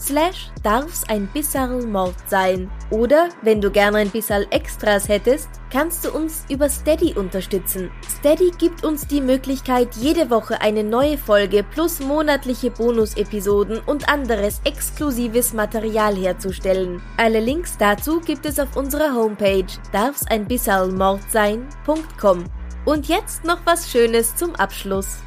slash 0.00 0.50
darf's 0.64 1.04
ein 1.08 1.28
bisserl 1.32 1.86
Mord 1.86 2.16
sein. 2.26 2.68
Oder, 2.90 3.28
wenn 3.42 3.60
du 3.60 3.70
gerne 3.70 3.98
ein 3.98 4.10
bisserl 4.10 4.48
Extras 4.50 5.08
hättest, 5.08 5.48
kannst 5.72 6.04
du 6.04 6.10
uns 6.10 6.44
über 6.50 6.68
Steady 6.68 7.14
unterstützen. 7.14 7.90
Steady 8.18 8.50
gibt 8.58 8.84
uns 8.84 9.06
die 9.06 9.22
Möglichkeit, 9.22 9.94
jede 9.94 10.28
Woche 10.28 10.60
eine 10.60 10.84
neue 10.84 11.16
Folge 11.16 11.62
plus 11.62 12.00
monatliche 12.00 12.70
Bonusepisoden 12.70 13.80
und 13.86 14.08
anderes 14.08 14.60
exklusives 14.64 15.54
Material 15.54 16.14
herzustellen. 16.14 17.00
Alle 17.16 17.40
Links 17.40 17.78
dazu 17.78 18.20
gibt 18.20 18.44
es 18.44 18.58
auf 18.58 18.76
unserer 18.76 19.14
Homepage 19.14 19.64
darf's 19.92 20.26
ein 20.32 20.46
bisserl 20.46 20.90
Mord 20.90 21.20
sein.com. 21.30 22.44
Und 22.86 23.06
jetzt 23.06 23.44
noch 23.44 23.58
was 23.66 23.90
Schönes 23.90 24.34
zum 24.34 24.54
Abschluss. 24.54 25.18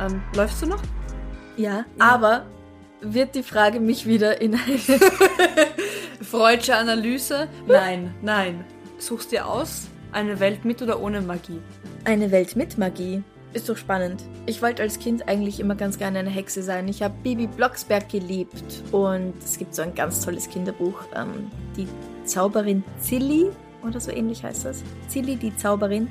Ähm, 0.00 0.20
läufst 0.34 0.62
du 0.62 0.66
noch? 0.66 0.82
Ja, 1.56 1.84
aber 2.00 2.46
wird 3.00 3.36
die 3.36 3.44
Frage 3.44 3.78
mich 3.78 4.04
wieder 4.04 4.40
in 4.40 4.56
eine 4.56 4.78
Freudsche 6.20 6.74
Analyse? 6.74 7.46
Nein, 7.68 8.12
nein. 8.20 8.64
Suchst 8.98 9.30
dir 9.30 9.46
aus, 9.46 9.86
eine 10.10 10.40
Welt 10.40 10.64
mit 10.64 10.82
oder 10.82 11.00
ohne 11.00 11.20
Magie. 11.20 11.60
Eine 12.04 12.32
Welt 12.32 12.56
mit 12.56 12.78
Magie. 12.78 13.22
Ist 13.54 13.68
doch 13.68 13.76
spannend. 13.76 14.24
Ich 14.46 14.62
wollte 14.62 14.82
als 14.82 14.98
Kind 14.98 15.28
eigentlich 15.28 15.60
immer 15.60 15.76
ganz 15.76 15.96
gerne 15.96 16.18
eine 16.18 16.28
Hexe 16.28 16.62
sein. 16.64 16.88
Ich 16.88 17.02
habe 17.02 17.14
Bibi 17.22 17.46
Blocksberg 17.46 18.08
geliebt 18.08 18.82
und 18.90 19.32
es 19.38 19.56
gibt 19.58 19.76
so 19.76 19.82
ein 19.82 19.94
ganz 19.94 20.24
tolles 20.24 20.48
Kinderbuch, 20.48 21.04
ähm, 21.14 21.50
die 21.76 21.86
Zauberin 22.24 22.82
Zilli 22.98 23.46
oder 23.86 24.00
so 24.00 24.10
ähnlich 24.10 24.42
heißt 24.42 24.64
das. 24.64 24.82
Zilli, 25.06 25.36
die 25.36 25.56
Zauberin. 25.56 26.08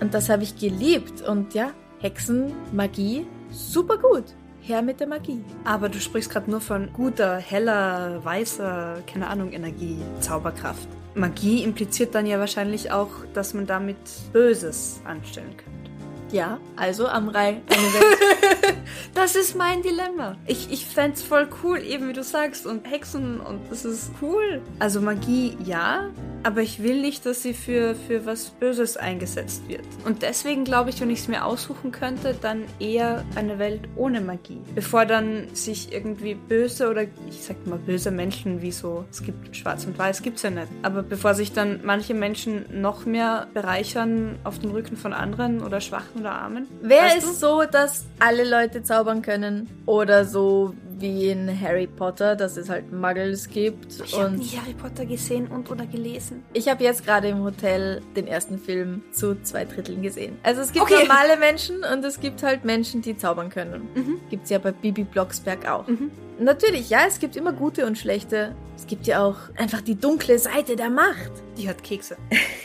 Und 0.00 0.12
das 0.12 0.28
habe 0.28 0.42
ich 0.42 0.58
geliebt 0.58 1.22
und 1.22 1.54
ja, 1.54 1.70
Hexen, 2.00 2.52
Magie, 2.70 3.26
super 3.50 3.96
gut. 3.96 4.24
Her 4.60 4.82
mit 4.82 5.00
der 5.00 5.06
Magie. 5.06 5.42
Aber 5.64 5.88
du 5.88 5.98
sprichst 5.98 6.28
gerade 6.30 6.50
nur 6.50 6.60
von 6.60 6.92
guter, 6.92 7.38
heller, 7.38 8.22
weißer, 8.22 8.98
keine 9.10 9.28
Ahnung, 9.28 9.52
Energie, 9.52 9.96
Zauberkraft. 10.20 10.86
Magie 11.14 11.64
impliziert 11.64 12.14
dann 12.14 12.26
ja 12.26 12.38
wahrscheinlich 12.38 12.92
auch, 12.92 13.08
dass 13.32 13.54
man 13.54 13.66
damit 13.66 13.96
Böses 14.34 15.00
anstellen 15.06 15.56
könnte. 15.56 15.87
Ja, 16.30 16.58
also 16.76 17.06
eine 17.06 17.32
Welt. 17.32 17.62
Das 19.14 19.34
ist 19.34 19.56
mein 19.56 19.82
Dilemma. 19.82 20.36
Ich, 20.46 20.70
ich 20.70 20.86
fände 20.86 21.16
voll 21.18 21.48
cool, 21.62 21.78
eben 21.78 22.08
wie 22.08 22.12
du 22.12 22.22
sagst, 22.22 22.66
und 22.66 22.88
Hexen 22.88 23.40
und 23.40 23.60
das 23.70 23.84
ist 23.84 24.12
cool. 24.22 24.62
Also 24.78 25.00
Magie 25.00 25.56
ja, 25.64 26.10
aber 26.42 26.62
ich 26.62 26.82
will 26.82 27.00
nicht, 27.00 27.26
dass 27.26 27.42
sie 27.42 27.54
für, 27.54 27.94
für 27.94 28.26
was 28.26 28.50
Böses 28.50 28.96
eingesetzt 28.96 29.68
wird. 29.68 29.84
Und 30.04 30.22
deswegen 30.22 30.64
glaube 30.64 30.90
ich, 30.90 31.00
wenn 31.00 31.10
ich 31.10 31.20
es 31.20 31.28
mir 31.28 31.44
aussuchen 31.44 31.92
könnte, 31.92 32.34
dann 32.40 32.64
eher 32.78 33.24
eine 33.34 33.58
Welt 33.58 33.82
ohne 33.96 34.20
Magie. 34.20 34.60
Bevor 34.74 35.06
dann 35.06 35.48
sich 35.54 35.92
irgendwie 35.92 36.34
böse 36.34 36.90
oder 36.90 37.02
ich 37.02 37.42
sag 37.42 37.66
mal 37.66 37.78
böse 37.78 38.10
Menschen 38.10 38.62
wie 38.62 38.72
so, 38.72 39.04
es 39.10 39.22
gibt 39.22 39.56
Schwarz 39.56 39.84
und 39.84 39.98
Weiß, 39.98 40.22
gibt's 40.22 40.42
ja 40.42 40.50
nicht. 40.50 40.68
Aber 40.82 41.02
bevor 41.02 41.34
sich 41.34 41.52
dann 41.52 41.80
manche 41.84 42.14
Menschen 42.14 42.64
noch 42.80 43.06
mehr 43.06 43.48
bereichern 43.54 44.38
auf 44.44 44.58
dem 44.58 44.70
Rücken 44.70 44.96
von 44.96 45.12
anderen 45.12 45.62
oder 45.62 45.80
Schwachen 45.80 46.20
oder 46.20 46.32
Armen. 46.32 46.66
Wäre 46.82 47.16
es 47.18 47.40
so, 47.40 47.64
dass 47.64 48.06
alle 48.18 48.48
Leute 48.48 48.82
zaubern 48.82 49.22
können 49.22 49.68
oder 49.86 50.24
so 50.24 50.74
wie 51.00 51.30
in 51.30 51.60
Harry 51.60 51.86
Potter, 51.86 52.36
dass 52.36 52.56
es 52.56 52.68
halt 52.68 52.92
Muggles 52.92 53.48
gibt. 53.48 54.00
Ich 54.04 54.18
habe 54.18 54.34
nie 54.34 54.46
Harry 54.46 54.74
Potter 54.74 55.06
gesehen 55.06 55.46
und 55.48 55.70
oder 55.70 55.86
gelesen. 55.86 56.44
Ich 56.52 56.68
habe 56.68 56.84
jetzt 56.84 57.04
gerade 57.04 57.28
im 57.28 57.42
Hotel 57.42 58.02
den 58.16 58.26
ersten 58.26 58.58
Film 58.58 59.02
zu 59.12 59.40
zwei 59.42 59.64
Dritteln 59.64 60.02
gesehen. 60.02 60.38
Also 60.42 60.60
es 60.60 60.72
gibt 60.72 60.84
okay. 60.84 61.06
normale 61.06 61.36
Menschen 61.36 61.82
und 61.84 62.04
es 62.04 62.20
gibt 62.20 62.42
halt 62.42 62.64
Menschen, 62.64 63.02
die 63.02 63.16
zaubern 63.16 63.50
können. 63.50 63.88
Mhm. 63.94 64.20
Gibt 64.30 64.44
es 64.44 64.50
ja 64.50 64.58
bei 64.58 64.72
Bibi 64.72 65.04
Blocksberg 65.04 65.68
auch. 65.68 65.86
Mhm. 65.86 66.10
Natürlich, 66.40 66.88
ja, 66.88 67.00
es 67.06 67.18
gibt 67.18 67.36
immer 67.36 67.52
gute 67.52 67.84
und 67.84 67.98
schlechte. 67.98 68.54
Es 68.76 68.86
gibt 68.86 69.08
ja 69.08 69.24
auch 69.24 69.36
einfach 69.56 69.80
die 69.80 69.96
dunkle 69.96 70.38
Seite 70.38 70.76
der 70.76 70.88
Macht. 70.88 71.32
Die 71.56 71.68
hat 71.68 71.82
Kekse. 71.82 72.16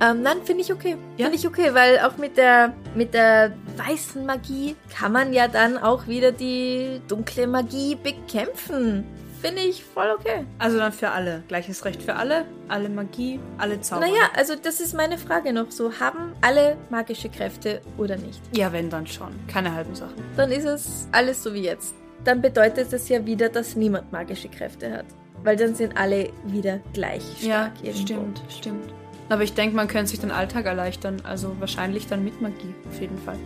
Ähm, 0.00 0.22
nein, 0.22 0.38
finde 0.44 0.62
ich 0.62 0.72
okay. 0.72 0.96
Ja? 1.16 1.26
Finde 1.26 1.38
ich 1.38 1.46
okay, 1.46 1.72
weil 1.72 2.00
auch 2.00 2.16
mit 2.18 2.36
der, 2.36 2.74
mit 2.94 3.14
der 3.14 3.52
weißen 3.76 4.24
Magie 4.26 4.76
kann 4.94 5.12
man 5.12 5.32
ja 5.32 5.48
dann 5.48 5.78
auch 5.78 6.06
wieder 6.06 6.32
die 6.32 7.00
dunkle 7.08 7.46
Magie 7.46 7.94
bekämpfen. 7.94 9.04
Finde 9.40 9.62
ich 9.62 9.84
voll 9.84 10.10
okay. 10.18 10.44
Also 10.58 10.78
dann 10.78 10.92
für 10.92 11.10
alle. 11.10 11.42
Gleiches 11.46 11.84
Recht 11.84 12.02
für 12.02 12.16
alle, 12.16 12.46
alle 12.68 12.88
Magie, 12.88 13.38
alle 13.58 13.80
Zauber. 13.80 14.00
Naja, 14.00 14.30
also 14.34 14.54
das 14.60 14.80
ist 14.80 14.94
meine 14.94 15.18
Frage 15.18 15.52
noch 15.52 15.70
so. 15.70 15.92
Haben 16.00 16.32
alle 16.40 16.76
magische 16.90 17.28
Kräfte 17.28 17.80
oder 17.98 18.16
nicht? 18.16 18.40
Ja, 18.56 18.72
wenn 18.72 18.90
dann 18.90 19.06
schon. 19.06 19.28
Keine 19.46 19.72
halben 19.72 19.94
Sachen. 19.94 20.16
Dann 20.36 20.50
ist 20.50 20.64
es 20.64 21.08
alles 21.12 21.42
so 21.42 21.52
wie 21.54 21.62
jetzt. 21.62 21.94
Dann 22.24 22.40
bedeutet 22.42 22.92
es 22.92 23.08
ja 23.08 23.24
wieder, 23.24 23.48
dass 23.48 23.76
niemand 23.76 24.10
magische 24.10 24.48
Kräfte 24.48 24.90
hat. 24.90 25.06
Weil 25.44 25.56
dann 25.56 25.74
sind 25.74 25.96
alle 25.96 26.30
wieder 26.46 26.80
gleich 26.92 27.22
stark. 27.38 27.72
Ja, 27.82 27.90
irgendwo. 27.90 28.02
stimmt, 28.02 28.42
stimmt. 28.48 28.92
Aber 29.28 29.42
ich 29.42 29.54
denke, 29.54 29.76
man 29.76 29.88
könnte 29.88 30.10
sich 30.10 30.20
den 30.20 30.30
Alltag 30.30 30.66
erleichtern. 30.66 31.16
Also 31.24 31.56
wahrscheinlich 31.58 32.06
dann 32.06 32.24
mit 32.24 32.40
Magie, 32.40 32.74
auf 32.88 33.00
jeden 33.00 33.18
Fall. 33.18 33.36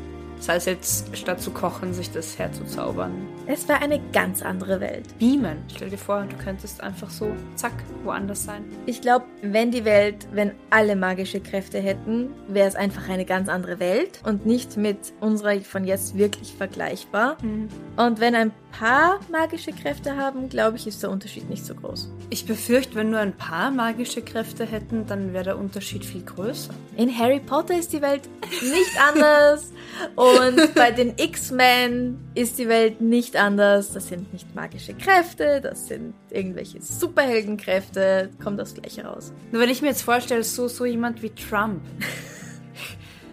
Sei 0.40 0.56
es 0.56 0.64
jetzt, 0.64 1.14
statt 1.14 1.42
zu 1.42 1.50
kochen, 1.50 1.92
sich 1.92 2.10
das 2.12 2.38
herzuzaubern. 2.38 3.12
Es 3.46 3.68
wäre 3.68 3.82
eine 3.82 4.00
ganz 4.10 4.40
andere 4.40 4.80
Welt. 4.80 5.06
Beamen. 5.18 5.58
Stell 5.74 5.90
dir 5.90 5.98
vor, 5.98 6.24
du 6.24 6.34
könntest 6.42 6.82
einfach 6.82 7.10
so, 7.10 7.30
zack, 7.56 7.74
woanders 8.04 8.44
sein. 8.44 8.64
Ich 8.86 9.02
glaube, 9.02 9.26
wenn 9.42 9.70
die 9.70 9.84
Welt, 9.84 10.26
wenn 10.32 10.52
alle 10.70 10.96
magische 10.96 11.40
Kräfte 11.40 11.78
hätten, 11.78 12.30
wäre 12.48 12.66
es 12.66 12.74
einfach 12.74 13.06
eine 13.10 13.26
ganz 13.26 13.50
andere 13.50 13.80
Welt 13.80 14.20
und 14.24 14.46
nicht 14.46 14.78
mit 14.78 15.12
unserer 15.20 15.60
von 15.60 15.84
jetzt 15.84 16.16
wirklich 16.16 16.54
vergleichbar. 16.54 17.36
Mhm. 17.42 17.68
Und 17.98 18.20
wenn 18.20 18.34
ein 18.34 18.52
paar 18.70 19.20
magische 19.30 19.72
Kräfte 19.72 20.16
haben, 20.16 20.48
glaube 20.48 20.76
ich, 20.76 20.86
ist 20.86 21.02
der 21.02 21.10
Unterschied 21.10 21.48
nicht 21.48 21.64
so 21.64 21.74
groß. 21.74 22.10
Ich 22.30 22.46
befürchte, 22.46 22.94
wenn 22.94 23.10
nur 23.10 23.20
ein 23.20 23.36
paar 23.36 23.70
magische 23.70 24.22
Kräfte 24.22 24.64
hätten, 24.64 25.06
dann 25.06 25.32
wäre 25.32 25.44
der 25.44 25.58
Unterschied 25.58 26.04
viel 26.04 26.22
größer. 26.22 26.72
In 26.96 27.16
Harry 27.16 27.40
Potter 27.40 27.78
ist 27.78 27.92
die 27.92 28.02
Welt 28.02 28.28
nicht 28.62 29.00
anders. 29.08 29.72
Und 30.16 30.74
bei 30.74 30.90
den 30.90 31.14
X-Men 31.16 32.18
ist 32.34 32.58
die 32.58 32.68
Welt 32.68 33.00
nicht 33.00 33.36
anders. 33.36 33.92
Das 33.92 34.08
sind 34.08 34.32
nicht 34.32 34.54
magische 34.54 34.94
Kräfte, 34.94 35.60
das 35.60 35.88
sind 35.88 36.14
irgendwelche 36.30 36.80
Superheldenkräfte. 36.80 38.30
Kommt 38.42 38.58
das 38.58 38.74
gleiche 38.74 39.04
raus. 39.04 39.32
Nur 39.52 39.62
wenn 39.62 39.70
ich 39.70 39.82
mir 39.82 39.88
jetzt 39.88 40.02
vorstelle, 40.02 40.44
so, 40.44 40.68
so 40.68 40.84
jemand 40.84 41.22
wie 41.22 41.30
Trump. 41.30 41.82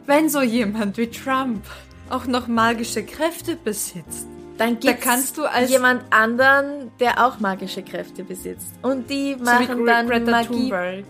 wenn 0.06 0.30
so 0.30 0.42
jemand 0.42 0.98
wie 0.98 1.08
Trump 1.08 1.64
auch 2.10 2.26
noch 2.26 2.48
magische 2.48 3.04
Kräfte 3.04 3.56
besitzt. 3.56 4.28
Dann 4.58 4.80
gibt 4.80 5.06
es 5.06 5.70
jemand 5.70 6.04
anderen, 6.10 6.92
der 7.00 7.26
auch 7.26 7.40
magische 7.40 7.84
Kräfte 7.84 8.24
besitzt. 8.24 8.74
Und 8.82 9.10
die 9.10 9.36
machen 9.36 9.78
so 9.78 9.86
dann 9.86 10.08
Greta 10.08 10.32
Magie. 10.32 11.04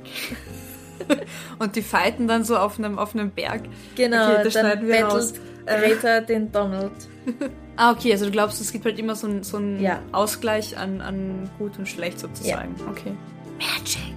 Und 1.59 1.75
die 1.75 1.81
fighten 1.81 2.27
dann 2.27 2.43
so 2.43 2.57
auf 2.57 2.79
einem, 2.79 2.99
auf 2.99 3.13
einem 3.13 3.31
Berg. 3.31 3.63
Genau, 3.95 4.31
okay, 4.31 4.43
das 4.43 4.53
dann 4.53 4.87
wir 4.87 5.01
battelt 5.01 5.39
Greta 5.65 6.21
den 6.21 6.51
Donald. 6.51 6.91
ah, 7.75 7.91
okay, 7.91 8.11
also 8.11 8.25
du 8.25 8.31
glaubst, 8.31 8.59
es 8.59 8.71
gibt 8.71 8.85
halt 8.85 8.97
immer 8.99 9.15
so 9.15 9.27
einen 9.27 9.43
so 9.43 9.59
ja. 9.59 10.01
Ausgleich 10.11 10.77
an, 10.77 11.01
an 11.01 11.49
gut 11.57 11.77
und 11.77 11.87
schlecht 11.87 12.19
sozusagen. 12.19 12.75
Ja. 12.79 12.87
Okay. 12.89 13.13
Magic. 13.59 14.16